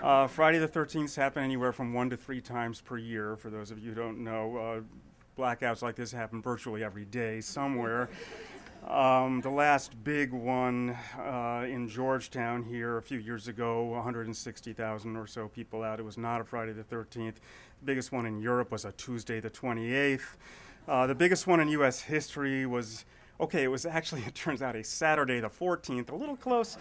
Uh, 0.03 0.27
Friday 0.27 0.59
the 0.59 0.69
13th 0.69 1.17
happen 1.17 1.43
anywhere 1.43 1.73
from 1.73 1.93
one 1.95 2.11
to 2.11 2.17
three 2.19 2.41
times 2.41 2.83
per 2.83 2.99
year, 2.99 3.35
for 3.35 3.49
those 3.49 3.71
of 3.71 3.79
you 3.79 3.89
who 3.89 3.95
don't 3.95 4.23
know. 4.23 4.57
Uh, 4.57 4.81
blackouts 5.37 5.83
like 5.83 5.97
this 5.97 6.13
happen 6.13 6.41
virtually 6.41 6.85
every 6.85 7.07
day 7.07 7.41
somewhere. 7.41 8.09
Um, 8.87 9.41
the 9.41 9.51
last 9.51 10.05
big 10.05 10.33
one 10.33 10.97
uh, 11.19 11.65
in 11.69 11.89
Georgetown 11.89 12.63
here 12.63 12.99
a 12.99 13.03
few 13.03 13.19
years 13.19 13.49
ago, 13.49 13.85
160,000 13.87 15.17
or 15.17 15.27
so 15.27 15.49
people 15.49 15.83
out. 15.83 15.99
It 15.99 16.05
was 16.05 16.17
not 16.17 16.41
a 16.41 16.45
Friday 16.45 16.73
the 16.73 16.85
13th. 16.85 17.35
The 17.35 17.85
biggest 17.85 18.13
one 18.13 18.27
in 18.27 18.41
Europe 18.41 18.71
was 18.71 18.85
a 18.85 18.93
Tuesday 18.93 19.41
the 19.41 19.51
28th. 19.51 20.37
Uh, 20.87 21.09
the 21.09 21.17
biggest 21.17 21.49
one 21.49 21.59
in 21.59 21.69
U.S. 21.71 22.01
history 22.01 22.65
was, 22.65 23.05
okay, 23.41 23.65
it 23.65 23.69
was 23.69 23.85
actually, 23.87 24.23
it 24.27 24.37
turns 24.37 24.63
out, 24.63 24.77
a 24.77 24.85
Saturday 24.85 25.41
the 25.41 25.51
14th, 25.51 26.11
a 26.11 26.15
little 26.15 26.37
close. 26.37 26.79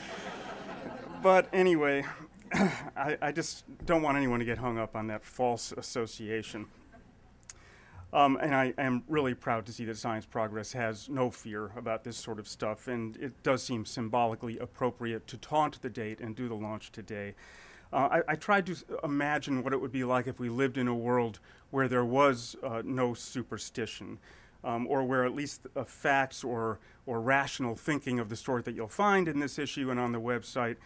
but 1.23 1.47
anyway, 1.53 2.05
I, 2.53 3.17
I 3.19 3.31
just 3.31 3.65
don't 3.87 4.03
want 4.03 4.15
anyone 4.15 4.37
to 4.37 4.45
get 4.45 4.59
hung 4.59 4.77
up 4.77 4.95
on 4.95 5.07
that 5.07 5.25
false 5.25 5.71
association. 5.71 6.67
Um, 8.15 8.37
and 8.41 8.55
I 8.55 8.73
am 8.77 9.03
really 9.09 9.33
proud 9.33 9.65
to 9.65 9.73
see 9.73 9.83
that 9.85 9.97
Science 9.97 10.25
Progress 10.25 10.71
has 10.71 11.09
no 11.09 11.29
fear 11.29 11.73
about 11.75 12.05
this 12.05 12.15
sort 12.15 12.39
of 12.39 12.47
stuff, 12.47 12.87
and 12.87 13.17
it 13.17 13.43
does 13.43 13.61
seem 13.61 13.83
symbolically 13.83 14.57
appropriate 14.57 15.27
to 15.27 15.37
taunt 15.37 15.81
the 15.81 15.89
date 15.89 16.21
and 16.21 16.33
do 16.33 16.47
the 16.47 16.55
launch 16.55 16.93
today. 16.93 17.35
Uh, 17.91 18.07
I, 18.09 18.21
I, 18.29 18.35
tried 18.35 18.67
to 18.67 18.77
imagine 19.03 19.63
what 19.63 19.73
it 19.73 19.81
would 19.81 19.91
be 19.91 20.05
like 20.05 20.27
if 20.27 20.39
we 20.39 20.47
lived 20.47 20.77
in 20.77 20.87
a 20.87 20.95
world 20.95 21.39
where 21.71 21.89
there 21.89 22.05
was 22.05 22.55
uh, 22.63 22.81
no 22.85 23.13
superstition, 23.13 24.17
um, 24.63 24.87
or 24.87 25.03
where 25.03 25.25
at 25.25 25.35
least 25.35 25.67
uh, 25.75 25.83
facts 25.83 26.41
or, 26.41 26.79
or 27.05 27.19
rational 27.19 27.75
thinking 27.75 28.17
of 28.17 28.29
the 28.29 28.37
sort 28.37 28.63
that 28.63 28.75
you'll 28.75 28.87
find 28.87 29.27
in 29.27 29.39
this 29.39 29.59
issue 29.59 29.91
and 29.91 29.99
on 29.99 30.13
the 30.13 30.21
website 30.21 30.77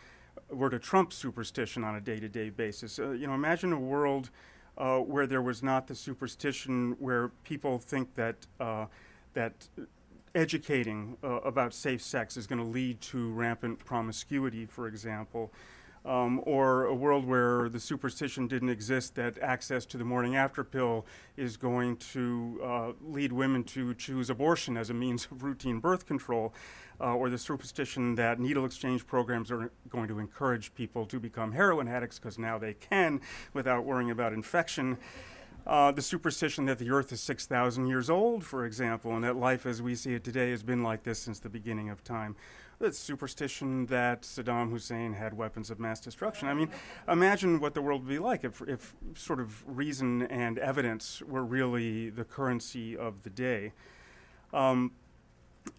were 0.50 0.70
to 0.72 0.80
trump 0.80 1.14
superstition 1.14 1.84
on 1.84 1.96
a 1.96 2.02
day 2.02 2.20
to 2.20 2.28
day 2.28 2.50
basis. 2.50 2.98
Uh, 2.98 3.12
you 3.12 3.28
know, 3.28 3.36
imagine 3.36 3.72
a 3.72 3.80
world 3.80 4.32
uh, 4.80 5.00
where 5.00 5.28
there 5.28 5.42
was 5.42 5.62
not 5.62 5.88
the 5.88 5.96
superstition 5.96 6.96
where 7.00 7.30
people 7.44 7.78
think 7.78 8.16
that 8.16 8.36
uh, 8.60 8.86
that 9.34 9.68
educating 10.34 11.18
uh, 11.24 11.42
about 11.42 11.74
safe 11.74 12.02
sex 12.02 12.38
is 12.38 12.48
going 12.48 12.60
to 12.60 12.66
lead 12.66 13.02
to 13.02 13.30
rampant 13.32 13.80
promiscuity, 13.80 14.66
for 14.66 14.88
example. 14.88 15.52
Um, 16.06 16.42
or 16.46 16.86
a 16.86 16.96
world 16.96 17.26
where 17.26 17.68
the 17.68 17.80
superstition 17.80 18.48
didn't 18.48 18.70
exist 18.70 19.16
that 19.16 19.38
access 19.40 19.86
to 19.88 19.98
the 19.98 20.06
morning 20.06 20.34
after 20.34 20.64
pill 20.64 21.06
is 21.36 21.58
going 21.58 21.98
to 21.98 22.62
uh, 22.64 22.92
lead 23.02 23.34
women 23.34 23.66
to 23.66 23.94
choose 23.94 24.30
abortion 24.30 24.78
as 24.78 24.90
a 24.90 24.94
means 24.94 25.28
of 25.30 25.44
routine 25.44 25.80
birth 25.80 26.06
control, 26.06 26.54
uh, 27.02 27.14
or 27.14 27.30
the 27.30 27.38
superstition 27.38 28.16
that 28.16 28.40
needle 28.40 28.66
exchange 28.66 29.06
programs 29.06 29.52
are 29.52 29.72
going 29.90 30.08
to 30.08 30.20
encourage 30.20 30.74
people 30.74 31.06
to 31.06 31.20
become 31.20 31.52
heroin 31.52 31.88
addicts 31.88 32.18
because 32.18 32.40
now 32.40 32.58
they 32.58 32.74
can 32.74 33.20
without 33.54 33.84
worrying 33.84 34.10
about 34.10 34.32
infection. 34.32 34.98
Uh, 35.68 35.92
the 35.92 36.02
superstition 36.02 36.66
that 36.66 36.80
the 36.80 36.90
earth 36.90 37.12
is 37.12 37.22
6,000 37.22 37.88
years 37.88 38.10
old, 38.10 38.44
for 38.44 38.66
example, 38.66 39.14
and 39.14 39.24
that 39.24 39.36
life 39.36 39.66
as 39.66 39.82
we 39.82 39.94
see 39.94 40.14
it 40.14 40.24
today 40.24 40.50
has 40.50 40.64
been 40.64 40.82
like 40.82 41.04
this 41.04 41.20
since 41.20 41.40
the 41.40 41.50
beginning 41.50 41.90
of 41.90 42.04
time 42.04 42.36
the 42.80 42.94
superstition 42.94 43.86
that 43.88 44.22
Saddam 44.22 44.72
Hussein 44.72 45.14
had 45.14 45.34
weapons 45.34 45.70
of 45.70 45.80
mass 45.80 46.00
destruction. 46.00 46.48
I 46.48 46.54
mean, 46.54 46.70
imagine 47.08 47.60
what 47.60 47.74
the 47.74 47.82
world 47.82 48.04
would 48.04 48.10
be 48.10 48.20
like 48.20 48.46
if, 48.46 48.62
if 48.68 48.96
sort 49.16 49.42
of 49.42 49.64
reason 49.68 50.24
and 50.24 50.58
evidence 50.58 51.22
were 51.22 51.44
really 51.44 52.10
the 52.10 52.24
currency 52.24 52.98
of 52.98 53.24
the 53.24 53.30
day. 53.30 53.74
Um, 54.54 54.94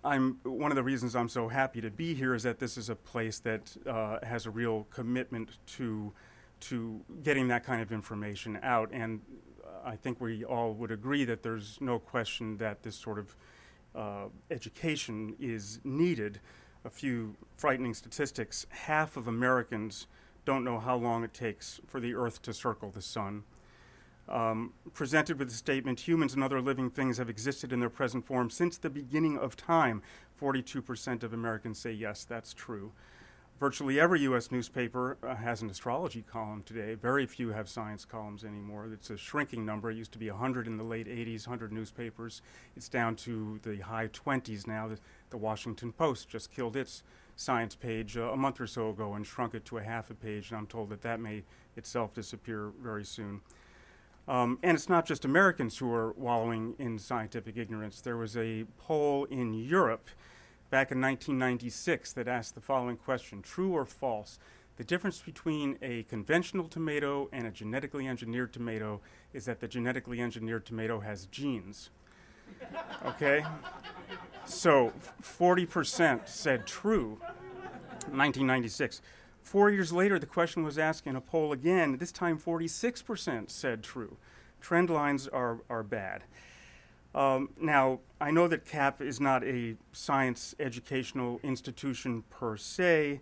I'm 0.04 0.38
one 0.44 0.70
of 0.70 0.76
the 0.76 0.82
reasons 0.82 1.16
I'm 1.16 1.28
so 1.28 1.48
happy 1.48 1.80
to 1.80 1.90
be 1.90 2.14
here 2.14 2.34
is 2.34 2.42
that 2.42 2.58
this 2.58 2.76
is 2.76 2.90
a 2.90 2.94
place 2.94 3.38
that 3.40 3.74
uh, 3.86 4.18
has 4.22 4.46
a 4.46 4.50
real 4.50 4.86
commitment 4.90 5.56
to 5.78 6.12
to 6.60 7.00
getting 7.22 7.48
that 7.48 7.64
kind 7.64 7.80
of 7.80 7.90
information 7.90 8.58
out, 8.62 8.90
and 8.92 9.22
I 9.82 9.96
think 9.96 10.20
we 10.20 10.44
all 10.44 10.74
would 10.74 10.90
agree 10.90 11.24
that 11.24 11.42
there's 11.42 11.78
no 11.80 11.98
question 11.98 12.58
that 12.58 12.82
this 12.82 12.94
sort 12.94 13.18
of 13.18 13.36
uh, 13.94 14.28
education 14.50 15.34
is 15.40 15.80
needed 15.84 16.38
a 16.84 16.90
few 16.90 17.36
frightening 17.56 17.94
statistics. 17.94 18.66
Half 18.70 19.16
of 19.16 19.28
Americans 19.28 20.06
don't 20.44 20.64
know 20.64 20.78
how 20.78 20.96
long 20.96 21.24
it 21.24 21.34
takes 21.34 21.80
for 21.86 22.00
the 22.00 22.14
Earth 22.14 22.42
to 22.42 22.52
circle 22.52 22.90
the 22.90 23.02
sun. 23.02 23.44
Um, 24.28 24.74
presented 24.94 25.38
with 25.38 25.48
the 25.48 25.54
statement, 25.54 26.06
humans 26.06 26.34
and 26.34 26.42
other 26.42 26.60
living 26.60 26.88
things 26.88 27.18
have 27.18 27.28
existed 27.28 27.72
in 27.72 27.80
their 27.80 27.90
present 27.90 28.24
form 28.24 28.48
since 28.48 28.78
the 28.78 28.90
beginning 28.90 29.36
of 29.36 29.56
time. 29.56 30.02
42% 30.40 31.22
of 31.22 31.32
Americans 31.32 31.78
say 31.78 31.92
yes, 31.92 32.24
that's 32.24 32.54
true. 32.54 32.92
Virtually 33.58 34.00
every 34.00 34.20
U.S. 34.20 34.50
newspaper 34.50 35.18
uh, 35.22 35.34
has 35.34 35.60
an 35.60 35.68
astrology 35.68 36.22
column 36.22 36.62
today. 36.64 36.94
Very 36.94 37.26
few 37.26 37.50
have 37.50 37.68
science 37.68 38.06
columns 38.06 38.42
anymore. 38.42 38.88
It's 38.90 39.10
a 39.10 39.18
shrinking 39.18 39.66
number. 39.66 39.90
It 39.90 39.96
used 39.96 40.12
to 40.12 40.18
be 40.18 40.30
100 40.30 40.66
in 40.66 40.78
the 40.78 40.84
late 40.84 41.06
80s, 41.06 41.46
100 41.46 41.70
newspapers. 41.70 42.40
It's 42.74 42.88
down 42.88 43.16
to 43.16 43.60
the 43.62 43.80
high 43.80 44.08
20s 44.08 44.66
now. 44.66 44.88
The, 45.30 45.36
Washington 45.36 45.92
Post 45.92 46.28
just 46.28 46.52
killed 46.52 46.76
its 46.76 47.02
science 47.36 47.74
page 47.74 48.16
uh, 48.16 48.30
a 48.30 48.36
month 48.36 48.60
or 48.60 48.66
so 48.66 48.90
ago 48.90 49.14
and 49.14 49.26
shrunk 49.26 49.54
it 49.54 49.64
to 49.66 49.78
a 49.78 49.82
half 49.82 50.10
a 50.10 50.14
page, 50.14 50.50
and 50.50 50.58
I'm 50.58 50.66
told 50.66 50.90
that 50.90 51.02
that 51.02 51.20
may 51.20 51.44
itself 51.76 52.12
disappear 52.12 52.72
very 52.82 53.04
soon. 53.04 53.40
Um, 54.28 54.58
and 54.62 54.76
it's 54.76 54.88
not 54.88 55.06
just 55.06 55.24
Americans 55.24 55.78
who 55.78 55.92
are 55.92 56.12
wallowing 56.12 56.74
in 56.78 56.98
scientific 56.98 57.56
ignorance. 57.56 58.00
There 58.00 58.16
was 58.16 58.36
a 58.36 58.64
poll 58.78 59.24
in 59.24 59.54
Europe 59.54 60.08
back 60.70 60.92
in 60.92 61.00
1996 61.00 62.12
that 62.12 62.28
asked 62.28 62.54
the 62.54 62.60
following 62.60 62.96
question 62.96 63.42
True 63.42 63.72
or 63.72 63.84
false? 63.84 64.38
The 64.76 64.84
difference 64.84 65.20
between 65.20 65.76
a 65.82 66.04
conventional 66.04 66.66
tomato 66.66 67.28
and 67.32 67.46
a 67.46 67.50
genetically 67.50 68.08
engineered 68.08 68.52
tomato 68.52 69.00
is 69.34 69.44
that 69.44 69.60
the 69.60 69.68
genetically 69.68 70.20
engineered 70.20 70.64
tomato 70.64 71.00
has 71.00 71.26
genes. 71.26 71.90
Okay? 73.04 73.44
So 74.44 74.92
40% 75.22 76.28
said 76.28 76.66
true, 76.66 77.18
1996. 78.10 79.00
Four 79.42 79.70
years 79.70 79.92
later, 79.92 80.18
the 80.18 80.26
question 80.26 80.62
was 80.62 80.78
asked 80.78 81.06
in 81.06 81.16
a 81.16 81.20
poll 81.20 81.52
again. 81.52 81.96
This 81.98 82.12
time, 82.12 82.38
46% 82.38 83.50
said 83.50 83.82
true. 83.82 84.16
Trend 84.60 84.90
lines 84.90 85.26
are, 85.28 85.60
are 85.68 85.82
bad. 85.82 86.24
Um, 87.14 87.50
now, 87.60 88.00
I 88.20 88.30
know 88.30 88.46
that 88.48 88.64
CAP 88.64 89.00
is 89.00 89.20
not 89.20 89.42
a 89.42 89.76
science 89.92 90.54
educational 90.60 91.40
institution 91.42 92.22
per 92.30 92.56
se, 92.56 93.20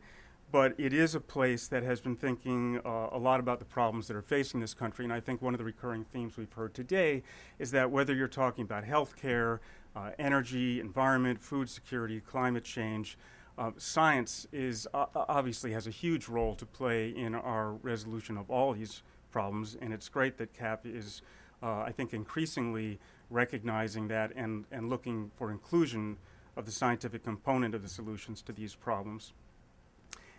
but 0.51 0.75
it 0.79 0.93
is 0.93 1.15
a 1.15 1.21
place 1.21 1.69
that 1.69 1.83
has 1.83 2.01
been 2.01 2.17
thinking 2.17 2.81
uh, 2.85 3.09
a 3.13 3.19
lot 3.19 3.39
about 3.39 3.59
the 3.59 3.65
problems 3.65 4.09
that 4.09 4.17
are 4.17 4.23
facing 4.23 4.61
this 4.61 4.73
country. 4.73 5.05
And 5.05 5.13
I 5.13 5.21
think 5.21 5.43
one 5.43 5.53
of 5.55 5.59
the 5.59 5.65
recurring 5.65 6.05
themes 6.05 6.37
we've 6.37 6.53
heard 6.53 6.75
today 6.75 7.23
is 7.59 7.71
that 7.73 7.91
whether 7.91 8.15
you're 8.15 8.29
talking 8.29 8.65
about 8.65 8.85
healthcare, 8.85 9.59
uh, 9.95 10.11
energy, 10.19 10.81
environment, 10.81 11.41
food 11.41 11.69
security, 11.69 12.21
climate 12.21 12.65
change, 12.65 13.19
uh, 13.59 13.73
science 13.77 14.47
is 14.53 14.87
uh, 14.95 15.07
obviously 15.15 15.73
has 15.73 15.87
a 15.87 15.91
huge 15.91 16.29
role 16.29 16.55
to 16.55 16.65
play 16.65 17.09
in 17.09 17.35
our 17.35 17.73
resolution 17.73 18.39
of 18.39 18.51
all 18.51 18.73
these 18.73 19.03
problems. 19.31 19.77
And 19.81 19.93
it's 19.93 20.09
great 20.09 20.39
that 20.39 20.55
CAP 20.55 20.87
is, 20.87 21.21
uh, 21.63 21.81
I 21.81 21.93
think, 21.93 22.15
increasingly 22.15 22.99
recognizing 23.31 24.09
that 24.09 24.33
and, 24.35 24.65
and 24.71 24.89
looking 24.89 25.31
for 25.37 25.51
inclusion 25.51 26.17
of 26.57 26.65
the 26.65 26.73
scientific 26.73 27.25
component 27.25 27.75
of 27.75 27.83
the 27.83 27.89
solutions 27.89 28.41
to 28.43 28.53
these 28.53 28.75
problems. 28.75 29.33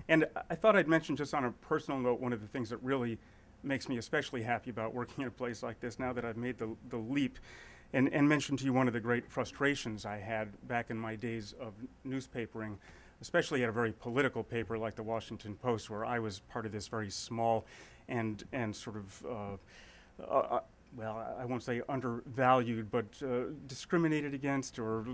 And 0.09 0.25
I 0.49 0.55
thought 0.55 0.75
I'd 0.75 0.87
mention 0.87 1.15
just 1.15 1.35
on 1.35 1.45
a 1.45 1.51
personal 1.51 1.99
note 1.99 2.19
one 2.19 2.33
of 2.33 2.41
the 2.41 2.47
things 2.47 2.71
that 2.71 2.81
really 2.81 3.19
makes 3.61 3.87
me 3.87 3.97
especially 3.97 4.41
happy 4.41 4.71
about 4.71 4.93
working 4.93 5.21
in 5.21 5.27
a 5.27 5.31
place 5.31 5.61
like 5.61 5.79
this 5.79 5.99
now 5.99 6.11
that 6.13 6.25
I've 6.25 6.35
made 6.35 6.57
the, 6.57 6.75
the 6.89 6.97
leap 6.97 7.37
and, 7.93 8.11
and 8.11 8.27
mention 8.27 8.57
to 8.57 8.65
you 8.65 8.73
one 8.73 8.87
of 8.87 8.93
the 8.93 8.99
great 8.99 9.29
frustrations 9.29 10.07
I 10.07 10.17
had 10.17 10.49
back 10.67 10.89
in 10.89 10.97
my 10.97 11.15
days 11.15 11.53
of 11.61 11.73
newspapering, 12.07 12.77
especially 13.21 13.61
at 13.61 13.69
a 13.69 13.71
very 13.71 13.91
political 13.91 14.43
paper 14.43 14.79
like 14.79 14.95
the 14.95 15.03
Washington 15.03 15.55
Post, 15.55 15.91
where 15.91 16.05
I 16.05 16.17
was 16.17 16.39
part 16.39 16.65
of 16.65 16.71
this 16.71 16.87
very 16.87 17.11
small 17.11 17.67
and, 18.07 18.43
and 18.51 18.75
sort 18.75 18.95
of 18.95 19.25
uh, 19.29 20.23
uh, 20.23 20.37
uh 20.55 20.59
well, 20.97 21.23
I 21.39 21.45
won't 21.45 21.61
say 21.61 21.83
undervalued, 21.87 22.89
but 22.89 23.05
uh, 23.23 23.51
discriminated 23.67 24.33
against, 24.33 24.79
or 24.79 25.05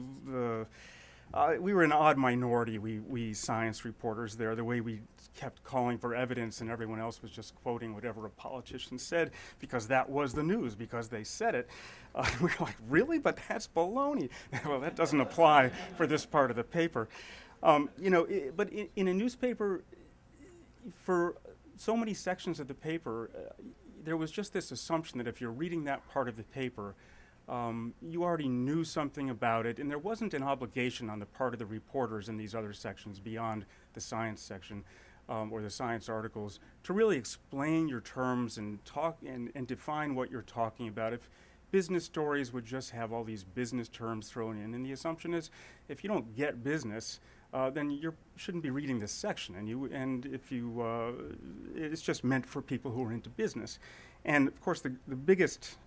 uh, 1.33 1.53
we 1.59 1.73
were 1.73 1.83
an 1.83 1.91
odd 1.91 2.17
minority, 2.17 2.77
we, 2.77 2.99
we 2.99 3.33
science 3.33 3.83
reporters 3.83 4.35
there, 4.35 4.55
the 4.55 4.63
way 4.63 4.81
we 4.81 5.01
kept 5.35 5.63
calling 5.63 5.97
for 5.97 6.15
evidence 6.15 6.61
and 6.61 6.69
everyone 6.69 6.99
else 6.99 7.21
was 7.21 7.29
just 7.29 7.53
quoting 7.55 7.93
whatever 7.93 8.25
a 8.25 8.29
politician 8.29 8.97
said 8.97 9.31
because 9.59 9.87
that 9.87 10.09
was 10.09 10.33
the 10.33 10.43
news, 10.43 10.75
because 10.75 11.09
they 11.09 11.23
said 11.23 11.55
it. 11.55 11.69
Uh, 12.13 12.25
we 12.41 12.45
were 12.47 12.65
like, 12.65 12.77
really? 12.87 13.19
But 13.19 13.37
that's 13.47 13.67
baloney. 13.67 14.29
well, 14.65 14.79
that 14.79 14.95
doesn't 14.95 15.19
apply 15.19 15.71
for 15.97 16.07
this 16.07 16.25
part 16.25 16.49
of 16.49 16.55
the 16.55 16.63
paper. 16.63 17.09
Um, 17.61 17.89
you 17.99 18.09
know, 18.09 18.23
it, 18.25 18.55
but 18.55 18.69
in, 18.69 18.87
in, 18.95 19.07
a 19.07 19.13
newspaper, 19.13 19.83
for 20.93 21.37
so 21.77 21.97
many 21.97 22.13
sections 22.13 22.59
of 22.59 22.67
the 22.67 22.73
paper, 22.73 23.29
uh, 23.35 23.53
there 24.03 24.17
was 24.17 24.31
just 24.31 24.53
this 24.53 24.71
assumption 24.71 25.17
that 25.17 25.27
if 25.27 25.41
you're 25.41 25.51
reading 25.51 25.83
that 25.85 26.07
part 26.09 26.29
of 26.29 26.37
the 26.37 26.43
paper, 26.43 26.95
um, 27.47 27.93
you 28.01 28.23
already 28.23 28.47
knew 28.47 28.83
something 28.83 29.29
about 29.29 29.65
it, 29.65 29.79
and 29.79 29.89
there 29.89 29.99
wasn't 29.99 30.33
an 30.33 30.43
obligation 30.43 31.09
on 31.09 31.19
the 31.19 31.25
part 31.25 31.53
of 31.53 31.59
the 31.59 31.65
reporters 31.65 32.27
in 32.27 32.37
these 32.37 32.55
other 32.55 32.73
sections 32.73 33.19
beyond 33.19 33.65
the 33.93 34.01
science 34.01 34.41
section 34.41 34.83
um, 35.29 35.51
or 35.51 35.61
the 35.61 35.69
science 35.69 36.09
articles 36.09 36.59
to 36.83 36.93
really 36.93 37.17
explain 37.17 37.87
your 37.87 38.01
terms 38.01 38.57
and 38.57 38.83
talk 38.85 39.17
and, 39.25 39.51
and 39.55 39.67
define 39.67 40.15
what 40.15 40.31
you're 40.31 40.41
talking 40.41 40.87
about. 40.87 41.13
If 41.13 41.29
business 41.71 42.05
stories 42.05 42.53
would 42.53 42.65
just 42.65 42.91
have 42.91 43.11
all 43.11 43.23
these 43.23 43.43
business 43.43 43.89
terms 43.89 44.29
thrown 44.29 44.57
in, 44.57 44.73
and 44.73 44.85
the 44.85 44.91
assumption 44.91 45.33
is 45.33 45.51
if 45.87 46.03
you 46.03 46.07
don't 46.07 46.35
get 46.35 46.63
business, 46.63 47.19
uh, 47.53 47.69
then 47.69 47.89
you 47.89 48.13
shouldn't 48.35 48.63
be 48.63 48.69
reading 48.69 48.99
this 48.99 49.11
section. 49.11 49.55
And 49.55 49.67
you 49.69 49.85
and 49.85 50.25
if 50.25 50.51
you, 50.51 50.81
uh, 50.81 51.11
it's 51.75 52.01
just 52.01 52.23
meant 52.23 52.45
for 52.45 52.61
people 52.61 52.91
who 52.91 53.03
are 53.03 53.11
into 53.11 53.29
business. 53.29 53.79
And 54.25 54.47
of 54.47 54.59
course, 54.61 54.81
the, 54.81 54.95
the 55.07 55.15
biggest 55.15 55.77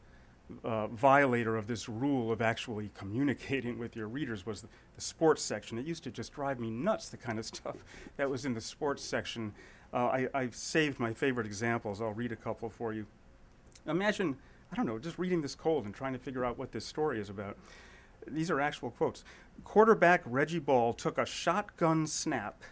uh, 0.64 0.86
violator 0.88 1.56
of 1.56 1.66
this 1.66 1.88
rule 1.88 2.32
of 2.32 2.40
actually 2.40 2.90
communicating 2.94 3.78
with 3.78 3.94
your 3.94 4.08
readers 4.08 4.46
was 4.46 4.62
the, 4.62 4.68
the, 4.94 5.00
sports 5.00 5.42
section. 5.42 5.78
It 5.78 5.86
used 5.86 6.04
to 6.04 6.10
just 6.10 6.32
drive 6.32 6.58
me 6.58 6.70
nuts, 6.70 7.08
the 7.08 7.16
kind 7.16 7.38
of 7.38 7.44
stuff 7.54 7.76
that 8.16 8.28
was 8.30 8.44
in 8.44 8.54
the 8.54 8.60
sports 8.60 9.02
section. 9.02 9.52
Uh, 9.92 9.96
I, 9.96 10.28
I've 10.34 10.54
saved 10.54 10.98
my 10.98 11.12
favorite 11.12 11.46
examples. 11.46 12.00
I'll 12.00 12.12
read 12.12 12.32
a 12.32 12.36
couple 12.36 12.70
for 12.70 12.92
you. 12.92 13.06
Imagine, 13.86 14.36
I 14.72 14.76
don't 14.76 14.86
know, 14.86 14.98
just 14.98 15.18
reading 15.18 15.42
this 15.42 15.54
cold 15.54 15.84
and 15.84 15.94
trying 15.94 16.12
to 16.12 16.18
figure 16.18 16.44
out 16.44 16.58
what 16.58 16.72
this 16.72 16.84
story 16.84 17.20
is 17.20 17.30
about 17.30 17.56
these 18.30 18.50
are 18.50 18.60
actual 18.60 18.90
quotes. 18.90 19.24
Quarterback 19.64 20.22
Reggie 20.24 20.58
Ball 20.58 20.92
took 20.92 21.18
a 21.18 21.26
shotgun 21.26 22.06
snap, 22.06 22.62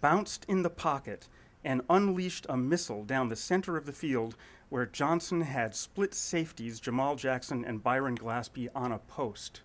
bounced 0.00 0.44
in 0.48 0.62
the 0.62 0.70
pocket, 0.70 1.28
and 1.64 1.82
unleashed 1.88 2.46
a 2.48 2.56
missile 2.56 3.04
down 3.04 3.28
the 3.28 3.36
center 3.36 3.76
of 3.76 3.86
the 3.86 3.92
field 3.92 4.36
where 4.68 4.86
Johnson 4.86 5.42
had 5.42 5.74
split 5.74 6.14
safeties 6.14 6.80
Jamal 6.80 7.16
Jackson 7.16 7.64
and 7.64 7.82
Byron 7.82 8.16
Glaspie 8.16 8.68
on 8.74 8.92
a 8.92 8.98
post. 8.98 9.60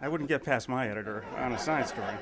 I 0.00 0.08
wouldn't 0.08 0.28
get 0.28 0.44
past 0.44 0.68
my 0.68 0.88
editor 0.88 1.24
on 1.36 1.52
a 1.52 1.58
science 1.58 1.88
story. 1.88 2.14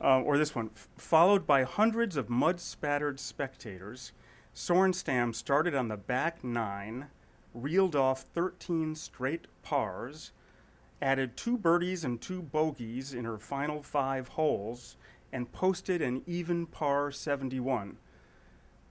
Uh, 0.00 0.20
or 0.20 0.36
this 0.36 0.54
one. 0.54 0.70
Followed 0.96 1.46
by 1.46 1.62
hundreds 1.62 2.16
of 2.16 2.28
mud 2.28 2.60
spattered 2.60 3.18
spectators, 3.18 4.12
Sorenstam 4.54 5.34
started 5.34 5.74
on 5.74 5.88
the 5.88 5.96
back 5.96 6.44
nine 6.44 7.06
reeled 7.56 7.96
off 7.96 8.22
13 8.34 8.94
straight 8.94 9.46
pars, 9.62 10.32
added 11.00 11.36
two 11.36 11.56
birdies 11.58 12.04
and 12.04 12.20
two 12.20 12.42
bogeys 12.42 13.12
in 13.12 13.24
her 13.24 13.38
final 13.38 13.82
five 13.82 14.28
holes, 14.28 14.96
and 15.32 15.50
posted 15.52 16.00
an 16.00 16.22
even 16.26 16.66
par 16.66 17.10
71. 17.10 17.96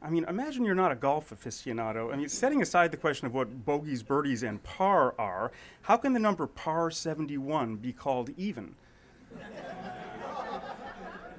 I 0.01 0.09
mean, 0.09 0.25
imagine 0.29 0.65
you're 0.65 0.75
not 0.75 0.91
a 0.91 0.95
golf 0.95 1.31
aficionado. 1.31 2.13
I 2.13 2.15
mean, 2.15 2.29
setting 2.29 2.61
aside 2.61 2.91
the 2.91 2.97
question 2.97 3.25
of 3.25 3.33
what 3.33 3.65
bogeys, 3.65 4.03
birdies, 4.03 4.43
and 4.43 4.61
par 4.61 5.15
are, 5.17 5.51
how 5.83 5.97
can 5.97 6.13
the 6.13 6.19
number 6.19 6.45
par 6.45 6.91
71 6.91 7.77
be 7.77 7.91
called 7.91 8.29
even? 8.37 8.75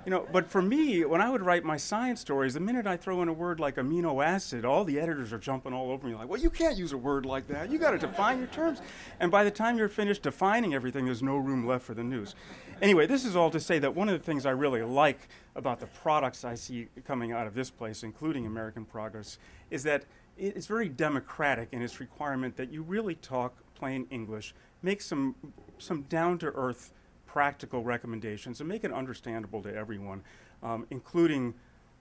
You 0.06 0.10
know, 0.10 0.24
but 0.30 0.48
for 0.48 0.62
me, 0.62 1.04
when 1.04 1.20
I 1.20 1.28
would 1.28 1.42
write 1.42 1.64
my 1.64 1.76
science 1.76 2.20
stories, 2.20 2.54
the 2.54 2.60
minute 2.60 2.86
I 2.86 2.96
throw 2.96 3.22
in 3.22 3.28
a 3.28 3.32
word 3.32 3.58
like 3.58 3.74
amino 3.74 4.24
acid, 4.24 4.64
all 4.64 4.84
the 4.84 5.00
editors 5.00 5.32
are 5.32 5.38
jumping 5.38 5.72
all 5.72 5.90
over 5.90 6.06
me 6.06 6.14
like, 6.14 6.28
well, 6.28 6.40
you 6.40 6.48
can't 6.48 6.78
use 6.78 6.92
a 6.92 6.96
word 6.96 7.26
like 7.26 7.48
that. 7.48 7.72
You 7.72 7.78
got 7.78 7.90
to 7.90 7.98
define 7.98 8.38
your 8.38 8.46
terms. 8.46 8.80
And 9.18 9.32
by 9.32 9.42
the 9.42 9.50
time 9.50 9.76
you're 9.76 9.88
finished 9.88 10.22
defining 10.22 10.74
everything, 10.74 11.06
there's 11.06 11.24
no 11.24 11.36
room 11.36 11.66
left 11.66 11.84
for 11.84 11.92
the 11.92 12.04
news. 12.04 12.36
Anyway, 12.80 13.08
this 13.08 13.24
is 13.24 13.34
all 13.34 13.50
to 13.50 13.58
say 13.58 13.80
that 13.80 13.96
one 13.96 14.08
of 14.08 14.16
the 14.16 14.24
things 14.24 14.46
I 14.46 14.52
really 14.52 14.80
like 14.82 15.28
about 15.56 15.80
the 15.80 15.86
products 15.86 16.44
I 16.44 16.54
see 16.54 16.86
coming 17.04 17.32
out 17.32 17.48
of 17.48 17.54
this 17.54 17.70
place, 17.70 18.04
including 18.04 18.46
American 18.46 18.84
Progress, 18.84 19.38
is 19.72 19.82
that 19.82 20.04
it's 20.38 20.68
very 20.68 20.88
democratic 20.88 21.70
in 21.72 21.82
its 21.82 21.98
requirement 21.98 22.56
that 22.58 22.72
you 22.72 22.82
really 22.82 23.16
talk 23.16 23.56
plain 23.74 24.06
English, 24.10 24.54
make 24.82 25.00
some, 25.00 25.34
some 25.78 26.02
down 26.02 26.38
to 26.38 26.46
earth 26.54 26.92
practical 27.36 27.84
recommendations 27.84 28.60
and 28.60 28.66
make 28.66 28.82
it 28.82 28.90
understandable 28.90 29.62
to 29.62 29.68
everyone, 29.76 30.22
um, 30.62 30.86
including 30.88 31.52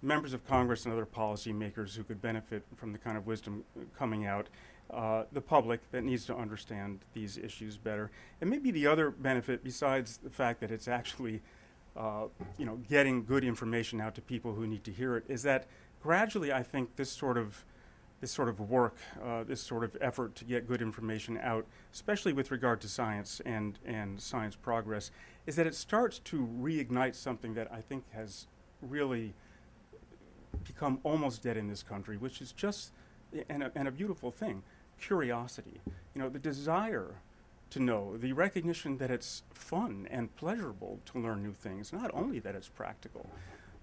members 0.02 0.32
of 0.32 0.48
Congress 0.48 0.86
and 0.86 0.94
other 0.94 1.06
policymakers 1.06 1.94
who 1.94 2.06
could 2.06 2.22
benefit 2.22 2.64
from 2.78 2.94
the 2.94 2.98
kind 2.98 3.18
of 3.18 3.28
wisdom 3.28 3.66
coming 3.98 4.26
out, 4.26 4.48
uh, 4.91 5.24
the 5.34 5.41
public 5.41 5.82
that 5.91 6.06
needs 6.06 6.26
to 6.26 6.34
understand 6.34 6.99
these 7.12 7.38
issues 7.38 7.76
better. 7.76 8.12
And 8.40 8.49
maybe 8.49 8.72
the 8.72 8.88
other 8.88 9.10
benefit, 9.12 9.62
besides 9.62 10.20
the 10.24 10.30
fact 10.30 10.62
that 10.62 10.72
it's 10.72 10.88
actually 10.88 11.41
uh, 11.98 12.28
you 12.57 12.66
know, 12.66 12.78
getting 12.88 13.26
good 13.26 13.44
information 13.44 13.99
out 13.99 14.16
to 14.16 14.22
people 14.22 14.53
who 14.53 14.66
need 14.66 14.86
to 14.86 14.91
hear 14.91 15.18
it, 15.18 15.26
is 15.28 15.44
that 15.44 15.68
gradually 16.02 16.53
I 16.53 16.64
think 16.64 16.95
this 16.95 17.12
sort 17.12 17.38
of 17.38 17.66
this 18.26 18.32
sort 18.32 18.50
of 18.50 18.60
work, 18.60 18.96
uh, 19.24 19.44
this 19.44 19.62
sort 19.62 19.84
of 19.84 19.96
effort 20.02 20.34
to 20.34 20.44
get 20.46 20.68
good 20.68 20.82
information 20.82 21.38
out, 21.44 21.64
especially 21.94 22.34
with 22.34 22.50
regard 22.50 22.82
to 22.82 22.88
science 22.88 23.40
and, 23.46 23.78
and 23.86 24.20
science 24.20 24.56
progress, 24.56 25.12
is 25.46 25.56
that 25.56 25.68
it 25.68 25.76
starts 25.76 26.18
to 26.18 26.50
reignite 26.60 27.14
something 27.14 27.54
that 27.54 27.72
I 27.72 27.82
think 27.82 28.04
has 28.14 28.48
really 28.82 29.36
become 30.64 31.00
almost 31.04 31.44
dead 31.44 31.56
in 31.56 31.68
this 31.68 31.84
country, 31.84 32.18
which 32.18 32.42
is 32.42 32.52
just, 32.52 32.94
and 33.48 33.62
a, 33.62 33.72
and 33.76 33.88
a 33.88 33.92
beautiful 33.92 34.32
thing, 34.32 34.64
curiosity. 35.00 35.80
You 36.16 36.24
know, 36.24 36.30
the 36.30 36.40
desire 36.40 37.22
to 37.70 37.80
know, 37.80 38.18
the 38.18 38.34
recognition 38.34 38.98
that 38.98 39.12
it's 39.12 39.44
fun 39.54 40.08
and 40.10 40.36
pleasurable 40.36 41.00
to 41.14 41.20
learn 41.20 41.44
new 41.44 41.54
things, 41.54 41.94
not 41.94 42.10
only 42.12 42.40
that 42.40 42.56
it's 42.56 42.70
practical, 42.70 43.30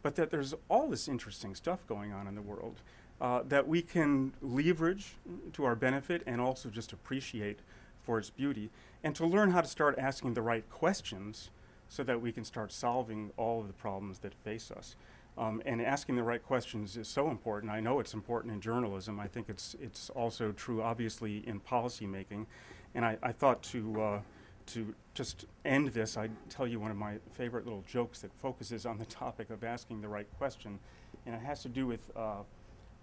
but 0.02 0.16
that 0.16 0.30
there's 0.30 0.52
all 0.68 0.88
this 0.88 1.06
interesting 1.06 1.54
stuff 1.54 1.86
going 1.86 2.12
on 2.12 2.26
in 2.26 2.34
the 2.34 2.42
world 2.42 2.80
uh, 3.22 3.40
that 3.48 3.68
we 3.68 3.80
can 3.80 4.32
leverage 4.42 5.14
to 5.52 5.64
our 5.64 5.76
benefit 5.76 6.24
and 6.26 6.40
also 6.40 6.68
just 6.68 6.92
appreciate 6.92 7.60
for 8.02 8.18
its 8.18 8.30
beauty, 8.30 8.68
and 9.04 9.14
to 9.14 9.24
learn 9.24 9.52
how 9.52 9.60
to 9.60 9.68
start 9.68 9.96
asking 9.96 10.34
the 10.34 10.42
right 10.42 10.68
questions 10.68 11.50
so 11.88 12.02
that 12.02 12.20
we 12.20 12.32
can 12.32 12.44
start 12.44 12.72
solving 12.72 13.30
all 13.36 13.60
of 13.60 13.68
the 13.68 13.72
problems 13.72 14.18
that 14.18 14.34
face 14.34 14.72
us. 14.72 14.96
Um, 15.38 15.62
and 15.64 15.80
asking 15.80 16.16
the 16.16 16.24
right 16.24 16.42
questions 16.42 16.96
is 16.96 17.06
so 17.06 17.30
important. 17.30 17.70
I 17.70 17.78
know 17.78 18.00
it's 18.00 18.12
important 18.12 18.52
in 18.52 18.60
journalism. 18.60 19.20
I 19.20 19.28
think 19.28 19.48
it's 19.48 19.76
it's 19.80 20.10
also 20.10 20.50
true, 20.50 20.82
obviously, 20.82 21.46
in 21.46 21.60
policymaking. 21.60 22.46
And 22.94 23.04
I, 23.04 23.18
I 23.22 23.30
thought 23.30 23.62
to 23.64 24.02
uh, 24.02 24.20
to 24.66 24.94
just 25.14 25.46
end 25.64 25.88
this, 25.88 26.16
I'd 26.16 26.32
tell 26.50 26.66
you 26.66 26.80
one 26.80 26.90
of 26.90 26.96
my 26.96 27.14
favorite 27.32 27.64
little 27.66 27.84
jokes 27.86 28.20
that 28.20 28.32
focuses 28.34 28.84
on 28.84 28.98
the 28.98 29.06
topic 29.22 29.48
of 29.48 29.62
asking 29.62 30.00
the 30.00 30.08
right 30.08 30.26
question, 30.38 30.80
and 31.24 31.36
it 31.36 31.42
has 31.42 31.62
to 31.62 31.68
do 31.68 31.86
with. 31.86 32.10
Uh, 32.16 32.42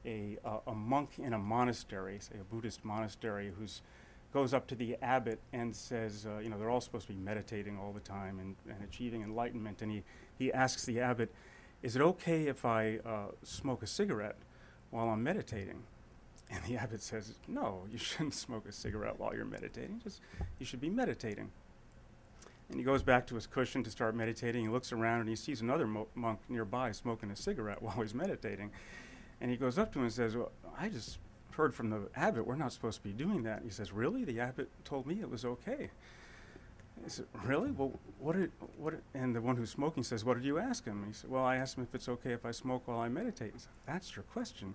a, 0.06 0.38
uh, 0.46 0.60
a 0.68 0.74
monk 0.74 1.12
in 1.18 1.34
a 1.34 1.40
monastery, 1.40 2.20
say 2.20 2.36
a 2.40 2.44
Buddhist 2.44 2.84
monastery, 2.84 3.52
who's 3.58 3.82
goes 4.34 4.54
up 4.54 4.68
to 4.68 4.76
the 4.76 4.96
abbot 5.02 5.40
and 5.54 5.76
says, 5.76 6.28
uh, 6.30 6.38
you 6.40 6.50
know, 6.50 6.58
they're 6.58 6.70
all 6.70 6.82
supposed 6.82 7.08
to 7.08 7.14
be 7.14 7.20
meditating 7.20 7.78
all 7.78 7.92
the 7.92 8.00
time 8.00 8.40
and, 8.40 8.56
and 8.70 8.84
achieving 8.84 9.24
enlightenment. 9.24 9.82
And 9.82 9.92
he, 9.92 10.04
he 10.38 10.54
asks 10.54 10.86
the 10.86 11.00
abbot, 11.00 11.34
is 11.82 11.96
it 11.96 12.02
okay 12.02 12.48
if 12.48 12.66
I 12.66 13.00
uh, 13.06 13.32
smoke 13.44 13.82
a 13.82 13.88
cigarette 13.88 14.38
while 14.92 15.10
I'm 15.10 15.24
meditating? 15.24 15.82
And 16.52 16.64
the 16.66 16.78
abbot 16.82 17.02
says, 17.02 17.34
no, 17.48 17.86
you 17.92 17.98
shouldn't 17.98 18.36
smoke 18.36 18.68
a 18.68 18.72
cigarette 18.72 19.20
while 19.20 19.34
you're 19.34 19.46
meditating. 19.46 20.02
Just, 20.04 20.22
you 20.60 20.66
should 20.66 20.82
be 20.82 20.90
meditating. 20.90 21.50
And 22.70 22.78
he 22.78 22.84
goes 22.84 23.02
back 23.02 23.26
to 23.28 23.36
his 23.36 23.48
cushion 23.48 23.84
to 23.84 23.90
start 23.90 24.16
meditating. 24.16 24.62
He 24.62 24.70
looks 24.70 24.92
around 24.92 25.22
and 25.22 25.30
he 25.30 25.36
sees 25.36 25.62
another 25.62 25.88
mo- 25.88 26.08
monk 26.14 26.40
nearby 26.50 26.92
smoking 26.92 27.32
a 27.32 27.36
cigarette 27.36 27.82
while 27.82 28.00
he's 28.00 28.14
meditating. 28.14 28.70
And 29.42 29.50
he 29.50 29.58
goes 29.58 29.78
up 29.78 29.92
to 29.94 30.00
him 30.00 30.06
and 30.06 30.14
says, 30.14 30.36
well, 30.36 30.52
I 30.78 30.90
just 30.90 31.20
heard 31.60 31.76
from 31.76 31.90
the 31.90 32.00
abbot 32.16 32.48
we're 32.48 32.56
not 32.56 32.72
supposed 32.72 32.98
to 32.98 33.04
be 33.04 33.12
doing 33.12 33.44
that. 33.44 33.62
He 33.64 33.70
says, 33.70 33.92
Really? 33.92 34.24
The 34.24 34.40
abbot 34.40 34.70
told 34.86 35.06
me 35.06 35.20
it 35.20 35.30
was 35.30 35.44
okay. 35.44 35.90
He 37.04 37.10
said, 37.10 37.26
Really? 37.44 37.72
Well, 37.72 37.92
what 38.18 38.38
did, 38.38 38.52
what 38.78 38.92
did, 38.92 39.02
and 39.14 39.36
the 39.36 39.42
one 39.42 39.58
who's 39.58 39.70
smoking 39.70 40.04
says, 40.04 40.24
What 40.24 40.36
did 40.36 40.46
you 40.46 40.58
ask 40.58 40.86
him? 40.86 41.04
He 41.06 41.14
said, 41.14 41.30
Well, 41.30 41.44
I 41.44 41.58
asked 41.58 41.78
him 41.78 41.84
if 41.84 41.94
it's 41.94 42.08
okay 42.08 42.32
if 42.32 42.46
I 42.46 42.52
smoke 42.52 42.88
while 42.88 43.00
I 43.00 43.10
meditate. 43.10 43.52
He 43.54 43.60
said, 43.60 43.72
That's 43.86 44.16
your 44.16 44.24
question. 44.24 44.74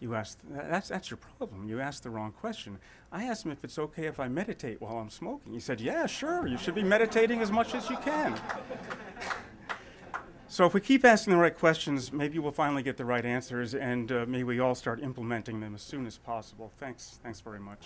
You 0.00 0.14
asked, 0.14 0.38
that's, 0.48 0.88
that's 0.88 1.10
your 1.10 1.16
problem. 1.16 1.68
You 1.68 1.80
asked 1.80 2.04
the 2.04 2.10
wrong 2.10 2.30
question. 2.30 2.78
I 3.10 3.24
asked 3.24 3.44
him 3.44 3.50
if 3.50 3.64
it's 3.64 3.80
okay 3.80 4.06
if 4.06 4.20
I 4.20 4.28
meditate 4.28 4.80
while 4.80 4.98
I'm 4.98 5.10
smoking. 5.10 5.54
He 5.54 5.60
said, 5.60 5.80
Yeah, 5.80 6.06
sure. 6.06 6.46
You 6.46 6.58
should 6.58 6.74
be 6.74 6.84
meditating 6.84 7.40
as 7.40 7.50
much 7.50 7.74
as 7.74 7.88
you 7.88 7.96
can. 7.96 8.38
So 10.50 10.64
if 10.64 10.72
we 10.72 10.80
keep 10.80 11.04
asking 11.04 11.34
the 11.34 11.38
right 11.38 11.56
questions, 11.56 12.10
maybe 12.10 12.38
we'll 12.38 12.52
finally 12.52 12.82
get 12.82 12.96
the 12.96 13.04
right 13.04 13.24
answers, 13.24 13.74
and 13.74 14.10
uh, 14.10 14.24
may 14.26 14.44
we 14.44 14.60
all 14.60 14.74
start 14.74 15.02
implementing 15.02 15.60
them 15.60 15.74
as 15.74 15.82
soon 15.82 16.06
as 16.06 16.16
possible. 16.16 16.72
Thanks. 16.78 17.20
Thanks 17.22 17.40
very 17.40 17.60
much. 17.60 17.84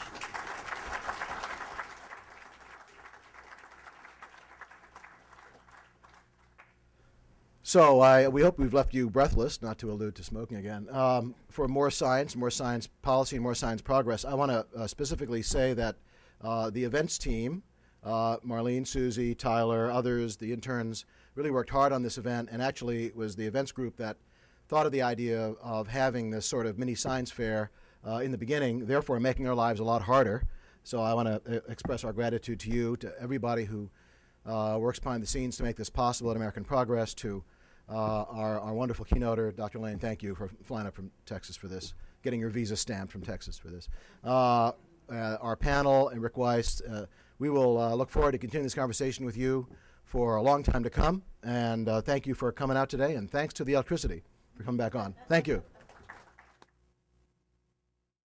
So 7.64 8.00
I, 8.00 8.28
we 8.28 8.42
hope 8.42 8.58
we've 8.58 8.74
left 8.74 8.94
you 8.94 9.10
breathless, 9.10 9.60
not 9.60 9.78
to 9.78 9.90
allude 9.90 10.14
to 10.16 10.24
smoking 10.24 10.58
again. 10.58 10.88
Um, 10.90 11.34
for 11.50 11.66
more 11.66 11.90
science, 11.90 12.36
more 12.36 12.50
science 12.50 12.86
policy, 12.86 13.36
and 13.36 13.42
more 13.42 13.54
science 13.56 13.82
progress, 13.82 14.24
I 14.24 14.34
want 14.34 14.52
to 14.52 14.66
uh, 14.76 14.86
specifically 14.86 15.42
say 15.42 15.72
that 15.74 15.96
uh, 16.40 16.70
the 16.70 16.84
events 16.84 17.18
team, 17.18 17.64
uh, 18.04 18.36
Marlene, 18.38 18.86
Susie, 18.86 19.34
Tyler, 19.34 19.90
others, 19.90 20.36
the 20.36 20.52
interns, 20.52 21.06
really 21.34 21.50
worked 21.50 21.70
hard 21.70 21.92
on 21.92 22.02
this 22.02 22.18
event, 22.18 22.48
and 22.52 22.62
actually 22.62 23.10
was 23.14 23.36
the 23.36 23.46
events 23.46 23.72
group 23.72 23.96
that 23.96 24.16
thought 24.68 24.86
of 24.86 24.92
the 24.92 25.02
idea 25.02 25.54
of 25.62 25.88
having 25.88 26.30
this 26.30 26.46
sort 26.46 26.66
of 26.66 26.78
mini 26.78 26.94
science 26.94 27.30
fair 27.30 27.70
uh, 28.06 28.16
in 28.16 28.30
the 28.30 28.38
beginning, 28.38 28.86
therefore 28.86 29.20
making 29.20 29.46
our 29.46 29.54
lives 29.54 29.80
a 29.80 29.84
lot 29.84 30.02
harder. 30.02 30.44
So 30.84 31.00
I 31.00 31.14
want 31.14 31.28
to 31.28 31.58
uh, 31.58 31.60
express 31.68 32.04
our 32.04 32.12
gratitude 32.12 32.60
to 32.60 32.70
you, 32.70 32.96
to 32.98 33.12
everybody 33.20 33.64
who 33.64 33.88
uh, 34.44 34.76
works 34.80 34.98
behind 34.98 35.22
the 35.22 35.26
scenes 35.26 35.56
to 35.58 35.62
make 35.62 35.76
this 35.76 35.90
possible 35.90 36.30
at 36.30 36.36
American 36.36 36.64
Progress, 36.64 37.14
to 37.14 37.44
uh, 37.88 38.24
our, 38.28 38.60
our 38.60 38.74
wonderful 38.74 39.04
keynoter, 39.04 39.54
Dr. 39.54 39.78
Lane, 39.78 39.98
thank 39.98 40.22
you 40.22 40.34
for 40.34 40.50
flying 40.62 40.86
up 40.86 40.94
from 40.94 41.10
Texas 41.26 41.56
for 41.56 41.68
this, 41.68 41.94
getting 42.22 42.40
your 42.40 42.50
visa 42.50 42.76
stamped 42.76 43.12
from 43.12 43.22
Texas 43.22 43.58
for 43.58 43.68
this. 43.68 43.88
Uh, 44.24 44.72
uh, 45.10 45.36
our 45.40 45.56
panel 45.56 46.08
and 46.08 46.22
Rick 46.22 46.36
Weiss, 46.36 46.80
we 47.38 47.50
will 47.50 47.96
look 47.96 48.08
forward 48.08 48.32
to 48.32 48.38
continuing 48.38 48.64
this 48.64 48.74
conversation 48.74 49.24
with 49.24 49.36
you 49.36 49.68
for 50.12 50.36
a 50.36 50.42
long 50.42 50.62
time 50.62 50.82
to 50.82 50.90
come. 50.90 51.22
And 51.42 51.88
uh, 51.88 52.02
thank 52.02 52.26
you 52.26 52.34
for 52.34 52.52
coming 52.52 52.76
out 52.76 52.90
today, 52.90 53.14
and 53.14 53.30
thanks 53.30 53.54
to 53.54 53.64
the 53.64 53.72
electricity 53.72 54.22
for 54.54 54.62
coming 54.62 54.76
back 54.76 54.94
on. 54.94 55.14
Thank 55.26 55.48
you. 55.48 55.62